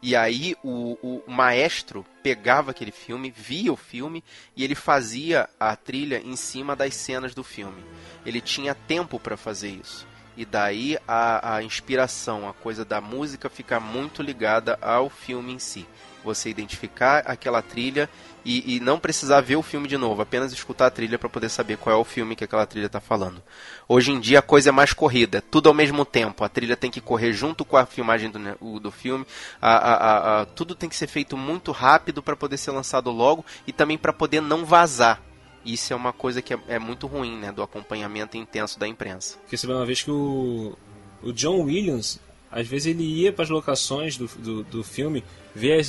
E 0.02 0.16
aí 0.16 0.56
o, 0.64 1.24
o 1.28 1.32
maestro 1.32 2.06
pegava 2.22 2.72
aquele 2.72 2.92
filme, 2.92 3.34
via 3.36 3.74
o 3.74 3.76
filme 3.78 4.24
e 4.56 4.64
ele 4.64 4.76
fazia 4.76 5.50
a 5.60 5.76
trilha 5.76 6.22
em 6.24 6.36
cima 6.36 6.76
das 6.76 6.94
cenas 6.96 7.34
do 7.34 7.44
filme. 7.44 7.84
Ele 8.26 8.40
tinha 8.40 8.76
tempo 8.76 9.20
para 9.20 9.36
fazer 9.36 9.70
isso. 9.70 10.08
E 10.38 10.46
daí 10.46 10.98
a, 11.08 11.56
a 11.56 11.64
inspiração, 11.64 12.48
a 12.48 12.54
coisa 12.54 12.86
da 12.86 13.02
música 13.02 13.50
fica 13.50 13.80
muito 13.80 14.22
ligada 14.22 14.78
ao 14.82 15.10
filme 15.10 15.52
em 15.54 15.60
si. 15.60 15.86
Você 16.24 16.50
identificar 16.50 17.24
aquela 17.26 17.62
trilha 17.62 18.08
e, 18.46 18.76
e 18.76 18.80
não 18.80 19.00
precisar 19.00 19.42
ver 19.42 19.56
o 19.56 19.64
filme 19.64 19.88
de 19.88 19.98
novo, 19.98 20.22
apenas 20.22 20.52
escutar 20.54 20.86
a 20.88 20.92
trilha 20.92 21.18
para 21.18 21.28
poder 21.30 21.50
saber 21.50 21.78
qual 21.78 21.96
é 21.96 22.00
o 22.00 22.04
filme 22.04 22.36
que 22.36 22.44
aquela 22.44 22.66
trilha 22.66 22.86
está 22.86 23.00
falando. 23.00 23.42
Hoje 23.88 24.12
em 24.12 24.20
dia 24.20 24.40
a 24.40 24.42
coisa 24.44 24.70
é 24.70 24.72
mais 24.72 24.94
corrida, 24.94 25.42
tudo 25.42 25.70
ao 25.70 25.74
mesmo 25.76 26.06
tempo. 26.06 26.44
A 26.44 26.50
trilha 26.50 26.78
tem 26.78 26.92
que 26.92 27.02
correr 27.02 27.34
junto 27.34 27.66
com 27.66 27.76
a 27.78 27.86
filmagem 27.86 28.30
do, 28.30 28.40
o- 28.60 28.80
do 28.80 28.92
filme. 28.92 29.26
A- 29.62 29.76
a- 29.78 30.42
a- 30.42 30.46
tudo 30.46 30.76
tem 30.76 30.88
que 30.90 30.96
ser 30.96 31.08
feito 31.08 31.36
muito 31.36 31.72
rápido 31.72 32.22
para 32.22 32.36
poder 32.36 32.58
ser 32.58 32.72
lançado 32.72 33.10
logo 33.10 33.44
e 33.66 33.72
também 33.74 33.98
para 33.98 34.14
poder 34.14 34.42
não 34.42 34.66
vazar. 34.66 35.22
Isso 35.68 35.92
é 35.92 35.96
uma 35.96 36.14
coisa 36.14 36.42
que 36.42 36.54
é, 36.54 36.60
é 36.70 36.80
muito 36.80 37.08
ruim, 37.08 37.38
né? 37.38 37.52
Do 37.52 37.62
acompanhamento 37.62 38.38
intenso 38.38 38.80
da 38.80 38.88
imprensa. 38.88 39.38
Fiquei 39.44 39.58
sabendo 39.58 39.80
uma 39.80 39.86
vez 39.86 40.02
que 40.02 40.10
o, 40.10 40.78
o 41.22 41.34
John 41.34 41.62
Williams, 41.64 42.20
às 42.50 42.66
vezes 42.66 42.88
ele 42.88 43.04
ia 43.04 43.34
para 43.34 43.44
as 43.44 43.50
locações 43.50 44.16
do, 44.16 44.28
do, 44.28 44.64
do 44.64 44.84
filme, 44.84 45.24
ver 45.54 45.86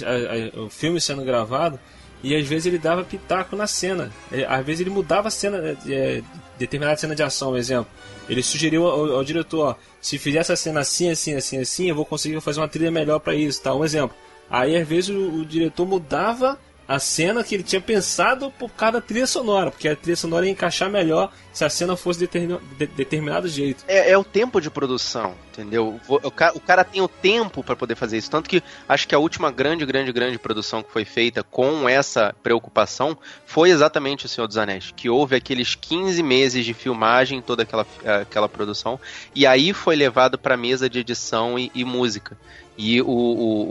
o 0.57 0.69
filme 0.69 1.01
sendo 1.01 1.25
gravado, 1.25 1.79
e 2.23 2.35
às 2.35 2.47
vezes 2.47 2.67
ele 2.67 2.79
dava 2.79 3.05
pitaco 3.05 3.55
na 3.55 3.69
cena. 3.69 4.13
É, 4.33 4.45
Às 4.45 4.67
vezes 4.67 4.81
ele 4.81 4.91
mudava 4.91 5.29
a 5.29 5.31
cena, 5.31 5.59
é, 5.59 5.93
é, 5.93 6.23
determinada 6.59 6.97
cena 6.97 7.15
de 7.15 7.23
ação, 7.23 7.53
um 7.53 7.57
exemplo. 7.57 7.89
Ele 8.29 8.43
sugeriu 8.43 8.87
ao, 8.87 9.17
ao 9.17 9.25
diretor, 9.25 9.69
ó, 9.69 9.75
se 10.01 10.19
fizer 10.19 10.39
essa 10.39 10.57
cena 10.57 10.81
assim, 10.81 11.11
assim, 11.11 11.35
assim, 11.35 11.59
assim, 11.59 11.89
eu 11.89 11.95
vou 11.95 12.05
conseguir 12.05 12.41
fazer 12.41 12.61
uma 12.61 12.69
trilha 12.69 12.91
melhor 12.91 13.21
para 13.21 13.35
isso, 13.35 13.63
tá? 13.63 13.75
Um 13.75 13.85
exemplo. 13.85 14.17
Aí 14.51 14.77
às 14.77 14.87
vezes 14.87 15.11
o, 15.11 15.41
o 15.41 15.45
diretor 15.45 15.87
mudava 15.87 16.59
a 16.89 16.99
cena 16.99 17.45
que 17.45 17.55
ele 17.55 17.63
tinha 17.63 17.83
pensado 17.83 18.51
por 18.59 18.71
causa 18.71 18.95
da 18.95 19.01
trilha 19.03 19.27
sonora, 19.27 19.71
porque 19.71 19.87
a 19.87 19.95
trilha 19.95 20.17
sonora 20.17 20.47
ia 20.47 20.53
encaixar 20.53 20.89
melhor 20.89 21.31
se 21.53 21.63
a 21.63 21.69
cena 21.69 21.95
fosse 21.97 22.19
determin, 22.21 22.59
de, 22.79 22.87
determinado 22.87 23.47
jeito. 23.47 23.85
É, 23.87 24.13
é 24.13 24.17
o 24.17 24.25
tempo 24.25 24.59
de 24.59 24.71
produção, 24.71 25.35
entendeu? 25.53 26.01
O, 26.09 26.15
o 26.15 26.33
o 26.55 26.61
cara 26.61 26.85
tem 26.85 27.03
o 27.03 27.09
tempo 27.09 27.63
para 27.63 27.77
poder 27.77 27.95
fazer 27.95 28.17
isso. 28.17 28.31
Tanto 28.31 28.49
que 28.49 28.63
acho 28.89 29.07
que 29.07 29.15
a 29.15 29.19
última 29.19 29.51
grande, 29.51 29.85
grande, 29.85 30.13
grande 30.13 30.39
produção 30.39 30.83
que 30.83 30.91
foi 30.91 31.05
feita 31.05 31.43
com 31.43 31.87
essa 31.87 32.35
preocupação 32.43 33.19
foi 33.45 33.71
exatamente 33.71 34.25
O 34.25 34.29
Senhor 34.29 34.47
dos 34.47 34.57
Anéis. 34.57 34.93
Que 34.97 35.11
houve 35.11 35.37
aqueles 35.37 35.75
15 35.75 36.23
meses 36.23 36.65
de 36.65 36.73
filmagem, 36.73 37.43
toda 37.43 37.65
aquela, 37.65 37.87
aquela 38.23 38.49
produção, 38.49 38.99
e 39.35 39.47
aí 39.47 39.75
foi 39.75 39.95
levado 39.95 40.39
para 40.39 40.57
mesa 40.57 40.89
de 40.89 41.01
edição 41.01 41.59
e, 41.59 41.71
e 41.75 41.85
música. 41.85 42.39
E 42.79 43.03
o, 43.03 43.07
o- 43.09 43.63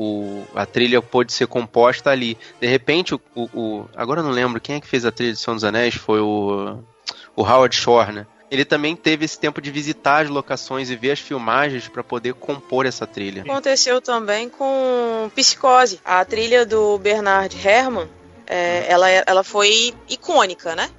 o- 0.43 0.47
a 0.53 0.65
trilha 0.65 1.01
pôde 1.01 1.31
ser 1.31 1.47
composta 1.47 2.09
ali. 2.11 2.37
De 2.59 2.67
repente, 2.67 3.15
o, 3.15 3.21
o- 3.35 3.85
agora 3.95 4.19
eu 4.19 4.23
não 4.25 4.31
lembro 4.31 4.59
quem 4.59 4.75
é 4.75 4.79
que 4.81 4.87
fez 4.87 5.05
a 5.05 5.11
trilha 5.11 5.31
de 5.31 5.39
Senhor 5.39 5.55
dos 5.55 5.63
Anéis, 5.63 5.95
foi 5.95 6.19
o, 6.19 6.79
o 7.35 7.41
Howard 7.41 7.73
Shore, 7.75 8.11
né? 8.11 8.27
Ele 8.51 8.63
também 8.63 8.95
teve 8.95 9.25
esse 9.25 9.37
tempo 9.39 9.61
de 9.61 9.71
visitar 9.71 10.23
as 10.23 10.29
locações 10.29 10.89
e 10.89 10.95
ver 10.95 11.11
as 11.11 11.19
filmagens 11.19 11.87
para 11.87 12.03
poder 12.03 12.33
compor 12.33 12.85
essa 12.85 13.05
trilha. 13.07 13.41
Aconteceu 13.43 14.01
também 14.01 14.47
com 14.49 15.29
Psicose. 15.35 15.99
A 16.03 16.23
trilha 16.23 16.65
do 16.65 16.97
Bernard 16.97 17.55
Herrmann, 17.65 18.07
é, 18.45 18.85
ela, 18.89 19.09
ela 19.09 19.43
foi 19.43 19.93
icônica, 20.09 20.75
né? 20.77 20.89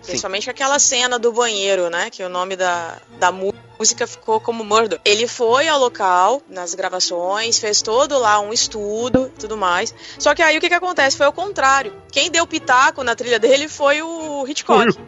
Sim. 0.00 0.10
Principalmente 0.12 0.50
aquela 0.50 0.78
cena 0.78 1.18
do 1.18 1.32
banheiro, 1.32 1.90
né? 1.90 2.10
Que 2.10 2.22
o 2.22 2.28
nome 2.28 2.56
da, 2.56 2.98
da 3.18 3.32
música 3.32 4.06
ficou 4.06 4.40
como 4.40 4.64
Murder. 4.64 5.00
Ele 5.04 5.26
foi 5.26 5.68
ao 5.68 5.78
local, 5.78 6.42
nas 6.48 6.74
gravações, 6.74 7.58
fez 7.58 7.82
todo 7.82 8.18
lá 8.18 8.40
um 8.40 8.52
estudo 8.52 9.32
tudo 9.38 9.56
mais. 9.56 9.94
Só 10.18 10.34
que 10.34 10.42
aí 10.42 10.56
o 10.56 10.60
que, 10.60 10.68
que 10.68 10.74
acontece? 10.74 11.16
Foi 11.16 11.26
o 11.26 11.32
contrário. 11.32 11.92
Quem 12.10 12.30
deu 12.30 12.46
pitaco 12.46 13.02
na 13.02 13.14
trilha 13.14 13.38
dele 13.38 13.68
foi 13.68 14.02
o 14.02 14.46
Hitchcock. 14.46 14.86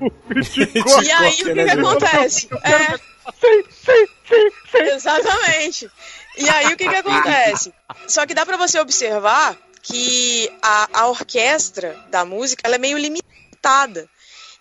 e 1.02 1.10
aí 1.10 1.34
o 1.34 1.44
que, 1.44 1.54
que 1.54 1.70
acontece? 1.70 2.48
É, 2.62 3.10
Sim, 3.38 3.62
sim, 3.70 4.06
sim, 4.28 4.50
sim. 4.70 4.78
Exatamente. 4.94 5.90
E 6.36 6.48
aí 6.48 6.72
o 6.72 6.76
que 6.76 6.88
que 6.88 6.94
acontece? 6.94 7.72
Só 8.08 8.26
que 8.26 8.34
dá 8.34 8.44
pra 8.44 8.56
você 8.56 8.78
observar 8.80 9.56
que 9.82 10.50
a, 10.62 11.00
a 11.00 11.08
orquestra 11.08 11.96
da 12.10 12.24
música 12.24 12.62
ela 12.64 12.76
é 12.76 12.78
meio 12.78 12.98
limitada. 12.98 14.08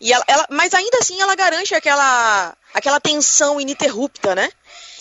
E 0.02 0.14
ela, 0.14 0.24
ela- 0.28 0.48
mas 0.50 0.74
ainda 0.74 0.98
assim 1.02 1.20
ela 1.22 1.36
garante 1.36 1.76
aquela, 1.76 2.56
aquela 2.74 3.00
tensão 3.00 3.60
ininterrupta, 3.60 4.34
né? 4.36 4.50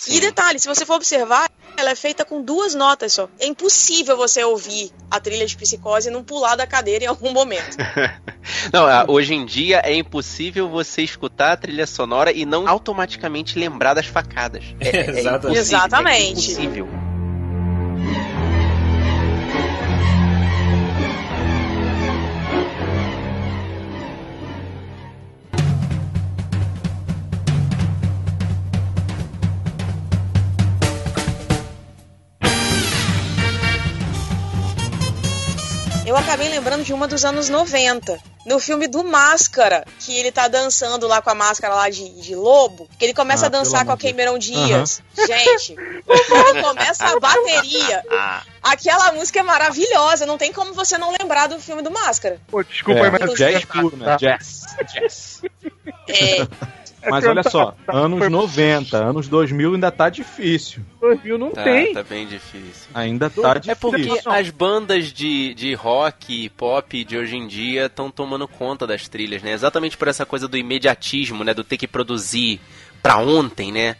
E 0.08 0.20
detalhe, 0.20 0.58
se 0.58 0.66
você 0.66 0.86
for 0.86 0.94
observar, 0.94 1.48
ela 1.76 1.90
é 1.90 1.94
feita 1.94 2.24
com 2.24 2.42
duas 2.42 2.74
notas 2.74 3.12
só. 3.12 3.28
É 3.38 3.46
impossível 3.46 4.16
você 4.16 4.42
ouvir 4.42 4.90
a 5.10 5.20
trilha 5.20 5.46
de 5.46 5.56
psicose 5.56 6.08
e 6.08 6.10
não 6.10 6.24
pular 6.24 6.56
da 6.56 6.66
cadeira 6.66 7.04
em 7.04 7.08
algum 7.08 7.30
momento. 7.32 7.76
Não, 8.72 8.86
hoje 9.12 9.34
em 9.34 9.44
dia 9.44 9.80
é 9.84 9.94
impossível 9.94 10.68
você 10.68 11.02
escutar 11.02 11.52
a 11.52 11.56
trilha 11.56 11.86
sonora 11.86 12.32
e 12.32 12.46
não 12.46 12.66
automaticamente 12.66 13.58
lembrar 13.58 13.92
das 13.94 14.06
facadas. 14.06 14.64
É, 14.80 14.88
é 14.88 15.10
Exatamente. 15.20 15.28
impossível, 15.28 15.60
Exatamente. 15.60 16.18
É 16.18 16.30
impossível. 16.30 16.88
Eu 36.08 36.16
acabei 36.16 36.48
lembrando 36.48 36.82
de 36.82 36.94
uma 36.94 37.06
dos 37.06 37.22
anos 37.22 37.50
90. 37.50 38.18
No 38.46 38.58
filme 38.58 38.88
do 38.88 39.04
Máscara, 39.04 39.84
que 40.00 40.16
ele 40.16 40.32
tá 40.32 40.48
dançando 40.48 41.06
lá 41.06 41.20
com 41.20 41.28
a 41.28 41.34
máscara 41.34 41.74
lá 41.74 41.90
de, 41.90 42.08
de 42.22 42.34
lobo, 42.34 42.88
que 42.98 43.04
ele 43.04 43.12
começa 43.12 43.44
Ah, 43.44 43.48
a 43.48 43.50
dançar 43.50 43.84
com 43.84 43.92
a 43.92 43.96
Cameron 43.98 44.38
Dias. 44.38 45.02
Gente, 45.14 45.76
quando 46.06 46.62
começa 46.62 47.04
a 47.04 47.20
bateria, 47.20 48.02
Ah, 48.10 48.42
aquela 48.62 49.12
música 49.12 49.40
é 49.40 49.42
maravilhosa. 49.42 50.24
Não 50.24 50.38
tem 50.38 50.50
como 50.50 50.72
você 50.72 50.96
não 50.96 51.12
lembrar 51.12 51.46
do 51.46 51.60
filme 51.60 51.82
do 51.82 51.90
Máscara. 51.90 52.40
Pô, 52.48 52.62
desculpa 52.62 53.00
É, 53.00 53.04
aí, 53.04 53.10
mas 53.10 53.34
jazz 53.34 53.64
puro, 53.66 53.94
né? 53.98 54.16
Jazz. 54.16 54.62
Jazz. 54.94 55.42
É, 56.08 56.48
Mas 57.08 57.24
olha 57.24 57.42
só, 57.42 57.74
anos 57.86 58.28
90, 58.28 58.96
anos 58.96 59.28
2000 59.28 59.74
ainda 59.74 59.90
tá 59.90 60.08
difícil. 60.08 60.82
2000 61.00 61.38
não 61.38 61.50
tá, 61.50 61.62
tem. 61.64 61.92
tá 61.94 62.02
bem 62.02 62.26
difícil. 62.26 62.88
Ainda 62.94 63.30
tá 63.30 63.50
É 63.52 63.58
difícil. 63.60 63.76
porque 63.80 64.20
as 64.26 64.50
bandas 64.50 65.12
de, 65.12 65.54
de 65.54 65.74
rock 65.74 66.44
e 66.44 66.48
pop 66.50 67.04
de 67.04 67.16
hoje 67.16 67.36
em 67.36 67.46
dia 67.46 67.86
estão 67.86 68.10
tomando 68.10 68.46
conta 68.48 68.86
das 68.86 69.06
trilhas, 69.08 69.42
né? 69.42 69.52
Exatamente 69.52 69.96
por 69.96 70.08
essa 70.08 70.26
coisa 70.26 70.48
do 70.48 70.56
imediatismo, 70.56 71.44
né? 71.44 71.54
Do 71.54 71.62
ter 71.64 71.76
que 71.76 71.86
produzir 71.86 72.60
pra 73.02 73.18
ontem, 73.18 73.70
né? 73.72 73.96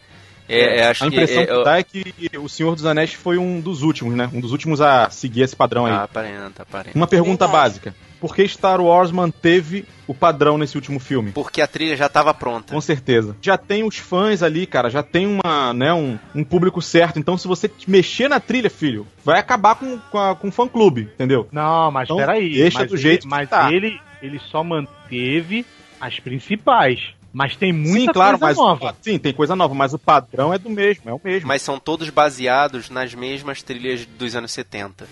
É, 0.48 0.78
é, 0.80 0.86
acho 0.88 1.04
A 1.04 1.08
que- 1.10 1.14
impressão 1.14 1.42
é, 1.42 1.46
que 1.46 1.52
eu- 1.52 1.62
dá 1.64 1.78
é 1.78 1.82
que 1.82 2.14
o 2.38 2.48
Senhor 2.48 2.74
dos 2.74 2.86
Anéis 2.86 3.12
foi 3.12 3.36
um 3.36 3.60
dos 3.60 3.82
últimos, 3.82 4.14
né? 4.14 4.30
Um 4.32 4.40
dos 4.40 4.50
últimos 4.50 4.80
a 4.80 5.10
seguir 5.10 5.42
esse 5.42 5.54
padrão 5.54 5.84
aí. 5.84 5.92
Ah, 5.92 6.04
aparenta, 6.04 6.62
aparenta. 6.62 6.96
Uma 6.96 7.06
pergunta 7.06 7.46
Verdade. 7.46 7.52
básica. 7.52 7.94
Por 8.20 8.34
que 8.34 8.46
Star 8.48 8.80
Wars 8.80 9.10
manteve 9.12 9.84
o 10.06 10.14
padrão 10.14 10.58
nesse 10.58 10.76
último 10.76 10.98
filme? 10.98 11.30
Porque 11.32 11.60
a 11.60 11.66
trilha 11.66 11.96
já 11.96 12.08
tava 12.08 12.34
pronta. 12.34 12.74
Com 12.74 12.80
certeza. 12.80 13.36
Já 13.40 13.56
tem 13.56 13.84
os 13.84 13.96
fãs 13.98 14.42
ali, 14.42 14.66
cara, 14.66 14.90
já 14.90 15.02
tem 15.02 15.26
uma, 15.26 15.72
né, 15.72 15.92
um, 15.94 16.18
um 16.34 16.42
público 16.42 16.82
certo. 16.82 17.18
Então, 17.18 17.38
se 17.38 17.46
você 17.46 17.70
mexer 17.86 18.28
na 18.28 18.40
trilha, 18.40 18.68
filho, 18.70 19.06
vai 19.24 19.38
acabar 19.38 19.74
com, 19.76 19.98
com, 20.10 20.18
a- 20.18 20.34
com 20.34 20.48
o 20.48 20.52
fã-clube, 20.52 21.02
entendeu? 21.14 21.46
Não, 21.52 21.90
mas 21.92 22.06
Então, 22.06 22.16
peraí. 22.16 22.54
deixa 22.54 22.80
mas 22.80 22.88
do 22.88 22.94
ele- 22.94 23.02
jeito 23.02 23.22
que 23.22 23.28
Mas 23.28 23.48
tá. 23.48 23.72
ele, 23.72 24.00
ele 24.20 24.38
só 24.50 24.64
manteve 24.64 25.64
as 26.00 26.18
principais. 26.18 27.10
Mas 27.32 27.54
tem 27.56 27.72
muita 27.72 27.98
sim, 28.06 28.12
claro, 28.12 28.38
coisa 28.38 28.46
mas 28.46 28.56
nova. 28.56 28.96
sim, 29.02 29.18
tem 29.18 29.32
coisa 29.34 29.54
nova, 29.54 29.74
mas 29.74 29.92
o 29.92 29.98
padrão 29.98 30.52
é 30.52 30.58
do 30.58 30.70
mesmo, 30.70 31.08
é 31.10 31.12
o 31.12 31.20
mesmo. 31.22 31.46
Mas 31.46 31.60
são 31.60 31.78
todos 31.78 32.08
baseados 32.08 32.88
nas 32.88 33.14
mesmas 33.14 33.62
trilhas 33.62 34.06
dos 34.06 34.34
anos 34.34 34.50
70. 34.50 35.06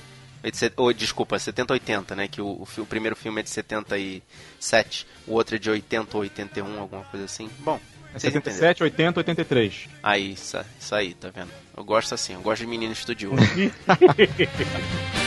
É 0.47 0.73
Ou, 0.77 0.93
desculpa, 0.93 1.39
70 1.39 1.73
80, 1.73 2.15
né? 2.15 2.29
Que 2.29 2.41
o, 2.41 2.47
o 2.47 2.69
o 2.79 2.87
primeiro 2.87 3.17
filme 3.17 3.41
é 3.41 3.43
de 3.43 3.51
77, 3.51 5.07
o 5.27 5.33
outro 5.33 5.57
é 5.57 5.59
de 5.59 5.69
80 5.69 6.17
ou 6.17 6.23
81, 6.23 6.81
alguma 6.81 7.03
coisa 7.05 7.27
assim. 7.27 7.51
Bom, 7.59 7.81
É 8.15 8.19
vocês 8.19 8.35
entenderam. 8.35 8.59
77, 8.59 8.83
80, 8.85 9.21
83. 9.21 9.89
Aí, 10.03 10.33
isso, 10.33 10.57
isso 10.79 10.95
aí, 10.95 11.15
tá 11.15 11.31
vendo? 11.31 11.51
Eu 11.77 11.85
gosto 11.85 12.15
assim, 12.15 12.35
eu 12.35 12.41
gosto 12.41 12.61
de 12.61 12.67
menino 12.69 12.93
estudioso. 12.93 13.37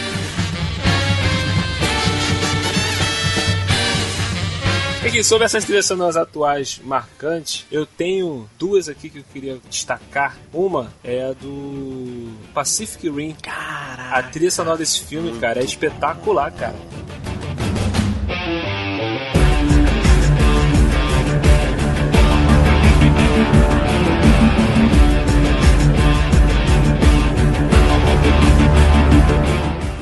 Aqui, 5.02 5.24
sobre 5.24 5.46
essas 5.46 5.64
trilhas 5.64 5.86
sonoras 5.86 6.18
atuais 6.18 6.82
marcantes, 6.84 7.66
eu 7.72 7.86
tenho 7.86 8.50
duas 8.60 8.90
aqui 8.90 9.10
que 9.10 9.20
eu 9.20 9.24
queria 9.32 9.58
destacar. 9.70 10.38
Uma 10.54 10.94
é 11.02 11.24
a 11.24 11.32
do 11.32 12.34
Pacific 12.54 13.10
Rim. 13.10 13.34
Caraca. 13.42 14.18
A 14.18 14.24
trilha 14.24 14.52
sonora 14.52 14.78
desse 14.78 15.00
filme, 15.06 15.40
cara, 15.40 15.62
é 15.62 15.64
espetacular, 15.64 16.52
cara. 16.52 16.76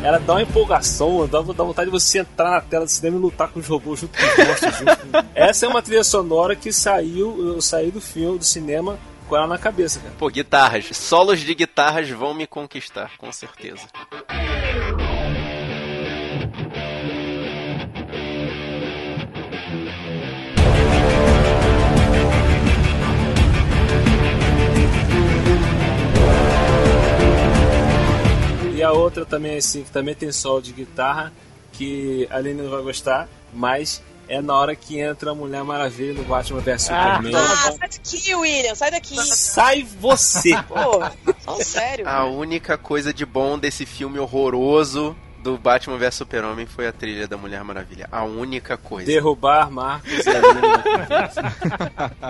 Ela 0.08 0.20
dá 0.20 0.36
uma 0.36 0.42
empolgação, 0.42 1.28
dá, 1.28 1.42
dá 1.42 1.64
vontade 1.66 1.88
de 1.88 1.92
você 1.92 2.20
entrar 2.20 2.50
na 2.50 2.62
tela 2.62 2.86
do 2.86 2.90
cinema 2.90 3.18
e 3.18 3.20
lutar 3.20 3.50
com 3.50 3.60
os 3.60 3.68
robôs 3.68 4.00
junto 4.00 4.18
com 4.18 4.24
os 4.26 4.48
monstros. 4.48 4.76
Essa 5.36 5.66
é 5.66 5.70
uma 5.70 5.82
trilha 5.82 6.02
sonora 6.02 6.56
que 6.56 6.72
saiu, 6.72 7.56
eu 7.56 7.62
saí 7.62 7.92
do 7.92 8.00
filme, 8.00 8.38
do 8.38 8.46
cinema, 8.46 8.98
com 9.28 9.36
ela 9.36 9.48
na 9.48 9.58
cabeça, 9.58 10.00
cara. 10.00 10.16
Pô, 10.18 10.30
guitarras. 10.30 10.86
Solos 10.94 11.42
de 11.42 11.54
guitarras 11.54 12.10
vão 12.10 12.34
me 12.34 12.48
conquistar, 12.48 13.18
com 13.18 13.30
certeza. 13.34 13.86
E 28.78 28.84
a 28.84 28.92
outra 28.92 29.26
também, 29.26 29.58
assim, 29.58 29.82
que 29.82 29.90
também 29.90 30.14
tem 30.14 30.32
solo 30.32 30.62
de 30.62 30.72
guitarra, 30.72 31.34
que 31.74 32.28
a 32.30 32.36
Aline 32.36 32.62
não 32.62 32.70
vai 32.70 32.84
gostar, 32.84 33.28
mas 33.52 34.04
é 34.30 34.40
na 34.40 34.54
hora 34.54 34.76
que 34.76 35.00
entra 35.00 35.32
a 35.32 35.34
Mulher 35.34 35.64
Maravilha 35.64 36.14
no 36.14 36.24
Batman 36.24 36.60
vs 36.60 36.84
Superman. 36.84 37.36
ah, 37.36 37.72
sai 37.72 37.78
daqui, 37.80 38.36
William, 38.36 38.76
sai 38.76 38.92
daqui. 38.92 39.16
Sai 39.16 39.82
você! 40.00 40.52
Pô, 40.68 41.02
fala 41.40 41.64
sério. 41.64 42.08
A 42.08 42.26
única 42.26 42.78
coisa 42.78 43.12
de 43.12 43.26
bom 43.26 43.58
desse 43.58 43.84
filme 43.84 44.20
horroroso 44.20 45.16
do 45.40 45.58
Batman 45.58 45.98
vs 45.98 46.14
Super-Homem 46.14 46.68
foi 46.68 46.88
a 46.88 46.92
trilha 46.92 47.28
da 47.28 47.36
Mulher 47.36 47.64
Maravilha. 47.64 48.08
A 48.12 48.26
única 48.26 48.78
coisa. 48.78 49.08
Derrubar 49.08 49.72
Marcos 49.72 50.12
e 50.12 50.24
conversa. 50.24 51.42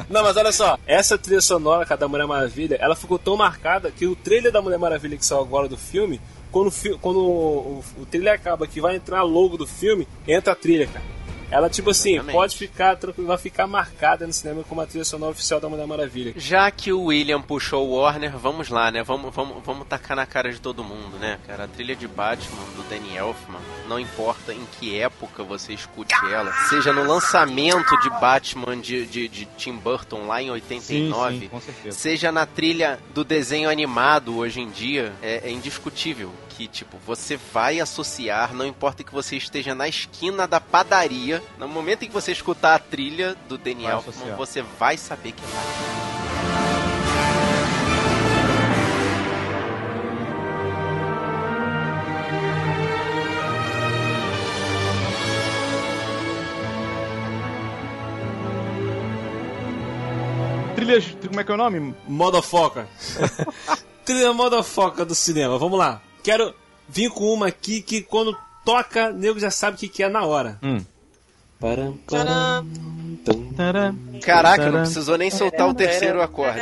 Não, 0.10 0.24
mas 0.24 0.38
olha 0.38 0.54
só, 0.54 0.80
essa 0.86 1.18
trilha 1.18 1.42
sonora 1.42 1.86
da 1.98 2.08
Mulher 2.08 2.26
Maravilha, 2.26 2.78
ela 2.80 2.96
ficou 2.96 3.20
tão 3.20 3.36
marcada 3.36 3.92
que 3.92 4.06
o 4.06 4.16
trailer 4.16 4.52
da 4.52 4.62
Mulher 4.62 4.80
Maravilha 4.80 5.18
que 5.18 5.26
saiu 5.26 5.42
agora 5.42 5.68
do 5.68 5.76
filme, 5.76 6.22
quando, 6.58 7.00
quando 7.00 7.20
o, 7.20 7.84
o, 7.98 8.02
o 8.02 8.06
trailer 8.06 8.34
acaba, 8.34 8.68
que 8.68 8.82
vai 8.82 8.96
entrar 8.96 9.22
logo 9.24 9.58
do 9.58 9.68
filme, 9.68 10.08
entra 10.28 10.54
a 10.54 10.56
trilha, 10.56 10.88
cara. 10.88 11.18
Ela, 11.50 11.70
tipo 11.70 11.90
assim, 11.92 12.14
Exatamente. 12.14 12.36
pode 12.36 12.58
ficar 12.58 12.98
vai 13.18 13.38
ficar 13.38 13.68
marcada 13.68 14.28
no 14.28 14.34
cinema 14.34 14.64
como 14.68 14.82
a 14.82 14.86
trilha 14.86 15.06
sonora 15.06 15.32
oficial 15.32 15.62
da 15.62 15.70
Mulher 15.70 15.88
Maravilha. 15.88 16.34
Já 16.36 16.70
que 16.70 16.92
o 16.92 17.06
William 17.06 17.42
puxou 17.42 17.88
o 17.88 17.96
Warner, 17.96 18.38
vamos 18.38 18.68
lá, 18.68 18.92
né? 18.92 19.02
Vamos, 19.02 19.34
vamos, 19.34 19.64
vamos 19.64 19.88
tacar 19.88 20.18
na 20.18 20.26
cara 20.26 20.52
de 20.52 20.60
todo 20.60 20.84
mundo, 20.84 21.18
né, 21.18 21.40
cara? 21.48 21.64
A 21.64 21.68
trilha 21.68 21.96
de 21.96 22.06
Batman, 22.08 22.64
do 22.76 22.84
Danny 22.90 23.16
Elfman, 23.16 23.62
não 23.88 23.98
importa 23.98 24.54
em 24.54 24.66
que 24.78 25.00
época 25.00 25.42
você 25.42 25.72
escute 25.74 26.14
ela, 26.30 26.52
seja 26.68 26.92
no 26.92 27.08
lançamento 27.08 27.98
de 28.02 28.10
Batman 28.10 28.78
de, 28.78 29.06
de, 29.06 29.28
de 29.30 29.46
Tim 29.58 29.78
Burton 29.78 30.28
lá 30.28 30.42
em 30.42 30.48
Sim, 30.48 30.52
89, 30.52 31.40
sim, 31.40 31.60
certeza. 31.62 31.98
seja 31.98 32.32
na 32.32 32.46
trilha 32.46 33.00
do 33.14 33.24
desenho 33.24 33.70
animado 33.70 34.38
hoje 34.38 34.60
em 34.60 34.70
dia, 34.70 35.14
é, 35.22 35.48
é 35.48 35.52
indiscutível 35.52 36.32
que, 36.58 36.68
tipo, 36.68 36.98
você 37.06 37.38
vai 37.54 37.80
associar, 37.80 38.52
não 38.52 38.66
importa 38.66 39.04
que 39.04 39.14
você 39.14 39.38
esteja 39.38 39.76
na 39.76 39.88
esquina 39.88 40.48
da 40.48 40.60
padaria, 40.60 41.44
no 41.60 41.68
momento 41.68 42.02
em 42.02 42.08
que 42.08 42.14
você 42.14 42.32
escutar 42.32 42.74
a 42.74 42.80
trilha 42.80 43.36
do 43.48 43.60
Danny 43.60 43.84
Vai 43.84 44.36
você 44.36 44.64
vai 44.64 44.98
saber 44.98 45.34
que 45.34 45.44
é 45.44 45.48
Batman. 45.48 46.08
trilha 60.76 61.02
trilhas. 61.02 61.18
Como 61.28 61.40
é 61.40 61.44
que 61.44 61.52
é 61.52 61.54
o 61.54 61.58
nome? 61.58 61.96
Modofoca. 62.08 62.88
Trilha 64.06 64.32
modofoca 64.32 65.04
do 65.04 65.14
cinema. 65.14 65.58
Vamos 65.58 65.78
lá. 65.78 66.02
Quero 66.28 66.54
vir 66.90 67.10
com 67.10 67.34
uma 67.34 67.48
aqui 67.48 67.82
que 67.82 68.02
quando 68.02 68.38
toca, 68.66 69.14
nego 69.14 69.40
já 69.40 69.50
sabe 69.50 69.78
o 69.78 69.80
que, 69.80 69.88
que 69.88 70.04
é 70.04 70.10
na 70.10 70.26
hora. 70.26 70.60
Hum. 70.62 70.84
Param, 71.58 71.98
Tcharam. 72.06 72.68
tum. 73.24 73.54
Caraca, 74.22 74.70
não 74.70 74.82
precisou 74.82 75.18
nem 75.18 75.32
soltar 75.32 75.70
o 75.70 75.74
terceiro 75.74 76.22
acorde. 76.22 76.60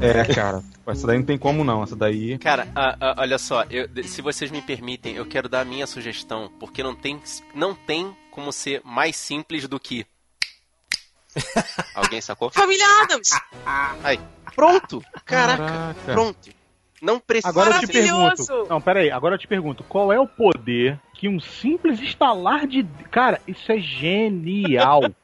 É, 0.00 0.34
cara. 0.34 0.62
Essa 0.86 1.06
daí 1.06 1.18
não 1.18 1.24
tem 1.24 1.36
como 1.36 1.64
não. 1.64 1.82
Essa 1.82 1.96
daí. 1.96 2.38
Cara, 2.38 2.68
ah, 2.74 2.96
ah, 3.00 3.14
olha 3.18 3.38
só, 3.38 3.64
eu- 3.64 3.88
se 4.04 4.22
vocês 4.22 4.50
me 4.50 4.62
permitem, 4.62 5.16
eu 5.16 5.26
quero 5.26 5.48
dar 5.48 5.60
a 5.60 5.64
minha 5.64 5.86
sugestão, 5.86 6.50
porque 6.60 6.82
não 6.82 6.94
tem, 6.94 7.20
não 7.54 7.74
tem 7.74 8.14
como 8.36 8.52
ser 8.52 8.82
mais 8.84 9.16
simples 9.16 9.66
do 9.66 9.80
que. 9.80 10.06
Alguém 11.94 12.20
sacou? 12.20 12.50
Família 12.50 12.86
Adams! 13.02 13.30
Aí, 14.04 14.20
pronto! 14.54 15.02
Caraca, 15.24 15.64
Caraca. 15.66 16.12
pronto. 16.12 16.50
Não 17.00 17.18
precisa. 17.18 17.48
Agora 17.48 17.76
eu 17.76 17.80
te 17.80 17.86
pergunto. 17.88 18.66
Não, 18.68 18.80
peraí, 18.80 19.10
agora 19.10 19.34
eu 19.34 19.38
te 19.38 19.48
pergunto: 19.48 19.82
qual 19.84 20.12
é 20.12 20.20
o 20.20 20.26
poder 20.26 21.00
que 21.14 21.28
um 21.28 21.40
simples 21.40 21.98
estalar 22.00 22.66
de. 22.66 22.84
Cara, 23.10 23.40
isso 23.48 23.72
é 23.72 23.78
genial. 23.78 25.02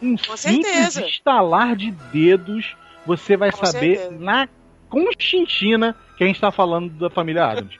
Um 0.00 0.16
Com 0.16 0.36
simples 0.36 0.66
certeza. 0.72 1.06
estalar 1.06 1.74
de 1.76 1.90
dedos, 1.90 2.74
você 3.04 3.36
vai 3.36 3.50
Com 3.50 3.66
saber 3.66 3.98
certeza. 3.98 4.18
na 4.24 4.48
constintina 4.88 5.96
que 6.16 6.24
a 6.24 6.26
gente 6.26 6.40
tá 6.40 6.50
falando 6.50 6.90
da 6.90 7.10
família 7.10 7.44
Adams. 7.44 7.74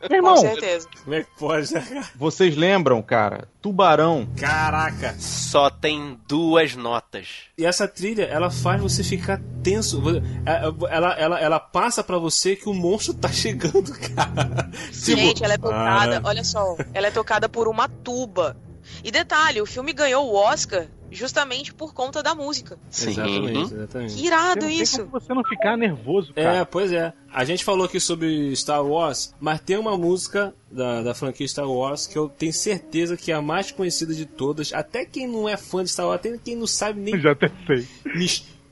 Meu 0.00 0.08
Com 0.08 0.14
irmão, 0.16 0.36
certeza. 0.36 0.88
Como 1.04 1.14
é 1.14 1.22
que 1.22 1.30
pode, 1.38 1.72
né, 1.72 1.80
cara? 1.80 2.08
Vocês 2.16 2.56
lembram, 2.56 3.00
cara? 3.02 3.48
Tubarão. 3.60 4.28
Caraca. 4.36 5.14
Só 5.18 5.70
tem 5.70 6.18
duas 6.26 6.74
notas. 6.74 7.28
E 7.56 7.64
essa 7.64 7.86
trilha, 7.86 8.24
ela 8.24 8.50
faz 8.50 8.82
você 8.82 9.04
ficar 9.04 9.40
tenso. 9.62 10.02
Ela, 10.44 10.88
ela, 10.90 11.12
ela, 11.14 11.40
ela 11.40 11.60
passa 11.60 12.02
pra 12.02 12.18
você 12.18 12.56
que 12.56 12.68
o 12.68 12.74
monstro 12.74 13.14
tá 13.14 13.28
chegando, 13.28 13.92
cara. 14.14 14.68
Tipo, 14.90 15.16
Gente, 15.16 15.44
ela 15.44 15.54
é 15.54 15.58
tocada, 15.58 16.18
ah, 16.18 16.28
olha 16.28 16.42
só, 16.42 16.76
ela 16.92 17.06
é 17.06 17.10
tocada 17.10 17.48
por 17.48 17.68
uma 17.68 17.88
tuba. 17.88 18.56
E 19.04 19.10
detalhe, 19.10 19.60
o 19.60 19.66
filme 19.66 19.92
ganhou 19.92 20.26
o 20.30 20.34
Oscar 20.34 20.86
justamente 21.10 21.74
por 21.74 21.92
conta 21.92 22.22
da 22.22 22.34
música. 22.34 22.78
Exatamente, 22.90 23.74
exatamente. 23.74 24.14
Que 24.14 24.26
irado 24.26 24.60
tem 24.60 24.80
isso. 24.80 24.98
como 25.06 25.10
você 25.20 25.34
não 25.34 25.44
ficar 25.44 25.76
nervoso, 25.76 26.32
É, 26.34 26.42
cara. 26.42 26.66
pois 26.66 26.90
é. 26.90 27.12
A 27.30 27.44
gente 27.44 27.64
falou 27.64 27.84
aqui 27.86 28.00
sobre 28.00 28.54
Star 28.56 28.84
Wars, 28.84 29.34
mas 29.38 29.60
tem 29.60 29.76
uma 29.76 29.96
música 29.96 30.54
da, 30.70 31.02
da 31.02 31.14
franquia 31.14 31.46
Star 31.46 31.68
Wars 31.70 32.06
que 32.06 32.16
eu 32.18 32.28
tenho 32.30 32.52
certeza 32.52 33.16
que 33.16 33.30
é 33.30 33.34
a 33.34 33.42
mais 33.42 33.70
conhecida 33.70 34.14
de 34.14 34.24
todas. 34.24 34.72
Até 34.72 35.04
quem 35.04 35.26
não 35.26 35.46
é 35.48 35.56
fã 35.56 35.84
de 35.84 35.90
Star 35.90 36.06
Wars, 36.06 36.16
até 36.20 36.36
quem 36.38 36.56
não 36.56 36.66
sabe 36.66 36.98
nem 37.00 37.20
Já 37.20 37.32
até 37.32 37.50
sei. 37.66 37.86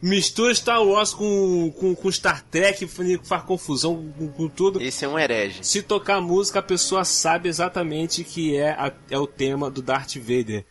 Mis- 0.03 0.11
mistura 0.21 0.55
Star 0.55 0.83
Wars 0.83 1.13
com, 1.15 1.73
com, 1.79 1.95
com 1.95 2.13
Star 2.13 2.43
Trek, 2.51 2.87
faz 3.23 3.43
confusão 3.43 4.13
com, 4.19 4.29
com 4.29 4.49
tudo. 4.49 4.81
Esse 4.83 5.05
é 5.05 5.09
um 5.09 5.19
herege. 5.19 5.59
Se 5.63 5.83
tocar 5.83 6.17
a 6.17 6.21
música, 6.21 6.59
a 6.59 6.63
pessoa 6.63 7.05
sabe 7.05 7.49
exatamente 7.49 8.25
que 8.25 8.57
é, 8.57 8.71
a- 8.71 8.93
é 9.11 9.19
o 9.19 9.27
tema 9.27 9.71
do 9.71 9.83
Darth 9.83 10.17
Vader. 10.17 10.65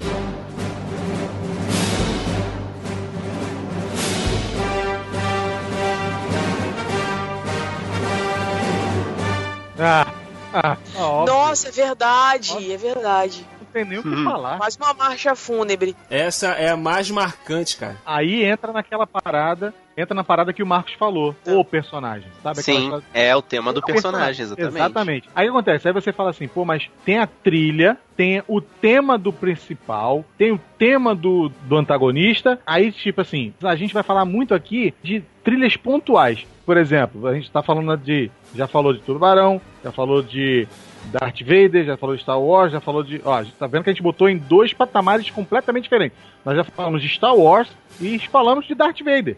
Ah, 9.77 10.13
ah, 10.53 10.77
óbvio. 10.97 11.33
Nossa, 11.33 11.69
é 11.69 11.71
verdade, 11.71 12.71
é 12.73 12.77
verdade. 12.77 13.47
Não 13.69 13.73
tem 13.73 13.85
nem 13.85 13.99
o 13.99 14.03
que 14.03 14.09
Uhum. 14.09 14.23
falar. 14.23 14.57
Mais 14.57 14.75
uma 14.75 14.93
marcha 14.93 15.35
fúnebre. 15.35 15.95
Essa 16.09 16.47
é 16.53 16.69
a 16.69 16.77
mais 16.77 17.09
marcante, 17.11 17.77
cara. 17.77 17.95
Aí 18.05 18.43
entra 18.43 18.73
naquela 18.73 19.05
parada, 19.05 19.73
entra 19.95 20.15
na 20.15 20.23
parada 20.23 20.51
que 20.51 20.63
o 20.63 20.65
Marcos 20.65 20.93
falou, 20.93 21.35
o 21.45 21.63
personagem, 21.63 22.27
sabe? 22.41 22.63
Sim, 22.63 22.91
é 23.13 23.35
o 23.35 23.41
tema 23.41 23.71
do 23.71 23.79
o 23.79 23.83
personagem, 23.85 24.43
exatamente. 24.43 24.75
Exatamente. 24.75 25.29
Aí 25.35 25.47
o 25.47 25.51
que 25.51 25.57
acontece? 25.57 25.87
Aí 25.87 25.93
você 25.93 26.11
fala 26.11 26.31
assim, 26.31 26.47
pô, 26.47 26.65
mas 26.65 26.89
tem 27.05 27.19
a 27.19 27.27
trilha, 27.27 27.97
tem 28.17 28.41
o 28.47 28.59
tema 28.59 29.17
do 29.17 29.31
principal, 29.31 30.25
tem 30.37 30.51
o 30.51 30.59
tema 30.77 31.13
do, 31.13 31.49
do 31.63 31.77
antagonista. 31.77 32.59
Aí, 32.65 32.91
tipo 32.91 33.21
assim, 33.21 33.53
a 33.63 33.75
gente 33.75 33.93
vai 33.93 34.03
falar 34.03 34.25
muito 34.25 34.53
aqui 34.55 34.93
de 35.03 35.23
trilhas 35.43 35.77
pontuais. 35.77 36.45
Por 36.65 36.77
exemplo, 36.77 37.27
a 37.27 37.33
gente 37.33 37.49
tá 37.51 37.61
falando 37.63 37.95
de. 37.97 38.31
Já 38.55 38.67
falou 38.67 38.93
de 38.93 38.99
Tubarão, 39.01 39.59
já 39.83 39.91
falou 39.91 40.21
de 40.23 40.67
Darth 41.05 41.41
Vader, 41.41 41.85
já 41.85 41.97
falou 41.97 42.15
de 42.15 42.21
Star 42.21 42.39
Wars, 42.39 42.71
já 42.71 42.79
falou 42.79 43.03
de. 43.03 43.21
Ó, 43.23 43.43
tá 43.57 43.67
vendo 43.67 43.83
que 43.83 43.89
a 43.89 43.93
gente 43.93 44.03
botou 44.03 44.29
em 44.29 44.37
dois 44.37 44.73
patamares 44.73 45.29
completamente 45.29 45.83
diferentes. 45.83 46.17
Nós 46.45 46.55
já 46.55 46.63
falamos 46.63 47.01
de 47.01 47.09
Star 47.09 47.35
Wars 47.35 47.69
e 47.99 48.19
falamos 48.19 48.65
de 48.67 48.75
Darth 48.75 48.99
Vader. 48.99 49.37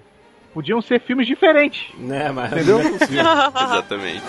Podiam 0.54 0.82
ser 0.82 1.00
filmes 1.00 1.28
diferentes. 1.28 1.88
Né, 1.98 2.32
mas 2.32 2.52
Entendeu? 2.52 2.80
não 2.80 2.86
é 2.86 2.98
possível. 2.98 3.24
Exatamente. 3.64 4.24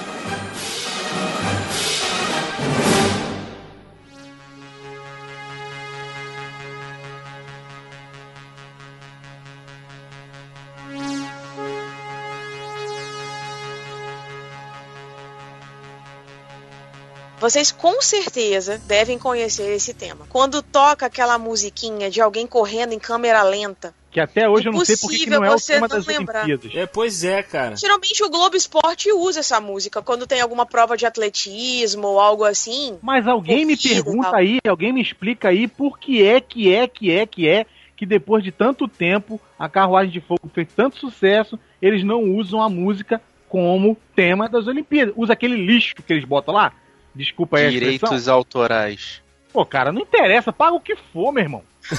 Vocês 17.42 17.72
com 17.72 18.00
certeza 18.00 18.80
devem 18.86 19.18
conhecer 19.18 19.68
esse 19.74 19.92
tema. 19.92 20.24
Quando 20.28 20.62
toca 20.62 21.06
aquela 21.06 21.36
musiquinha 21.38 22.08
de 22.08 22.20
alguém 22.20 22.46
correndo 22.46 22.92
em 22.92 23.00
câmera 23.00 23.42
lenta. 23.42 23.92
Que 24.12 24.20
até 24.20 24.48
hoje 24.48 24.68
eu 24.68 24.72
não 24.72 24.84
sei 24.84 24.96
porque 24.96 25.24
que 25.24 25.30
não 25.30 25.38
é 25.38 25.48
o 25.48 25.50
Impossível 25.50 25.74
tema 25.74 25.88
você 25.88 25.96
das 25.96 26.06
não 26.06 26.14
lembrar. 26.14 26.44
Olimpíadas. 26.44 26.76
É, 26.76 26.86
pois 26.86 27.24
é, 27.24 27.42
cara. 27.42 27.74
Geralmente 27.74 28.22
o 28.22 28.30
Globo 28.30 28.54
Esporte 28.54 29.10
usa 29.10 29.40
essa 29.40 29.60
música 29.60 30.00
quando 30.00 30.24
tem 30.24 30.40
alguma 30.40 30.64
prova 30.64 30.96
de 30.96 31.04
atletismo 31.04 32.06
ou 32.06 32.20
algo 32.20 32.44
assim. 32.44 32.96
Mas 33.02 33.26
alguém 33.26 33.64
me 33.64 33.76
pergunta 33.76 34.36
aí, 34.36 34.60
alguém 34.64 34.92
me 34.92 35.02
explica 35.02 35.48
aí 35.48 35.66
por 35.66 35.98
que 35.98 36.24
é, 36.24 36.40
que 36.40 36.72
é, 36.72 36.86
que 36.86 37.10
é, 37.10 37.26
que 37.26 37.48
é, 37.48 37.66
que 37.96 38.06
depois 38.06 38.44
de 38.44 38.52
tanto 38.52 38.86
tempo 38.86 39.40
a 39.58 39.68
Carruagem 39.68 40.12
de 40.12 40.20
Fogo 40.20 40.48
fez 40.54 40.68
tanto 40.76 40.96
sucesso, 40.96 41.58
eles 41.80 42.04
não 42.04 42.22
usam 42.22 42.62
a 42.62 42.68
música 42.68 43.20
como 43.48 43.96
tema 44.14 44.48
das 44.48 44.68
Olimpíadas. 44.68 45.12
Usa 45.16 45.32
aquele 45.32 45.56
lixo 45.56 45.96
que 46.06 46.12
eles 46.12 46.24
botam 46.24 46.54
lá. 46.54 46.72
Desculpa 47.14 47.58
aí. 47.58 47.70
Direitos 47.70 48.28
autorais. 48.28 49.20
Pô, 49.52 49.66
cara, 49.66 49.92
não 49.92 50.00
interessa, 50.00 50.50
paga 50.52 50.72
o 50.74 50.80
que 50.80 50.96
for, 50.96 51.30
meu 51.30 51.42
irmão. 51.42 51.62
Os 51.90 51.98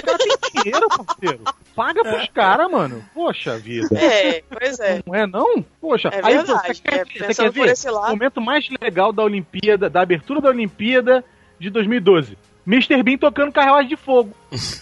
caras 0.00 0.18
têm 0.18 0.62
dinheiro, 0.62 0.88
parceiro. 0.88 1.44
Paga 1.74 2.02
pros 2.02 2.28
caras, 2.28 2.70
mano. 2.70 3.04
Poxa 3.12 3.58
vida. 3.58 3.88
É, 3.98 4.42
pois 4.48 4.80
é. 4.80 5.02
Não 5.04 5.14
é 5.14 5.26
não? 5.26 5.62
Poxa, 5.80 6.08
É 6.08 6.20
aí 6.24 6.36
verdade, 6.38 6.76
você 6.76 6.82
quer, 6.82 7.00
é, 7.00 7.04
você 7.04 7.42
quer 7.42 7.50
ver 7.50 7.68
esse 7.68 7.90
lado. 7.90 8.06
o 8.06 8.10
momento 8.10 8.40
mais 8.40 8.66
legal 8.80 9.12
da 9.12 9.22
Olimpíada, 9.22 9.90
da 9.90 10.00
abertura 10.00 10.40
da 10.40 10.48
Olimpíada 10.48 11.22
de 11.58 11.68
2012? 11.68 12.38
Mr. 12.66 13.02
Bean 13.02 13.18
tocando 13.18 13.52
carruagem 13.52 13.88
de 13.88 13.96
fogo. 13.96 14.34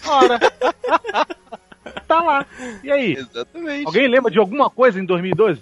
Ora. 0.07 0.39
tá 2.09 2.21
lá. 2.23 2.45
E 2.83 2.91
aí? 2.91 3.13
Exatamente. 3.13 3.85
Alguém 3.85 4.07
lembra 4.07 4.31
de 4.31 4.39
alguma 4.39 4.67
coisa 4.67 4.99
em 4.99 5.05
2012? 5.05 5.61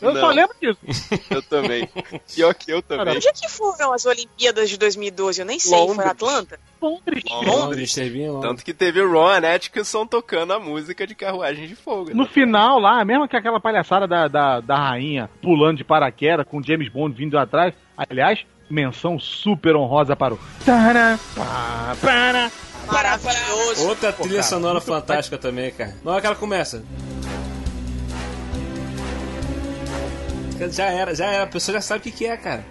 Eu 0.00 0.14
só 0.14 0.28
Não. 0.28 0.28
lembro 0.28 0.54
disso. 0.62 0.78
Eu 1.28 1.42
também. 1.42 1.88
Pior 2.34 2.54
que 2.54 2.70
eu 2.70 2.80
também. 2.80 3.16
Onde 3.16 3.28
é 3.28 3.32
que 3.32 3.48
foram 3.48 3.92
as 3.92 4.06
Olimpíadas 4.06 4.70
de 4.70 4.78
2012? 4.78 5.40
Eu 5.40 5.46
nem 5.46 5.58
sei. 5.58 5.76
Foi 5.76 5.88
Londres. 5.88 6.06
Atlanta? 6.06 6.60
Londres. 6.80 7.24
Londres, 7.44 7.94
teve 7.94 8.28
Londres. 8.28 8.48
Tanto 8.48 8.64
que 8.64 8.72
teve 8.72 9.00
o 9.00 9.10
Ron 9.12 9.44
Atkinson 9.54 10.06
tocando 10.06 10.52
a 10.52 10.60
música 10.60 11.06
de 11.06 11.14
Carruagem 11.14 11.66
de 11.66 11.74
Fogo. 11.74 12.10
No 12.14 12.22
né? 12.22 12.30
final 12.32 12.78
lá, 12.78 13.04
mesmo 13.04 13.26
que 13.26 13.36
aquela 13.36 13.58
palhaçada 13.58 14.06
da, 14.06 14.28
da, 14.28 14.60
da 14.60 14.76
rainha 14.76 15.28
pulando 15.42 15.78
de 15.78 15.84
paraquedas 15.84 16.46
com 16.46 16.62
James 16.62 16.88
Bond 16.88 17.16
vindo 17.16 17.36
atrás. 17.36 17.74
Aliás, 17.96 18.44
menção 18.70 19.18
super 19.18 19.74
honrosa 19.74 20.14
para 20.14 20.34
o. 20.34 20.38
Pá. 21.34 22.58
Maravilhoso. 22.90 23.86
Outra 23.88 24.12
Pô, 24.12 24.22
trilha 24.22 24.38
cara, 24.40 24.48
sonora 24.48 24.80
fantástica 24.80 25.36
também, 25.38 25.70
cara. 25.72 25.94
Na 26.04 26.12
hora 26.12 26.20
que 26.20 26.26
ela 26.26 26.36
começa. 26.36 26.82
Já 30.70 30.86
era, 30.86 31.14
já 31.14 31.26
era. 31.26 31.44
A 31.44 31.46
pessoa 31.46 31.74
já 31.74 31.80
sabe 31.80 32.00
o 32.00 32.02
que, 32.02 32.10
que 32.10 32.26
é, 32.26 32.36
cara. 32.36 32.64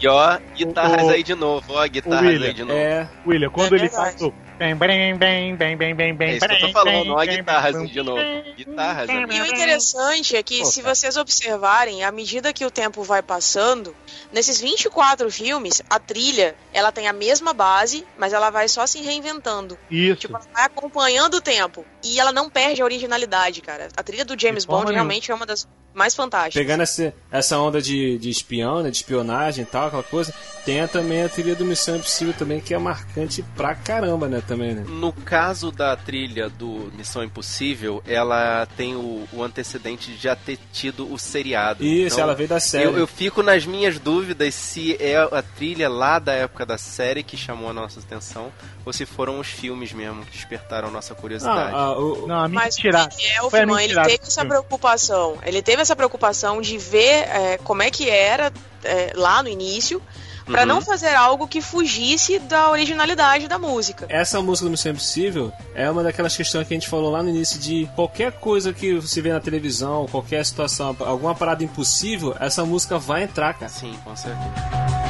E 0.00 0.08
ó, 0.08 0.38
guitarras 0.56 1.02
O- 1.06 1.10
aí 1.10 1.22
de 1.22 1.34
novo, 1.34 1.72
ó, 1.72 1.86
guitarras 1.86 2.22
William, 2.26 2.46
aí 2.48 2.54
de 2.54 2.62
novo. 2.64 2.78
É. 2.78 3.08
William, 3.26 3.50
quando 3.50 3.74
É 3.74 3.78
ele 3.78 3.88
faz 3.88 4.20
o. 4.22 4.32
Bem, 4.58 4.76
bem, 4.76 5.16
bem, 5.16 5.56
bem, 5.56 5.76
bem, 5.76 5.94
bem, 5.94 6.14
bem, 6.14 6.28
É 6.30 6.36
isso 6.36 6.46
que 6.46 6.54
eu 6.54 6.58
tô 6.58 6.64
bem, 6.66 6.72
falando, 6.72 7.02
bem, 7.02 7.10
ó, 7.10 7.16
bem, 7.16 7.36
guitarras 7.36 7.76
bem, 7.76 7.86
de 7.86 8.02
novo. 8.02 8.20
Guitarras. 8.56 9.08
E 9.10 9.40
o 9.40 9.46
interessante 9.46 10.36
é 10.36 10.42
que, 10.42 10.60
Pô, 10.60 10.64
se 10.64 10.80
cara. 10.80 10.94
vocês 10.94 11.16
observarem, 11.16 12.04
à 12.04 12.12
medida 12.12 12.52
que 12.52 12.64
o 12.64 12.70
tempo 12.70 13.02
vai 13.02 13.20
passando, 13.20 13.94
nesses 14.32 14.60
24 14.60 15.28
filmes, 15.30 15.82
a 15.90 15.98
trilha, 15.98 16.54
ela 16.72 16.92
tem 16.92 17.08
a 17.08 17.12
mesma 17.12 17.52
base, 17.52 18.06
mas 18.16 18.32
ela 18.32 18.50
vai 18.50 18.68
só 18.68 18.86
se 18.86 19.02
reinventando. 19.02 19.76
Isso. 19.90 20.20
Tipo, 20.20 20.36
ela 20.36 20.46
vai 20.54 20.64
acompanhando 20.66 21.34
o 21.34 21.40
tempo. 21.40 21.84
E 22.04 22.20
ela 22.20 22.32
não 22.32 22.50
perde 22.50 22.82
a 22.82 22.84
originalidade, 22.84 23.60
cara. 23.60 23.88
A 23.96 24.02
trilha 24.02 24.24
do 24.24 24.38
James 24.38 24.64
Bond 24.64 24.84
nenhuma. 24.84 24.94
realmente 24.94 25.30
é 25.30 25.34
uma 25.34 25.46
das 25.46 25.66
mais 25.94 26.14
fantásticas. 26.14 26.60
Pegando 26.60 26.82
essa, 26.82 27.14
essa 27.30 27.56
onda 27.58 27.80
de, 27.80 28.18
de 28.18 28.28
espião, 28.28 28.82
né, 28.82 28.90
de 28.90 28.96
espionagem 28.96 29.62
e 29.62 29.66
tal, 29.66 29.86
aquela 29.86 30.02
coisa, 30.02 30.34
tem 30.64 30.84
também 30.88 31.22
a 31.22 31.28
trilha 31.28 31.54
do 31.54 31.64
Missão 31.64 31.94
Impossível 31.94 32.34
também, 32.34 32.60
que 32.60 32.74
é 32.74 32.78
marcante 32.78 33.44
pra 33.56 33.76
caramba, 33.76 34.26
né, 34.26 34.42
também, 34.46 34.74
né? 34.74 34.84
No 34.88 35.12
caso 35.12 35.70
da 35.70 35.96
trilha 35.96 36.50
do 36.50 36.90
Missão 36.96 37.22
Impossível, 37.22 38.02
ela 38.06 38.66
tem 38.76 38.96
o, 38.96 39.28
o 39.32 39.42
antecedente 39.42 40.10
de 40.10 40.16
já 40.20 40.34
ter 40.34 40.58
tido 40.72 41.10
o 41.12 41.16
seriado. 41.16 41.84
Isso, 41.84 42.16
Então, 42.16 42.24
ela 42.24 42.34
veio 42.34 42.48
da 42.48 42.58
série. 42.58 42.86
Eu, 42.86 42.98
eu 42.98 43.06
fico 43.06 43.40
nas 43.40 43.64
minhas 43.64 43.96
dúvidas 43.98 44.52
se 44.52 44.96
é 45.00 45.16
a 45.16 45.42
trilha 45.42 45.88
lá 45.88 46.18
da 46.18 46.32
época 46.32 46.66
da 46.66 46.76
série 46.76 47.22
que 47.22 47.36
chamou 47.36 47.70
a 47.70 47.72
nossa 47.72 48.00
atenção 48.00 48.52
ou 48.84 48.92
se 48.92 49.06
foram 49.06 49.38
os 49.38 49.46
filmes 49.46 49.92
mesmo 49.92 50.24
que 50.24 50.32
despertaram 50.32 50.88
a 50.88 50.90
nossa 50.90 51.14
curiosidade. 51.14 51.72
Ah, 51.72 51.93
ah, 51.93 51.93
o- 51.98 52.26
Não, 52.26 52.44
a 52.44 52.48
Mas 52.48 52.76
o 52.76 52.80
Foi 52.80 52.90
a 52.90 53.62
Elfman, 53.62 53.82
ele 53.84 53.94
teve 53.94 54.20
essa 54.26 54.44
preocupação. 54.44 55.38
Ele 55.44 55.62
teve 55.62 55.82
essa 55.82 55.94
preocupação 55.96 56.60
de 56.60 56.76
ver 56.78 57.28
é, 57.28 57.58
como 57.62 57.82
é 57.82 57.90
que 57.90 58.08
era 58.08 58.52
é, 58.82 59.12
lá 59.14 59.42
no 59.42 59.48
início, 59.48 60.00
pra 60.44 60.60
Uhum. 60.60 60.66
não 60.68 60.80
fazer 60.82 61.14
algo 61.14 61.48
que 61.48 61.62
fugisse 61.62 62.38
da 62.38 62.70
originalidade 62.70 63.48
da 63.48 63.58
música. 63.58 64.04
essa 64.10 64.42
música 64.42 64.66
do 64.66 64.70
Missão 64.72 64.92
Impossível 64.92 65.50
é 65.74 65.90
uma 65.90 66.02
daquelas 66.02 66.36
questões 66.36 66.68
que 66.68 66.74
a 66.74 66.76
gente 66.76 66.86
falou 66.88 67.10
lá 67.10 67.22
no 67.22 67.30
início 67.30 67.58
de 67.58 67.88
qualquer 67.96 68.32
coisa 68.32 68.70
que 68.72 68.92
você 68.96 69.22
vê 69.22 69.32
na 69.32 69.40
televisão, 69.40 70.06
qualquer 70.10 70.44
situação, 70.44 70.94
alguma 71.00 71.34
parada 71.34 71.64
impossível, 71.64 72.36
essa 72.38 72.62
música 72.62 72.98
vai 72.98 73.22
entrar, 73.22 73.54
cara. 73.54 73.70
Sim, 73.72 73.98
com 74.04 74.14
certeza. 74.14 75.03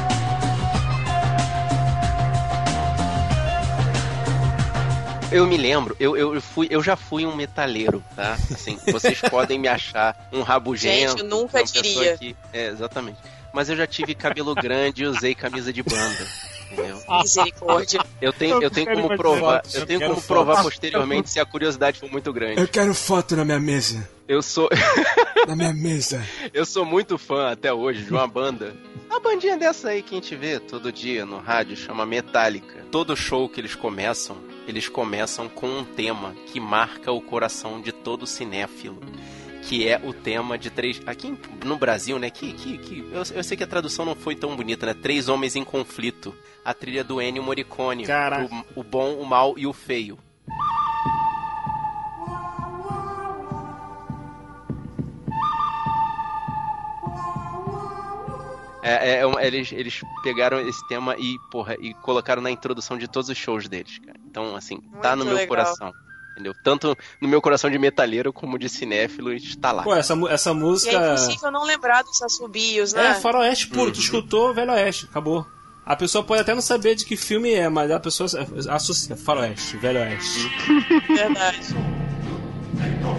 Eu 5.35 5.47
me 5.47 5.57
lembro, 5.57 5.97
eu, 5.99 6.17
eu, 6.17 6.41
fui, 6.41 6.69
eu 6.71 6.83
já 6.83 6.97
fui 6.97 7.27
um 7.27 7.35
metaleiro, 7.35 8.03
tá? 8.15 8.35
Assim, 8.53 8.79
vocês 8.87 9.21
podem 9.31 9.59
me 9.59 9.69
achar 9.69 10.29
um 10.33 10.43
rabugento. 10.43 11.11
Gente, 11.11 11.23
eu 11.23 11.29
nunca 11.29 11.63
diria. 11.65 12.17
Que, 12.17 12.37
é, 12.53 12.69
exatamente. 12.69 13.19
Mas 13.53 13.69
eu 13.69 13.77
já 13.77 13.87
tive 13.87 14.15
cabelo 14.15 14.55
grande 14.55 15.05
e 15.05 15.07
usei 15.07 15.35
camisa 15.35 15.73
de 15.73 15.83
banda. 15.83 16.27
Entendeu? 16.71 16.99
Misericórdia. 17.09 18.01
Eu 18.21 18.33
tenho, 18.33 18.63
eu 18.63 18.71
tenho 18.71 18.93
como 18.93 19.17
provar, 19.17 19.63
Eu 19.73 19.81
eu 19.81 19.87
tenho 19.87 20.01
como 20.01 20.15
foto. 20.17 20.27
provar 20.27 20.63
posteriormente 20.63 21.31
se 21.31 21.39
a 21.39 21.45
curiosidade 21.45 22.01
for 22.01 22.11
muito 22.11 22.33
grande. 22.33 22.67
quero 22.69 22.93
foto 22.95 23.37
na 23.37 23.45
minha 23.45 23.61
mesa. 23.61 24.09
Eu 24.27 24.43
sou, 24.43 24.69
Na 25.47 25.55
minha 25.55 25.73
mesa. 25.75 26.25
eu 26.53 26.65
sou 26.65 26.85
muito 26.85 27.19
fã 27.19 27.51
até 27.53 27.73
hoje 27.73 28.03
de 28.05 28.11
uma 28.11 28.27
banda. 28.27 28.75
Uma 29.09 29.21
bandinha 29.21 29.57
dessa 29.57 29.91
aí 29.91 30.03
que 30.03 30.15
a 30.15 30.19
gente 30.19 30.35
vê 30.35 30.59
todo 30.59 30.91
dia 30.91 31.25
no 31.27 31.39
rádio 31.39 31.77
chama 31.77 32.05
Metallica. 32.07 32.85
Todo 32.91 33.15
show 33.17 33.49
que 33.49 33.61
eles 33.61 33.75
começam, 33.75 34.37
eles 34.67 34.89
começam 34.89 35.49
com 35.49 35.67
um 35.67 35.85
tema 35.85 36.35
que 36.47 36.59
marca 36.59 37.13
o 37.13 37.21
coração 37.21 37.81
de 37.81 37.93
todo 37.93 38.27
cinéfilo. 38.27 39.01
Que 39.63 39.89
é 39.89 39.99
o 40.03 40.13
tema 40.13 40.59
de 40.59 40.69
três. 40.69 41.01
Aqui 41.07 41.35
no 41.65 41.77
Brasil, 41.77 42.19
né? 42.19 42.29
Que, 42.29 42.53
que, 42.53 42.77
que 42.77 42.99
eu, 43.11 43.23
eu 43.35 43.45
sei 43.45 43.57
que 43.57 43.65
a 43.65 43.67
tradução 43.67 44.05
não 44.05 44.15
foi 44.15 44.37
tão 44.37 44.55
bonita, 44.55 44.85
né? 44.85 44.93
Três 44.93 45.29
homens 45.29 45.57
em 45.57 45.65
conflito. 45.65 46.35
A 46.63 46.75
trilha 46.75 47.03
do 47.03 47.21
Ennio 47.21 47.43
Morricone. 47.43 48.05
Caraca. 48.05 48.55
O, 48.75 48.81
o 48.81 48.85
bom, 48.85 49.15
o 49.15 49.25
mal 49.25 49.55
e 49.57 49.67
o 49.67 49.73
feio. 49.73 50.19
É, 58.83 59.13
é, 59.13 59.23
é 59.23 59.47
eles, 59.47 59.73
eles 59.73 60.03
pegaram 60.23 60.61
esse 60.61 60.87
tema 60.87 61.17
e, 61.19 61.39
porra, 61.51 61.75
e 61.81 61.95
colocaram 61.95 62.43
na 62.43 62.51
introdução 62.51 62.99
de 62.99 63.09
todos 63.09 63.31
os 63.31 63.39
shows 63.39 63.67
deles, 63.67 63.99
cara. 63.99 64.24
Então, 64.35 64.57
assim, 64.57 64.81
tá 65.01 65.15
no 65.15 65.19
Muito 65.25 65.29
meu 65.29 65.35
legal. 65.37 65.49
coração. 65.49 65.93
Entendeu? 66.33 66.53
Tanto 66.65 66.99
no 67.23 67.29
meu 67.29 67.41
coração 67.41 67.71
de 67.71 67.79
metalheiro 67.79 68.33
como 68.33 68.59
de 68.59 68.69
cinéfilo 68.69 69.33
está 69.33 69.71
lá. 69.71 69.85
Pô, 69.85 69.95
essa, 69.95 70.15
essa 70.29 70.51
E 70.51 70.53
é 70.53 70.55
música. 70.57 71.07
impossível 71.07 71.53
não 71.53 71.63
lembrar 71.63 72.03
dos 72.03 72.21
assobios, 72.21 72.93
né? 72.93 73.11
É 73.11 73.15
faroeste 73.15 73.69
puro, 73.69 73.93
tu 73.93 74.01
escutou 74.01 74.53
Velho 74.53 74.73
Oeste, 74.73 75.07
acabou. 75.09 75.47
A 75.87 75.95
pessoa 75.95 76.25
pode 76.25 76.41
até 76.41 76.53
não 76.53 76.61
saber 76.63 76.97
de 76.97 77.05
que 77.05 77.17
filme 77.17 77.53
é, 77.53 77.69
mas 77.69 77.89
a 77.93 78.01
pessoa 78.01 78.29
associa 78.69 79.15
faroeste, 79.15 79.77
Velho 79.77 80.01
Oeste. 80.01 80.51
Verdade. 81.15 81.69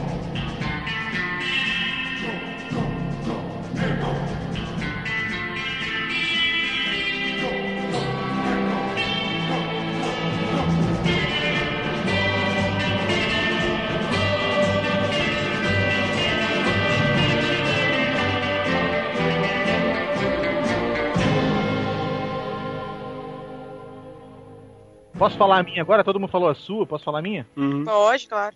Posso 25.17 25.37
falar 25.37 25.59
a 25.59 25.63
minha 25.63 25.81
agora? 25.81 26.03
Todo 26.03 26.19
mundo 26.19 26.29
falou 26.31 26.49
a 26.49 26.55
sua, 26.55 26.85
posso 26.85 27.03
falar 27.05 27.19
a 27.19 27.21
minha? 27.21 27.47
Pode, 27.85 28.27
claro. 28.27 28.55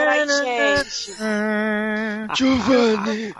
Peraí, 0.00 0.26
gente. 0.28 1.12
Giovanni! 2.36 3.34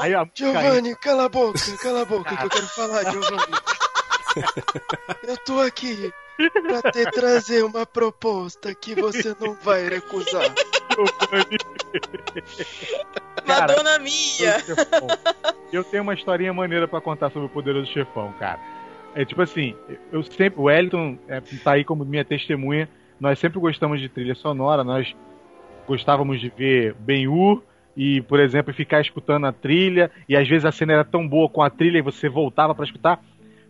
Aí, 0.00 0.14
ó, 0.14 0.26
caiu. 0.52 0.96
cala 0.96 1.24
a 1.24 1.28
boca, 1.28 1.58
cala 1.82 2.02
a 2.02 2.04
boca 2.04 2.36
que 2.36 2.44
eu 2.44 2.50
quero 2.50 2.66
falar, 2.68 3.04
Giovanni. 3.12 3.52
Eu 5.24 5.36
tô 5.44 5.60
aqui 5.60 6.12
pra 6.62 6.92
te 6.92 7.04
trazer 7.10 7.64
uma 7.64 7.84
proposta 7.84 8.74
que 8.74 8.94
você 8.94 9.36
não 9.40 9.54
vai 9.62 9.88
recusar. 9.88 10.54
Cara, 11.30 11.44
Madonna 13.46 13.98
Mia. 13.98 14.60
Chefão. 14.60 15.08
Eu 15.72 15.84
tenho 15.84 16.02
uma 16.02 16.14
historinha 16.14 16.52
maneira 16.52 16.86
pra 16.86 17.00
contar 17.00 17.30
sobre 17.30 17.46
o 17.46 17.50
poderoso 17.50 17.90
chefão, 17.90 18.32
cara. 18.38 18.58
É 19.14 19.24
tipo 19.24 19.42
assim, 19.42 19.74
eu 20.12 20.22
sempre, 20.22 20.60
o 20.60 20.64
Wellington 20.64 21.18
é, 21.26 21.40
tá 21.62 21.72
aí 21.72 21.84
como 21.84 22.04
minha 22.04 22.24
testemunha. 22.24 22.88
Nós 23.18 23.38
sempre 23.38 23.58
gostamos 23.58 24.00
de 24.00 24.08
trilha 24.08 24.34
sonora, 24.34 24.84
nós 24.84 25.14
gostávamos 25.86 26.40
de 26.40 26.50
ver 26.50 26.94
Ben-Hur 27.00 27.62
e, 27.96 28.20
por 28.22 28.38
exemplo, 28.38 28.72
ficar 28.72 29.00
escutando 29.00 29.46
a 29.46 29.52
trilha 29.52 30.10
e 30.28 30.36
às 30.36 30.46
vezes 30.46 30.64
a 30.64 30.70
cena 30.70 30.92
era 30.92 31.04
tão 31.04 31.26
boa 31.26 31.48
com 31.48 31.62
a 31.62 31.70
trilha 31.70 31.98
e 31.98 32.02
você 32.02 32.28
voltava 32.28 32.74
pra 32.74 32.84
escutar. 32.84 33.20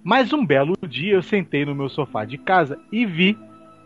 Mas 0.03 0.33
um 0.33 0.45
belo 0.45 0.75
dia 0.87 1.15
eu 1.15 1.23
sentei 1.23 1.65
no 1.65 1.75
meu 1.75 1.89
sofá 1.89 2.25
de 2.25 2.37
casa 2.37 2.79
e 2.93 3.07
vi 3.07 3.39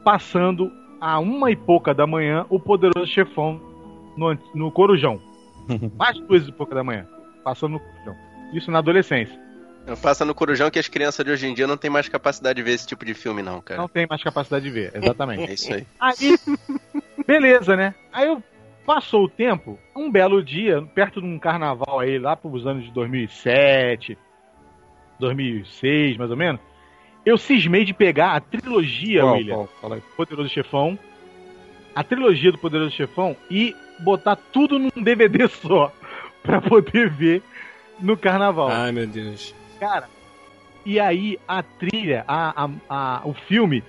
passando 0.05 0.72
a 1.01 1.18
uma 1.18 1.51
e 1.51 1.57
pouca 1.57 1.95
da 1.95 2.07
manhã 2.07 2.45
o 2.49 2.59
poderoso 2.59 3.07
chefão 3.07 3.71
no, 4.16 4.36
no 4.54 4.70
Corujão. 4.70 5.20
Mais 5.96 6.16
de 6.16 6.22
duas 6.22 6.46
e 6.46 6.52
pouca 6.52 6.74
da 6.74 6.84
manhã. 6.84 7.06
Passando 7.44 7.72
no 7.72 7.80
Corujão. 7.80 8.16
Isso 8.52 8.70
na 8.70 8.78
adolescência. 8.78 9.40
Passa 10.00 10.24
no 10.24 10.34
Corujão 10.34 10.70
que 10.70 10.78
as 10.78 10.86
crianças 10.88 11.24
de 11.24 11.32
hoje 11.32 11.46
em 11.46 11.54
dia 11.54 11.66
não 11.66 11.76
têm 11.76 11.90
mais 11.90 12.08
capacidade 12.08 12.56
de 12.56 12.62
ver 12.62 12.72
esse 12.72 12.86
tipo 12.86 13.04
de 13.04 13.14
filme, 13.14 13.42
não, 13.42 13.60
cara. 13.60 13.80
Não 13.80 13.88
tem 13.88 14.06
mais 14.08 14.22
capacidade 14.22 14.64
de 14.64 14.70
ver, 14.70 14.92
exatamente. 14.94 15.42
É 15.50 15.54
isso 15.54 15.74
aí. 15.74 15.86
Aí, 15.98 16.38
beleza, 17.26 17.76
né? 17.76 17.94
Aí 18.12 18.28
eu 18.28 18.42
passou 18.86 19.24
o 19.24 19.28
tempo, 19.28 19.78
um 19.96 20.10
belo 20.10 20.42
dia, 20.42 20.82
perto 20.94 21.20
de 21.20 21.26
um 21.26 21.38
carnaval 21.38 22.00
aí, 22.00 22.18
lá 22.18 22.36
pros 22.36 22.66
anos 22.66 22.84
de 22.84 22.92
2007, 22.92 24.16
2006, 25.18 26.16
mais 26.16 26.30
ou 26.30 26.36
menos, 26.36 26.60
eu 27.24 27.36
cismei 27.36 27.84
de 27.84 27.94
pegar 27.94 28.34
a 28.34 28.40
trilogia, 28.40 29.22
Qual, 29.22 29.34
William, 29.34 29.54
qual? 29.54 29.68
Fala 29.80 29.94
aí. 29.96 30.02
Poderoso 30.16 30.48
Chefão, 30.48 30.98
a 31.94 32.02
trilogia 32.02 32.52
do 32.52 32.58
Poderoso 32.58 32.92
Chefão 32.92 33.36
e 33.50 33.74
botar 34.03 34.36
tudo 34.36 34.78
num 34.78 34.90
DVD 35.03 35.48
só 35.48 35.92
pra 36.42 36.61
poder 36.61 37.09
ver 37.11 37.42
no 38.00 38.16
carnaval. 38.16 38.68
Ai, 38.70 38.92
meu 38.92 39.07
Deus. 39.07 39.55
Cara, 39.78 40.09
e 40.84 40.98
aí 41.00 41.38
a 41.46 41.62
trilha, 41.62 42.24
a, 42.26 42.64
a, 42.64 42.70
a- 42.88 43.20
o 43.24 43.32
filme 43.34 43.82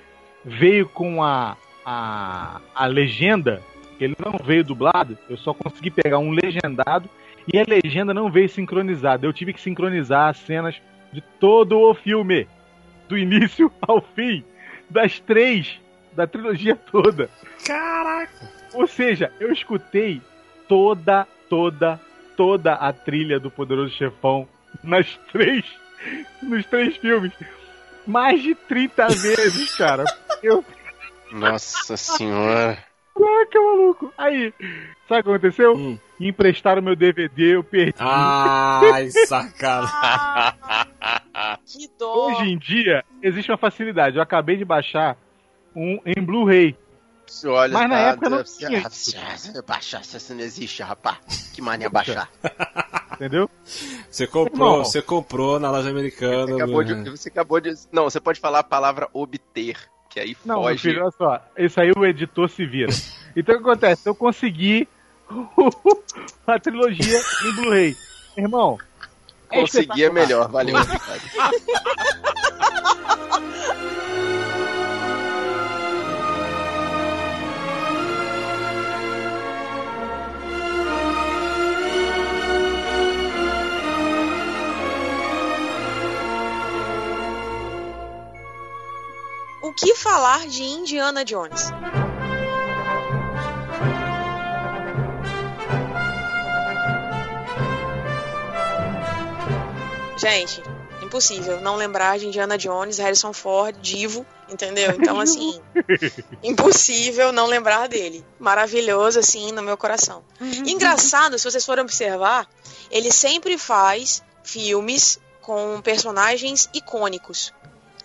veio 0.46 0.88
com 0.88 1.24
a, 1.24 1.56
a, 1.86 2.62
a 2.76 2.86
legenda, 2.86 3.62
que 3.98 4.04
ele 4.04 4.16
não 4.24 4.38
veio 4.44 4.64
dublado, 4.64 5.18
eu 5.30 5.38
só 5.38 5.54
consegui 5.54 5.90
pegar 5.90 6.20
um 6.20 6.32
legendado 6.32 7.10
e 7.52 7.60
a 7.60 7.66
legenda 7.68 8.14
não 8.14 8.30
veio 8.32 8.50
sincronizada. 8.50 9.26
Eu 9.26 9.34
tive 9.34 9.54
que 9.54 9.62
sincronizar 9.62 10.30
as 10.30 10.38
cenas 10.38 10.76
de 11.12 11.22
todo 11.40 11.80
o 11.80 11.94
filme, 11.94 12.48
do 13.08 13.18
início 13.18 13.72
ao 13.82 14.02
fim, 14.02 14.44
das 14.90 15.20
três, 15.20 15.80
da 16.14 16.26
trilogia 16.28 16.76
toda. 16.76 17.30
Caraca! 17.66 18.63
Ou 18.74 18.88
seja, 18.88 19.32
eu 19.40 19.52
escutei 19.52 20.22
toda, 20.68 21.28
toda, 21.50 22.00
toda 22.36 22.74
a 22.74 22.92
trilha 22.92 23.40
do 23.40 23.52
Poderoso 23.52 23.94
Chefão 23.96 24.48
nas 24.84 25.18
três, 25.32 25.66
nos 26.42 26.66
três 26.66 26.98
filmes. 26.98 27.32
Mais 28.06 28.42
de 28.42 28.54
30 28.56 29.08
vezes, 29.08 29.76
cara. 29.78 30.04
Eu, 30.42 30.64
Nossa 31.32 31.96
senhora. 31.96 32.78
caraca, 33.16 33.62
maluco. 33.62 34.14
Aí, 34.18 34.54
sabe 35.08 35.22
o 35.22 35.24
que 35.24 35.30
aconteceu? 35.30 35.76
Hum. 35.76 35.98
Emprestaram 36.20 36.82
meu 36.82 36.96
DVD, 36.96 37.56
eu 37.56 37.64
perdi. 37.64 37.96
Ai, 38.00 39.10
sacada. 39.28 39.88
Que 41.66 41.90
dó. 41.98 42.28
Hoje 42.28 42.52
em 42.52 42.58
dia, 42.58 43.04
existe 43.22 43.52
uma 43.52 43.58
facilidade. 43.58 44.18
Eu 44.18 44.22
acabei 44.24 44.58
de 44.58 44.66
baixar 44.66 45.18
um 45.76 46.00
em 46.06 46.22
Blu-ray. 46.22 46.76
Olha, 47.46 47.74
Mas 47.74 47.90
na 47.90 47.96
tá, 47.96 48.02
época 48.02 48.30
não 48.30 48.44
tinha 48.44 48.84
Baixar, 49.66 50.02
isso 50.02 50.34
não 50.34 50.42
existe, 50.42 50.84
rapaz. 50.84 51.18
Que 51.54 51.62
mania 51.62 51.90
baixar. 51.90 52.30
Entendeu? 53.14 53.50
Você 54.10 54.28
comprou, 54.28 54.84
você 54.84 55.02
comprou 55.02 55.60
na 55.60 55.72
loja 55.72 55.90
americana. 55.90 56.48
Você 56.48 56.54
acabou, 56.54 56.84
de, 56.84 57.10
você 57.10 57.30
acabou 57.30 57.60
de. 57.60 57.74
Não, 57.92 58.04
você 58.06 58.20
pode 58.20 58.40
falar 58.40 58.60
a 58.60 58.64
palavra 58.64 59.08
obter, 59.14 59.78
que 60.10 60.20
aí 60.20 60.36
Não, 60.46 60.64
foge. 60.64 60.80
filho, 60.80 61.04
olha 61.04 61.14
só. 61.18 61.42
Isso 61.58 61.80
aí 61.80 61.92
o 61.96 62.06
editor 62.06 62.50
se 62.50 62.66
vira. 62.66 62.92
Então 63.36 63.56
o 63.56 63.58
que 63.60 63.64
acontece? 63.64 64.08
Eu 64.08 64.16
consegui 64.16 64.88
a 66.46 66.60
trilogia 66.60 67.20
em 67.46 67.56
Blu-ray. 67.56 67.98
Irmão. 68.38 68.78
Conseguir 69.48 70.06
é 70.06 70.10
melhor, 70.10 70.50
valeu. 70.50 70.76
O 89.74 89.76
que 89.76 89.96
falar 89.96 90.48
de 90.48 90.62
Indiana 90.62 91.26
Jones? 91.26 91.72
Gente, 100.16 100.62
impossível 101.02 101.60
não 101.60 101.76
lembrar 101.76 102.20
de 102.20 102.28
Indiana 102.28 102.56
Jones, 102.56 103.00
Harrison 103.00 103.34
Ford, 103.34 103.76
Divo, 103.82 104.24
entendeu? 104.48 104.92
Então, 104.92 105.20
assim, 105.20 105.60
impossível 106.44 107.32
não 107.32 107.48
lembrar 107.48 107.90
dele. 107.90 108.24
Maravilhoso, 108.38 109.18
assim, 109.18 109.52
no 109.52 109.64
meu 109.64 109.76
coração. 109.76 110.24
Engraçado, 110.68 111.40
se 111.40 111.50
vocês 111.50 111.66
forem 111.66 111.84
observar, 111.84 112.48
ele 112.92 113.12
sempre 113.12 113.58
faz 113.58 114.22
filmes 114.44 115.20
com 115.42 115.82
personagens 115.82 116.70
icônicos. 116.76 117.52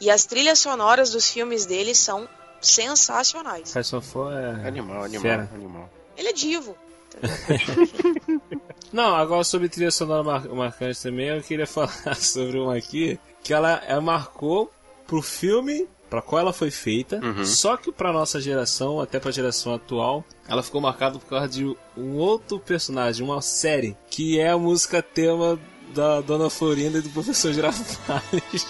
E 0.00 0.10
as 0.10 0.24
trilhas 0.24 0.58
sonoras 0.58 1.10
dos 1.10 1.28
filmes 1.30 1.66
dele 1.66 1.94
são 1.94 2.28
sensacionais. 2.60 3.72
Harrison 3.72 4.00
Ford 4.00 4.32
é... 4.34 4.66
Animal, 4.66 5.02
animal, 5.04 5.22
Fera. 5.22 5.50
animal. 5.54 5.90
Ele 6.16 6.28
é 6.28 6.32
divo. 6.32 6.76
Não, 8.92 9.14
agora 9.14 9.44
sobre 9.44 9.68
trilha 9.68 9.90
sonora 9.90 10.22
mar- 10.22 10.48
marcante 10.48 11.02
também, 11.02 11.28
eu 11.28 11.42
queria 11.42 11.66
falar 11.68 12.14
sobre 12.16 12.58
uma 12.58 12.76
aqui, 12.76 13.18
que 13.42 13.52
ela, 13.52 13.82
ela 13.86 14.00
marcou 14.00 14.72
pro 15.06 15.20
filme 15.22 15.86
pra 16.08 16.22
qual 16.22 16.40
ela 16.40 16.52
foi 16.54 16.70
feita, 16.70 17.20
Uhum. 17.22 17.44
só 17.44 17.76
que 17.76 17.92
pra 17.92 18.12
nossa 18.12 18.40
geração, 18.40 18.98
até 18.98 19.20
pra 19.20 19.30
geração 19.30 19.74
atual, 19.74 20.24
ela 20.48 20.62
ficou 20.62 20.80
marcada 20.80 21.18
por 21.18 21.26
causa 21.28 21.48
de 21.48 21.66
um 21.96 22.16
outro 22.16 22.58
personagem, 22.58 23.22
uma 23.24 23.42
série, 23.42 23.94
que 24.08 24.40
é 24.40 24.48
a 24.50 24.56
música 24.58 25.02
tema 25.02 25.58
da 25.94 26.20
Dona 26.20 26.48
Florinda 26.50 26.98
e 26.98 27.02
do 27.02 27.10
Professor 27.10 27.52
Girafales, 27.52 28.66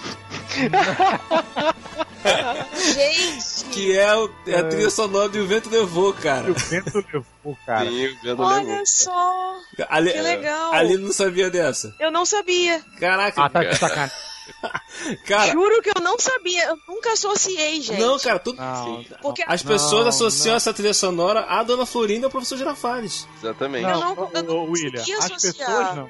Gente, 2.93 3.65
que 3.71 3.97
é, 3.97 4.15
o- 4.15 4.29
é 4.47 4.55
a 4.59 4.63
trilha 4.67 4.89
sonora 4.89 5.29
de 5.29 5.39
O 5.39 5.47
Vento 5.47 5.69
Levou, 5.69 6.13
cara. 6.13 6.51
O 6.51 6.53
vento 6.53 7.03
levou, 7.13 7.57
cara. 7.65 7.89
Sim, 7.89 8.07
o 8.07 8.17
vendo 8.21 8.43
olha 8.43 8.63
levou. 8.63 8.83
só. 8.85 9.55
Ali, 9.89 10.11
Que 10.11 10.21
legal. 10.21 10.73
Ali 10.73 10.97
não 10.97 11.11
sabia 11.13 11.49
dessa. 11.49 11.95
Eu 11.99 12.11
não 12.11 12.25
sabia. 12.25 12.81
Caraca, 12.99 13.41
Ah, 13.43 13.49
tá 13.49 13.63
de 13.63 13.75
sacanagem. 13.77 14.15
cara. 15.25 15.51
Juro 15.51 15.81
que 15.81 15.89
eu 15.89 16.01
não 16.01 16.17
sabia. 16.19 16.65
Eu 16.65 16.77
nunca 16.87 17.13
associei, 17.13 17.81
gente. 17.81 17.99
Não, 18.01 18.17
cara, 18.19 18.39
tudo. 18.39 18.57
Não, 18.57 19.03
Porque 19.21 19.43
As 19.47 19.61
pessoas 19.63 20.01
Não, 20.03 20.09
associam 20.09 20.51
não. 20.51 20.57
essa 20.57 20.73
trilha 20.73 20.93
sonora 20.93 21.41
à 21.41 21.63
Dona 21.63 21.85
Florinda 21.85 22.21
e 22.21 22.25
ao 22.25 22.31
professor 22.31 22.57
Girafales. 22.57 23.27
Exatamente. 23.41 23.83
Eu 23.89 23.97
não, 23.99 24.15
não- 24.15 24.31
eu 24.33 24.43
não 24.43 24.55
ô, 24.57 24.63
William, 24.71 24.91
consegui 24.99 25.13
as 25.13 25.25
associar. 25.25 25.67
pessoas 25.69 25.95
não. 25.95 26.09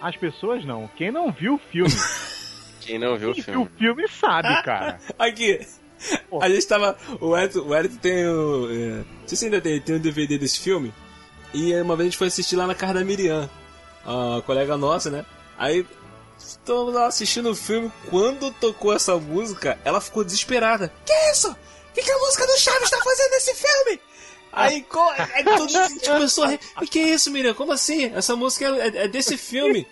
As 0.00 0.16
pessoas 0.16 0.64
não. 0.64 0.88
Quem 0.96 1.10
não 1.10 1.32
viu 1.32 1.54
o 1.54 1.58
filme, 1.58 1.92
Quem 2.80 2.98
não 2.98 3.16
viu 3.18 3.30
o 3.30 3.34
quem 3.34 3.42
viu 3.42 3.52
filme? 3.54 3.66
o 3.74 3.78
filme 3.78 4.08
sabe, 4.08 4.62
cara. 4.62 4.98
Aqui. 5.18 5.60
Pô. 6.30 6.40
A 6.42 6.48
gente 6.48 6.66
tava. 6.66 6.96
O 7.20 7.36
Edson, 7.36 7.60
o 7.60 7.76
Edson 7.76 7.96
tem 7.98 8.26
o. 8.28 8.68
É, 8.70 9.04
não 9.20 9.28
sei 9.28 9.36
se 9.36 9.44
ainda 9.46 9.60
tem, 9.60 9.80
tem 9.80 9.96
um 9.96 10.00
DVD 10.00 10.38
desse 10.38 10.60
filme. 10.60 10.94
E 11.52 11.74
uma 11.80 11.96
vez 11.96 12.06
a 12.06 12.10
gente 12.10 12.18
foi 12.18 12.28
assistir 12.28 12.56
lá 12.56 12.66
na 12.66 12.74
casa 12.74 12.94
da 12.94 13.04
Miriam, 13.04 13.48
a 14.04 14.40
colega 14.42 14.76
nossa, 14.76 15.10
né? 15.10 15.24
Aí 15.58 15.84
estamos 16.38 16.94
lá 16.94 17.06
assistindo 17.06 17.50
o 17.50 17.56
filme. 17.56 17.90
Quando 18.08 18.52
tocou 18.52 18.94
essa 18.94 19.16
música, 19.16 19.78
ela 19.84 20.00
ficou 20.00 20.22
desesperada. 20.22 20.92
Que 21.04 21.12
isso? 21.32 21.50
O 21.50 21.92
que, 21.94 22.02
que 22.02 22.10
a 22.12 22.18
música 22.18 22.46
do 22.46 22.58
Chaves 22.58 22.90
tá 22.90 22.98
fazendo 23.02 23.30
nesse 23.32 23.54
filme? 23.54 24.00
Aí, 24.58 24.82
co- 24.82 25.14
aí 25.34 25.44
todo 25.44 25.72
mundo 25.72 26.00
começou 26.06 26.44
a 26.44 26.48
rir. 26.48 26.60
O 26.80 26.86
que 26.86 26.98
é 26.98 27.08
isso, 27.14 27.30
Miriam? 27.30 27.54
Como 27.54 27.72
assim? 27.72 28.12
Essa 28.14 28.34
música 28.36 28.66
é, 28.66 29.04
é 29.04 29.08
desse 29.08 29.36
filme. 29.38 29.86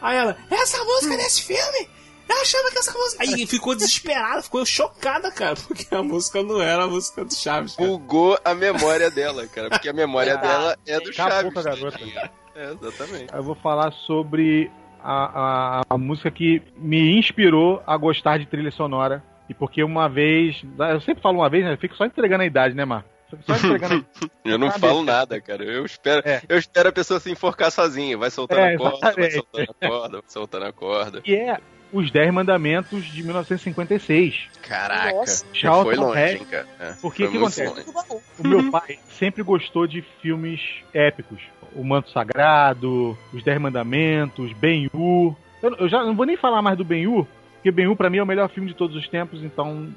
Aí 0.00 0.16
ela, 0.16 0.36
essa 0.50 0.82
música 0.84 1.14
é 1.14 1.16
desse 1.16 1.42
filme? 1.42 1.88
Eu 2.28 2.42
achava 2.42 2.70
que 2.70 2.78
essa 2.78 2.92
música. 2.92 3.22
Aí 3.24 3.46
ficou 3.46 3.74
desesperada, 3.74 4.42
ficou 4.42 4.64
chocada, 4.66 5.30
cara, 5.32 5.56
porque 5.66 5.86
a 5.94 6.02
música 6.02 6.42
não 6.42 6.60
era 6.60 6.84
a 6.84 6.86
música 6.86 7.24
do 7.24 7.34
Chaves. 7.34 7.74
Cara. 7.74 7.88
Bugou 7.88 8.38
a 8.44 8.54
memória 8.54 9.10
dela, 9.10 9.46
cara. 9.46 9.70
Porque 9.70 9.88
a 9.88 9.92
memória 9.94 10.36
dela 10.36 10.76
é 10.86 11.00
do 11.00 11.12
Chaves. 11.12 11.56
a 11.56 11.62
garota. 11.62 11.90
tadinha. 11.98 12.30
É, 12.54 12.72
exatamente. 12.72 13.32
Eu 13.34 13.42
vou 13.42 13.54
falar 13.54 13.92
sobre 14.06 14.70
a, 15.02 15.78
a, 15.80 15.82
a 15.88 15.96
música 15.98 16.30
que 16.30 16.60
me 16.76 17.16
inspirou 17.18 17.82
a 17.86 17.96
gostar 17.96 18.38
de 18.38 18.46
trilha 18.46 18.70
sonora. 18.72 19.24
E 19.48 19.54
porque 19.54 19.82
uma 19.82 20.06
vez. 20.08 20.62
Eu 20.92 21.00
sempre 21.00 21.22
falo 21.22 21.38
uma 21.38 21.48
vez, 21.48 21.64
né? 21.64 21.72
Eu 21.72 21.78
fico 21.78 21.96
só 21.96 22.04
entregando 22.04 22.42
a 22.42 22.46
idade, 22.46 22.74
né, 22.74 22.84
Mar? 22.84 23.06
Fico 23.30 23.42
Só 23.46 23.54
entregando. 23.56 24.06
Eu 24.44 24.58
não 24.58 24.70
falo 24.70 25.02
nada, 25.02 25.40
cara. 25.40 25.62
Eu 25.64 25.84
espero, 25.84 26.22
É. 26.24 26.40
eu 26.48 26.56
espero 26.58 26.88
a 26.88 26.92
pessoa 26.92 27.20
se 27.20 27.30
enforcar 27.30 27.70
sozinha. 27.70 28.16
Vai 28.16 28.30
soltando 28.30 28.60
É, 28.60 28.74
a 28.74 28.78
corda, 28.78 28.98
vai 28.98 29.26
exatamente. 29.26 29.34
soltando 29.34 29.70
a 29.80 29.88
corda, 29.88 30.12
vai 30.20 30.22
soltando 30.28 30.64
a 30.64 30.72
corda. 30.72 31.20
que 31.20 31.34
é 31.34 31.58
Os 31.92 32.10
Dez 32.10 32.32
Mandamentos 32.32 33.04
de 33.06 33.22
1956. 33.22 34.48
Caraca. 34.62 35.12
Nossa. 35.12 35.44
Charlton 35.52 35.84
foi 35.84 35.96
longe, 35.96 36.20
Heston. 36.20 36.38
hein, 36.44 36.46
cara. 36.50 36.66
É, 36.80 36.92
Por 37.00 37.14
que 37.14 37.22
foi 37.24 37.32
que 37.32 37.36
acontece? 37.38 37.66
longe. 37.66 38.22
O 38.38 38.46
meu 38.48 38.70
pai 38.70 38.98
sempre 39.10 39.42
gostou 39.42 39.86
de 39.86 40.02
filmes 40.22 40.60
épicos. 40.94 41.40
O 41.74 41.84
Manto 41.84 42.10
Sagrado, 42.10 43.16
Os 43.32 43.42
Dez 43.42 43.60
Mandamentos, 43.60 44.52
Ben-Hur. 44.54 45.34
Eu, 45.62 45.74
eu 45.76 45.88
já 45.88 46.02
não 46.02 46.14
vou 46.16 46.24
nem 46.24 46.36
falar 46.36 46.62
mais 46.62 46.78
do 46.78 46.84
Ben-Hur, 46.84 47.26
porque 47.54 47.70
Ben-Hur 47.70 47.96
pra 47.96 48.08
mim 48.08 48.18
é 48.18 48.22
o 48.22 48.26
melhor 48.26 48.48
filme 48.48 48.68
de 48.68 48.74
todos 48.74 48.96
os 48.96 49.06
tempos, 49.08 49.42
então 49.42 49.88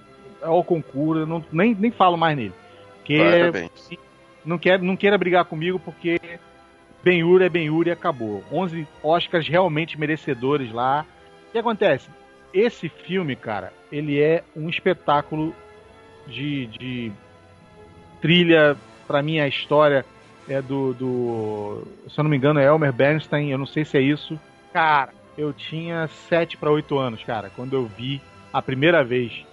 é 0.41 0.47
o 0.49 0.63
concurso, 0.63 1.21
eu 1.21 1.27
não, 1.27 1.43
nem, 1.51 1.75
nem 1.75 1.91
falo 1.91 2.17
mais 2.17 2.35
nele. 2.35 2.53
Porque 3.01 3.17
Parabéns. 3.17 3.89
não, 4.45 4.57
quer, 4.57 4.79
não 4.79 4.95
queira 4.95 5.17
brigar 5.17 5.43
comigo, 5.45 5.79
porque 5.79 6.19
Ben-Hur 7.03 7.41
é 7.41 7.49
Ben-Hur 7.49 7.87
e 7.87 7.91
acabou. 7.91 8.43
11 8.51 8.87
Oscars 9.01 9.47
realmente 9.47 9.99
merecedores 9.99 10.71
lá. 10.71 11.05
O 11.49 11.51
que 11.51 11.57
acontece? 11.57 12.09
Esse 12.53 12.87
filme, 12.89 13.35
cara, 13.35 13.73
ele 13.91 14.21
é 14.21 14.43
um 14.55 14.69
espetáculo 14.69 15.55
de, 16.27 16.67
de 16.67 17.11
trilha. 18.21 18.77
Pra 19.07 19.21
mim, 19.21 19.39
a 19.39 19.47
história 19.47 20.05
é 20.47 20.61
do, 20.61 20.93
do. 20.93 21.87
Se 22.09 22.19
eu 22.19 22.23
não 22.23 22.31
me 22.31 22.37
engano, 22.37 22.59
é 22.59 22.65
Elmer 22.65 22.93
Bernstein. 22.93 23.49
Eu 23.49 23.57
não 23.57 23.65
sei 23.65 23.83
se 23.83 23.97
é 23.97 24.01
isso. 24.01 24.39
Cara, 24.71 25.13
eu 25.37 25.51
tinha 25.51 26.07
7 26.29 26.55
para 26.55 26.71
8 26.71 26.97
anos, 26.97 27.23
cara, 27.23 27.51
quando 27.55 27.73
eu 27.73 27.85
vi 27.85 28.21
a 28.53 28.61
primeira 28.61 29.03
vez 29.03 29.45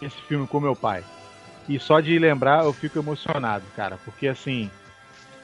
esse 0.00 0.16
filme 0.22 0.46
com 0.46 0.58
meu 0.60 0.74
pai. 0.74 1.04
E 1.68 1.78
só 1.78 2.00
de 2.00 2.18
lembrar 2.18 2.64
eu 2.64 2.72
fico 2.72 2.98
emocionado, 2.98 3.64
cara, 3.76 3.98
porque 4.04 4.26
assim, 4.26 4.70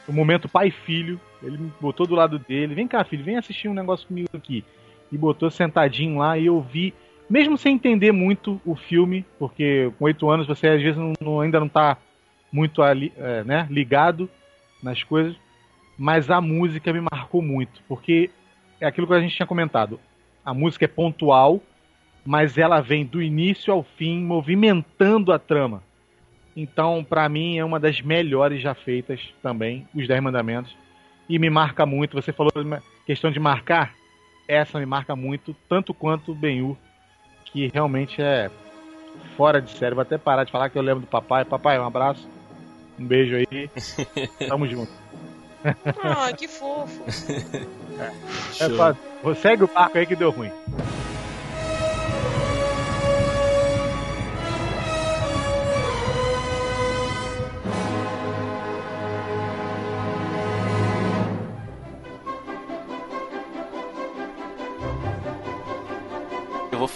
o 0.06 0.12
momento 0.12 0.48
pai 0.48 0.70
filho, 0.70 1.20
ele 1.42 1.58
me 1.58 1.72
botou 1.80 2.06
do 2.06 2.14
lado 2.14 2.38
dele, 2.38 2.74
vem 2.74 2.88
cá, 2.88 3.04
filho, 3.04 3.24
vem 3.24 3.36
assistir 3.36 3.68
um 3.68 3.74
negócio 3.74 4.06
comigo 4.08 4.28
aqui. 4.34 4.64
E 5.12 5.16
botou 5.16 5.50
sentadinho 5.50 6.18
lá 6.18 6.36
e 6.36 6.46
eu 6.46 6.60
vi, 6.60 6.92
mesmo 7.30 7.56
sem 7.56 7.74
entender 7.74 8.12
muito 8.12 8.60
o 8.64 8.74
filme, 8.74 9.24
porque 9.38 9.92
com 9.98 10.04
oito 10.06 10.28
anos 10.28 10.46
você 10.46 10.68
às 10.68 10.82
vezes 10.82 10.96
não- 10.98 11.12
não- 11.20 11.40
ainda 11.40 11.60
não 11.60 11.68
tá 11.68 11.96
muito 12.52 12.82
ali, 12.82 13.12
é, 13.16 13.44
né, 13.44 13.66
ligado 13.70 14.28
nas 14.82 15.02
coisas, 15.02 15.36
mas 15.96 16.30
a 16.30 16.40
música 16.40 16.92
me 16.92 17.00
marcou 17.00 17.42
muito, 17.42 17.80
porque 17.88 18.30
é 18.80 18.86
aquilo 18.86 19.06
que 19.06 19.12
a 19.14 19.20
gente 19.20 19.34
tinha 19.34 19.46
comentado. 19.46 20.00
A 20.44 20.54
música 20.54 20.84
é 20.84 20.88
pontual, 20.88 21.60
mas 22.24 22.56
ela 22.56 22.80
vem 22.80 23.04
do 23.04 23.20
início 23.22 23.72
ao 23.72 23.82
fim, 23.82 24.22
movimentando 24.22 25.32
a 25.32 25.38
trama. 25.38 25.82
Então, 26.60 27.06
pra 27.08 27.28
mim, 27.28 27.56
é 27.56 27.64
uma 27.64 27.78
das 27.78 28.00
melhores 28.00 28.60
já 28.60 28.74
feitas 28.74 29.20
também, 29.40 29.86
os 29.94 30.08
Dez 30.08 30.20
Mandamentos. 30.20 30.76
E 31.28 31.38
me 31.38 31.48
marca 31.48 31.86
muito. 31.86 32.20
Você 32.20 32.32
falou 32.32 32.50
de 32.52 32.82
questão 33.06 33.30
de 33.30 33.38
marcar. 33.38 33.94
Essa 34.48 34.80
me 34.80 34.86
marca 34.86 35.14
muito, 35.14 35.54
tanto 35.68 35.94
quanto 35.94 36.32
o 36.32 36.34
Ben-Hur, 36.34 36.76
que 37.44 37.70
realmente 37.72 38.20
é 38.20 38.50
fora 39.36 39.62
de 39.62 39.70
série. 39.70 39.94
Vou 39.94 40.02
até 40.02 40.18
parar 40.18 40.42
de 40.42 40.50
falar 40.50 40.68
que 40.68 40.76
eu 40.76 40.82
lembro 40.82 41.02
do 41.02 41.06
papai. 41.06 41.44
Papai, 41.44 41.78
um 41.78 41.86
abraço. 41.86 42.28
Um 42.98 43.06
beijo 43.06 43.36
aí. 43.36 43.70
Tamo 44.48 44.66
junto. 44.66 44.90
Ah, 46.02 46.32
que 46.32 46.48
fofo. 46.48 47.04
É 48.60 48.68
só, 48.68 48.96
segue 49.34 49.62
o 49.62 49.68
barco 49.68 49.96
aí 49.96 50.06
que 50.06 50.16
deu 50.16 50.30
ruim. 50.30 50.50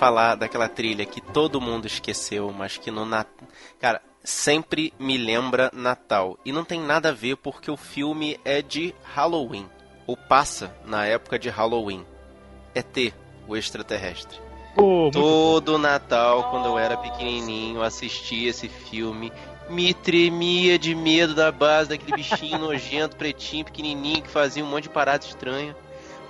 Falar 0.03 0.35
daquela 0.35 0.69
trilha 0.69 1.07
que 1.07 1.21
todo 1.21 1.61
mundo 1.61 1.87
esqueceu, 1.87 2.53
mas 2.53 2.77
que 2.77 2.91
no 2.91 3.05
Natal. 3.05 3.47
Cara, 3.79 4.03
sempre 4.25 4.93
me 4.99 5.17
lembra 5.17 5.71
Natal. 5.73 6.37
E 6.45 6.51
não 6.51 6.65
tem 6.65 6.81
nada 6.81 7.11
a 7.11 7.13
ver 7.13 7.37
porque 7.37 7.71
o 7.71 7.77
filme 7.77 8.37
é 8.45 8.61
de 8.61 8.93
Halloween. 9.15 9.69
Ou 10.05 10.17
passa 10.17 10.75
na 10.85 11.07
época 11.07 11.39
de 11.39 11.49
Halloween. 11.49 12.05
É 12.75 12.83
T, 12.83 13.15
o 13.47 13.57
extraterrestre. 13.57 14.41
Muito 14.77 15.13
Todo 15.13 15.79
Natal, 15.79 16.51
quando 16.51 16.67
eu 16.67 16.77
era 16.77 16.97
pequenininho, 16.97 17.81
assistia 17.81 18.51
esse 18.51 18.69
filme. 18.69 19.33
Me 19.71 19.95
tremia 19.95 20.81
de 20.81 20.97
medo 20.97 21.33
da 21.33 21.53
base 21.53 21.91
daquele 21.91 22.17
bichinho 22.17 22.59
nojento, 22.59 23.15
pretinho, 23.15 23.67
pequenininho, 23.67 24.23
que 24.23 24.29
fazia 24.29 24.65
um 24.65 24.69
monte 24.69 24.85
de 24.85 24.89
parada 24.89 25.25
estranha. 25.25 25.77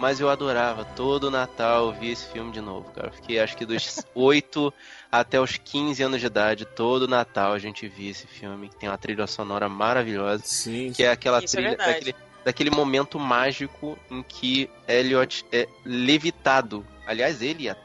Mas 0.02 0.18
eu 0.18 0.28
adorava. 0.28 0.84
Todo 0.84 1.30
Natal 1.30 1.86
eu 1.86 1.92
via 1.92 2.12
esse 2.12 2.26
filme 2.26 2.50
de 2.50 2.60
novo, 2.60 2.90
cara. 2.90 3.12
Fiquei 3.12 3.38
acho 3.38 3.56
que 3.56 3.64
dos 3.64 4.04
8 4.12 4.74
até 5.12 5.40
os 5.40 5.56
15 5.56 6.02
anos 6.02 6.18
de 6.20 6.26
idade. 6.26 6.64
Todo 6.64 7.06
Natal 7.06 7.52
a 7.52 7.58
gente 7.60 7.86
via 7.86 8.10
esse 8.10 8.26
filme. 8.26 8.68
Tem 8.80 8.88
uma 8.88 8.98
trilha 8.98 9.28
sonora 9.28 9.68
maravilhosa. 9.68 10.42
Sim. 10.44 10.90
Que 10.92 11.04
é 11.04 11.12
aquela 11.12 11.38
Isso 11.38 11.54
é 11.56 11.60
trilha 11.62 11.68
verdade. 11.76 11.92
daquele, 11.92 12.14
daquele 12.44 12.70
momento 12.72 13.16
mágico 13.16 13.96
em 14.10 14.24
que 14.24 14.68
Elliot 14.88 15.46
é 15.52 15.68
levitado. 15.84 16.84
Aliás, 17.06 17.40
ele 17.40 17.62
e 17.64 17.68
a, 17.70 17.76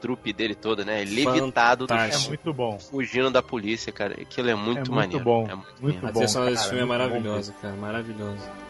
trupe 0.00 0.32
dele 0.32 0.56
toda, 0.56 0.84
né? 0.84 1.02
É 1.02 1.04
levitado 1.04 1.86
do 1.86 1.94
É 1.94 1.96
Fantástico. 1.96 2.30
muito 2.30 2.52
bom. 2.52 2.80
fugindo 2.80 3.30
da 3.30 3.40
polícia, 3.44 3.92
cara. 3.92 4.14
Aquilo 4.20 4.50
é 4.50 4.56
muito, 4.56 4.70
É 4.70 4.74
muito 4.80 4.92
maneiro. 4.92 5.24
bom. 5.24 5.46
É 5.48 5.54
muito, 5.54 5.68
Muito 5.80 5.94
maneiro. 6.02 6.06
A 6.08 6.08
bom, 6.08 6.12
trilha 6.14 6.28
sonora 6.28 6.50
desse 6.50 6.64
filme 6.68 6.80
é 6.82 6.84
muito 6.84 6.98
bom 6.98 7.04
maravilhosa, 7.08 7.54
cara. 7.62 7.76
Maravilhosa. 7.76 8.69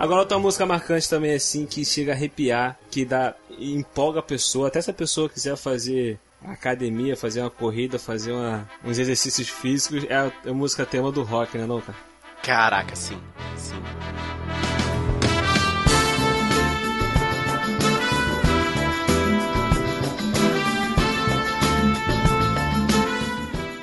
Agora 0.00 0.20
outra 0.20 0.38
música 0.38 0.64
marcante 0.64 1.08
também 1.10 1.34
assim 1.34 1.66
que 1.66 1.84
chega 1.84 2.12
a 2.12 2.14
arrepiar, 2.14 2.78
que 2.90 3.04
dá 3.04 3.34
empolga 3.58 4.20
a 4.20 4.22
pessoa, 4.22 4.68
até 4.68 4.80
se 4.80 4.90
a 4.90 4.94
pessoa 4.94 5.28
quiser 5.28 5.54
fazer 5.58 6.18
academia, 6.42 7.14
fazer 7.14 7.42
uma 7.42 7.50
corrida, 7.50 7.98
fazer 7.98 8.32
uma- 8.32 8.66
uns 8.82 8.98
exercícios 8.98 9.50
físicos, 9.50 10.04
é 10.08 10.16
a, 10.16 10.32
é 10.46 10.50
a 10.50 10.54
música 10.54 10.86
tema 10.86 11.12
do 11.12 11.22
rock, 11.22 11.58
né, 11.58 11.66
não, 11.66 11.82
cara? 11.82 11.98
Caraca, 12.42 12.96
sim. 12.96 13.20
sim. 13.58 13.74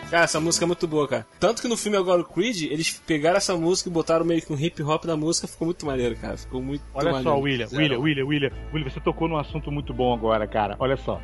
Cara, 0.09 0.23
essa 0.23 0.39
música 0.39 0.63
é 0.63 0.67
muito 0.67 0.87
boa, 0.87 1.05
cara. 1.05 1.27
Tanto 1.37 1.61
que 1.61 1.67
no 1.67 1.75
filme 1.75 1.97
agora 1.97 2.21
o 2.21 2.25
Creed, 2.25 2.63
eles 2.71 2.97
pegaram 3.05 3.35
essa 3.37 3.55
música 3.57 3.89
e 3.89 3.91
botaram 3.91 4.23
meio 4.23 4.41
que 4.41 4.53
um 4.53 4.57
hip 4.57 4.81
hop 4.81 5.03
da 5.05 5.17
música, 5.17 5.47
ficou 5.47 5.65
muito 5.65 5.85
maneiro, 5.85 6.15
cara. 6.15 6.37
Ficou 6.37 6.61
muito 6.61 6.81
Olha 6.93 7.11
maneiro. 7.11 7.29
só, 7.29 7.37
William, 7.37 7.67
William, 7.73 7.99
William, 7.99 8.25
William, 8.25 8.51
William, 8.73 8.89
você 8.89 9.01
tocou 9.01 9.27
num 9.27 9.37
assunto 9.37 9.69
muito 9.69 9.93
bom 9.93 10.13
agora, 10.13 10.47
cara. 10.47 10.77
Olha 10.79 10.95
só. 10.95 11.21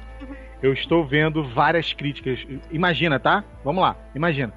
Eu 0.61 0.73
estou 0.73 1.05
vendo 1.05 1.47
várias 1.53 1.93
críticas. 1.93 2.39
Imagina, 2.71 3.19
tá? 3.19 3.43
Vamos 3.63 3.81
lá, 3.81 3.95
imagina. 4.13 4.53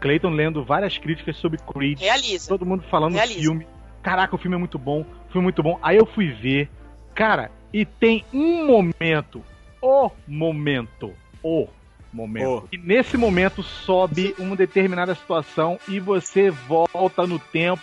Clayton 0.00 0.30
lendo 0.30 0.64
várias 0.64 0.98
críticas 0.98 1.36
sobre 1.36 1.58
Creed. 1.58 2.00
Realiza. 2.00 2.48
Todo 2.48 2.66
mundo 2.66 2.82
falando 2.90 3.12
do 3.12 3.16
Realiza. 3.16 3.40
filme. 3.40 3.66
Caraca, 4.02 4.34
o 4.34 4.38
filme 4.38 4.56
é 4.56 4.58
muito 4.58 4.78
bom. 4.78 5.04
Filme 5.30 5.40
é 5.40 5.42
muito 5.42 5.62
bom. 5.62 5.78
Aí 5.82 5.96
eu 5.96 6.06
fui 6.06 6.32
ver. 6.32 6.68
Cara, 7.14 7.50
e 7.72 7.84
tem 7.84 8.24
um 8.32 8.66
momento. 8.66 9.42
O 9.80 10.10
momento. 10.26 11.12
O 11.42 11.68
momento. 12.12 12.64
O. 12.64 12.68
E 12.72 12.78
nesse 12.78 13.16
momento 13.16 13.62
sobe 13.62 14.34
uma 14.38 14.56
determinada 14.56 15.14
situação 15.14 15.78
e 15.88 16.00
você 16.00 16.50
volta 16.50 17.26
no 17.26 17.38
tempo. 17.38 17.82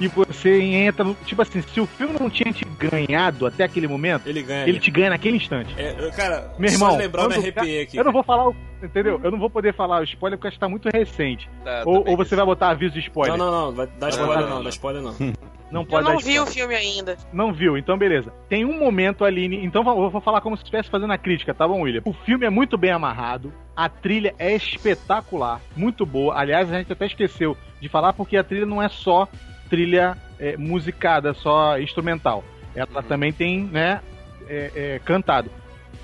E 0.00 0.06
você 0.08 0.60
entra 0.60 1.04
no. 1.04 1.14
Tipo 1.24 1.42
assim, 1.42 1.60
se 1.62 1.80
o 1.80 1.86
filme 1.86 2.14
não 2.20 2.30
tinha 2.30 2.52
te 2.52 2.64
ganhado 2.64 3.46
até 3.46 3.64
aquele 3.64 3.88
momento, 3.88 4.28
Ele 4.28 4.42
ganha. 4.42 4.68
ele 4.68 4.78
te 4.78 4.90
ganha 4.90 5.10
naquele 5.10 5.36
instante. 5.36 5.74
É, 5.76 5.94
eu- 5.98 6.12
cara, 6.12 6.52
Meu 6.58 6.70
irmão, 6.70 6.90
só 6.92 6.96
lembrar 6.96 7.22
eu 7.24 7.28
me 7.30 7.34
arrepiei 7.36 7.82
aqui. 7.82 7.96
Eu 7.96 8.04
não 8.04 8.12
vou 8.12 8.22
falar 8.22 8.48
o. 8.48 8.56
Entendeu? 8.80 9.20
Eu 9.24 9.30
não 9.32 9.38
vou 9.40 9.50
poder 9.50 9.74
falar 9.74 10.00
o 10.00 10.04
spoiler 10.04 10.38
porque 10.38 10.46
acho 10.48 10.56
que 10.56 10.60
tá 10.60 10.68
muito 10.68 10.88
recente. 10.88 11.50
Tá, 11.64 11.82
Ou, 11.84 12.04
tá 12.04 12.10
ou 12.12 12.16
você 12.16 12.36
vai 12.36 12.44
botar 12.46 12.68
aviso 12.68 12.94
de 12.94 13.00
spoiler. 13.00 13.36
Não, 13.36 13.50
não, 13.50 13.66
não, 13.66 13.72
vai 13.72 13.88
dar 13.98 14.08
spoiler 14.10 14.38
não, 14.42 14.48
não, 14.48 14.56
não. 14.58 14.62
dá 14.62 14.68
spoiler 14.70 15.02
não. 15.02 15.14
Não 15.70 15.82
Eu 15.82 15.86
pode 15.86 16.04
não 16.06 16.16
dar 16.16 16.22
vi 16.24 16.40
o 16.40 16.46
filme 16.46 16.74
ainda. 16.74 17.14
Não 17.30 17.52
viu, 17.52 17.76
então 17.76 17.98
beleza. 17.98 18.32
Tem 18.48 18.64
um 18.64 18.78
momento, 18.78 19.22
Aline, 19.22 19.62
então 19.62 19.82
eu 19.86 20.08
vou 20.10 20.20
falar 20.22 20.40
como 20.40 20.56
se 20.56 20.62
estivesse 20.62 20.88
fazendo 20.88 21.12
a 21.12 21.18
crítica, 21.18 21.52
tá 21.52 21.68
bom, 21.68 21.82
William? 21.82 22.00
O 22.06 22.12
filme 22.14 22.46
é 22.46 22.48
muito 22.48 22.78
bem 22.78 22.90
amarrado, 22.90 23.52
a 23.76 23.86
trilha 23.86 24.34
é 24.38 24.56
espetacular, 24.56 25.60
muito 25.76 26.06
boa. 26.06 26.34
Aliás, 26.38 26.72
a 26.72 26.78
gente 26.78 26.90
até 26.90 27.04
esqueceu 27.04 27.54
de 27.82 27.86
falar 27.86 28.14
porque 28.14 28.38
a 28.38 28.42
trilha 28.44 28.64
não 28.64 28.82
é 28.82 28.88
só 28.88 29.28
trilha 29.68 30.16
é, 30.38 30.56
musicada, 30.56 31.34
só 31.34 31.78
instrumental. 31.78 32.44
Ela 32.74 32.88
Uhum. 32.96 33.02
também 33.02 33.32
tem, 33.32 33.64
né, 33.64 34.00
é, 34.48 34.70
é, 34.74 35.00
cantado. 35.04 35.50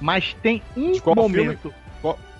Mas 0.01 0.35
tem 0.43 0.63
um 0.77 0.99
qual 0.99 1.15
momento. 1.17 1.73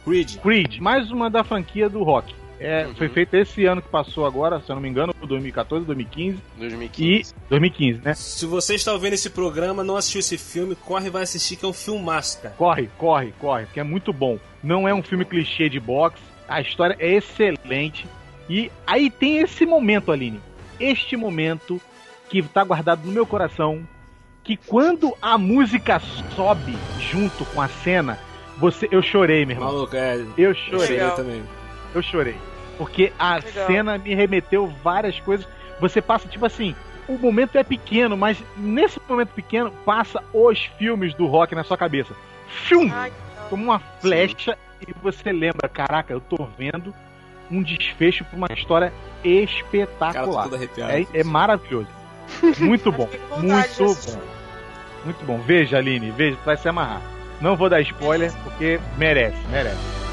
Creed. 0.05 0.37
Creed, 0.37 0.79
mais 0.81 1.11
uma 1.11 1.31
da 1.31 1.43
franquia 1.43 1.89
do 1.89 2.03
rock. 2.03 2.35
É, 2.61 2.87
Uhum. 2.87 2.95
Foi 2.95 3.09
feita 3.09 3.39
esse 3.39 3.65
ano 3.65 3.81
que 3.83 3.89
passou 3.89 4.27
agora, 4.27 4.61
se 4.61 4.71
eu 4.71 4.75
não 4.75 4.83
me 4.83 4.89
engano, 4.89 5.15
2014, 5.27 5.85
2015 5.87 6.37
e 6.57 6.59
2015. 6.61 7.35
2015, 7.49 8.01
né? 8.05 8.15
Se 8.15 8.45
você 8.47 8.75
está 8.75 8.93
ouvindo 8.93 9.15
esse 9.15 9.31
programa, 9.31 9.83
não 9.83 9.97
assistiu 9.97 10.21
esse 10.21 10.37
filme, 10.39 10.75
corre 10.77 11.07
e 11.07 11.11
vai 11.11 11.23
assistir, 11.23 11.57
que 11.57 11.65
é 11.65 11.69
um 11.69 11.73
filmaço, 11.73 12.41
cara. 12.43 12.55
Corre, 12.57 12.89
corre, 12.99 13.33
corre, 13.41 13.65
porque 13.65 13.81
é 13.81 13.85
muito 13.85 14.13
bom. 14.13 14.39
Não 14.63 14.87
é 14.87 14.95
um 14.95 15.03
filme 15.03 15.25
clichê 15.25 15.69
de 15.69 15.81
boxe, 15.81 16.23
a 16.49 16.61
história 16.61 16.97
é 17.01 17.15
excelente. 17.17 18.07
E 18.49 18.71
aí 18.87 19.11
tem 19.11 19.39
esse 19.39 19.65
momento, 19.67 20.13
Aline. 20.13 20.41
Este 20.81 21.17
momento 21.17 21.81
que 22.29 22.43
tá 22.43 22.65
guardado 22.65 23.05
no 23.05 23.13
meu 23.13 23.27
coração. 23.27 23.87
Que 24.43 24.57
quando 24.57 25.15
a 25.23 25.39
música 25.39 25.99
sobe 26.37 26.77
junto 27.01 27.45
com 27.47 27.63
a 27.63 27.69
cena, 27.69 28.19
você, 28.59 28.87
eu 28.91 29.03
chorei, 29.03 29.47
meu 29.47 29.57
irmão. 29.57 29.73
Maluco, 29.73 29.97
é. 29.97 30.17
Eu 30.37 30.51
Eu 30.51 30.55
chorei, 30.55 30.89
Legal. 30.89 31.17
também. 31.17 31.43
eu 31.95 32.03
chorei. 32.03 32.37
Porque 32.77 33.13
a 33.19 33.37
Legal. 33.37 33.67
cena 33.67 33.99
me 33.99 34.15
remeteu 34.15 34.67
várias 34.83 35.19
coisas. 35.21 35.47
Você 35.81 36.03
passa, 36.03 36.29
tipo 36.29 36.45
assim, 36.45 36.75
o 37.09 37.17
momento 37.17 37.57
é 37.57 37.65
pequeno, 37.65 38.17
mas 38.17 38.37
nesse 38.57 39.01
momento 39.09 39.31
pequeno 39.31 39.71
passa 39.85 40.23
os 40.33 40.59
filmes 40.79 41.15
do 41.15 41.27
rock 41.27 41.55
na 41.55 41.65
sua 41.65 41.77
cabeça. 41.79 42.15
Fium! 42.49 42.91
Como 43.49 43.65
uma 43.65 43.79
flecha 43.79 44.59
e 44.87 44.93
você 45.03 45.33
lembra, 45.33 45.69
caraca, 45.69 46.13
eu 46.13 46.21
tô 46.21 46.47
vendo 46.59 46.95
um 47.51 47.63
desfecho 47.63 48.25
pra 48.25 48.37
uma 48.37 48.49
história 48.53 48.91
Cara, 48.91 49.35
espetacular. 49.35 50.49
arrepiado. 50.53 50.93
É, 50.93 51.07
é 51.13 51.25
maravilhoso. 51.25 51.89
Muito 52.59 52.91
bom. 52.91 53.09
de 53.41 53.47
Muito 53.47 54.13
bom. 54.13 54.23
Muito 55.05 55.25
bom. 55.25 55.39
Veja, 55.41 55.79
Aline, 55.79 56.11
veja, 56.11 56.37
tu 56.37 56.45
vai 56.45 56.57
se 56.57 56.69
amarrar. 56.69 57.03
Não 57.41 57.57
vou 57.57 57.69
dar 57.69 57.81
spoiler 57.83 58.33
porque 58.43 58.81
merece, 58.97 59.37
merece. 59.51 60.04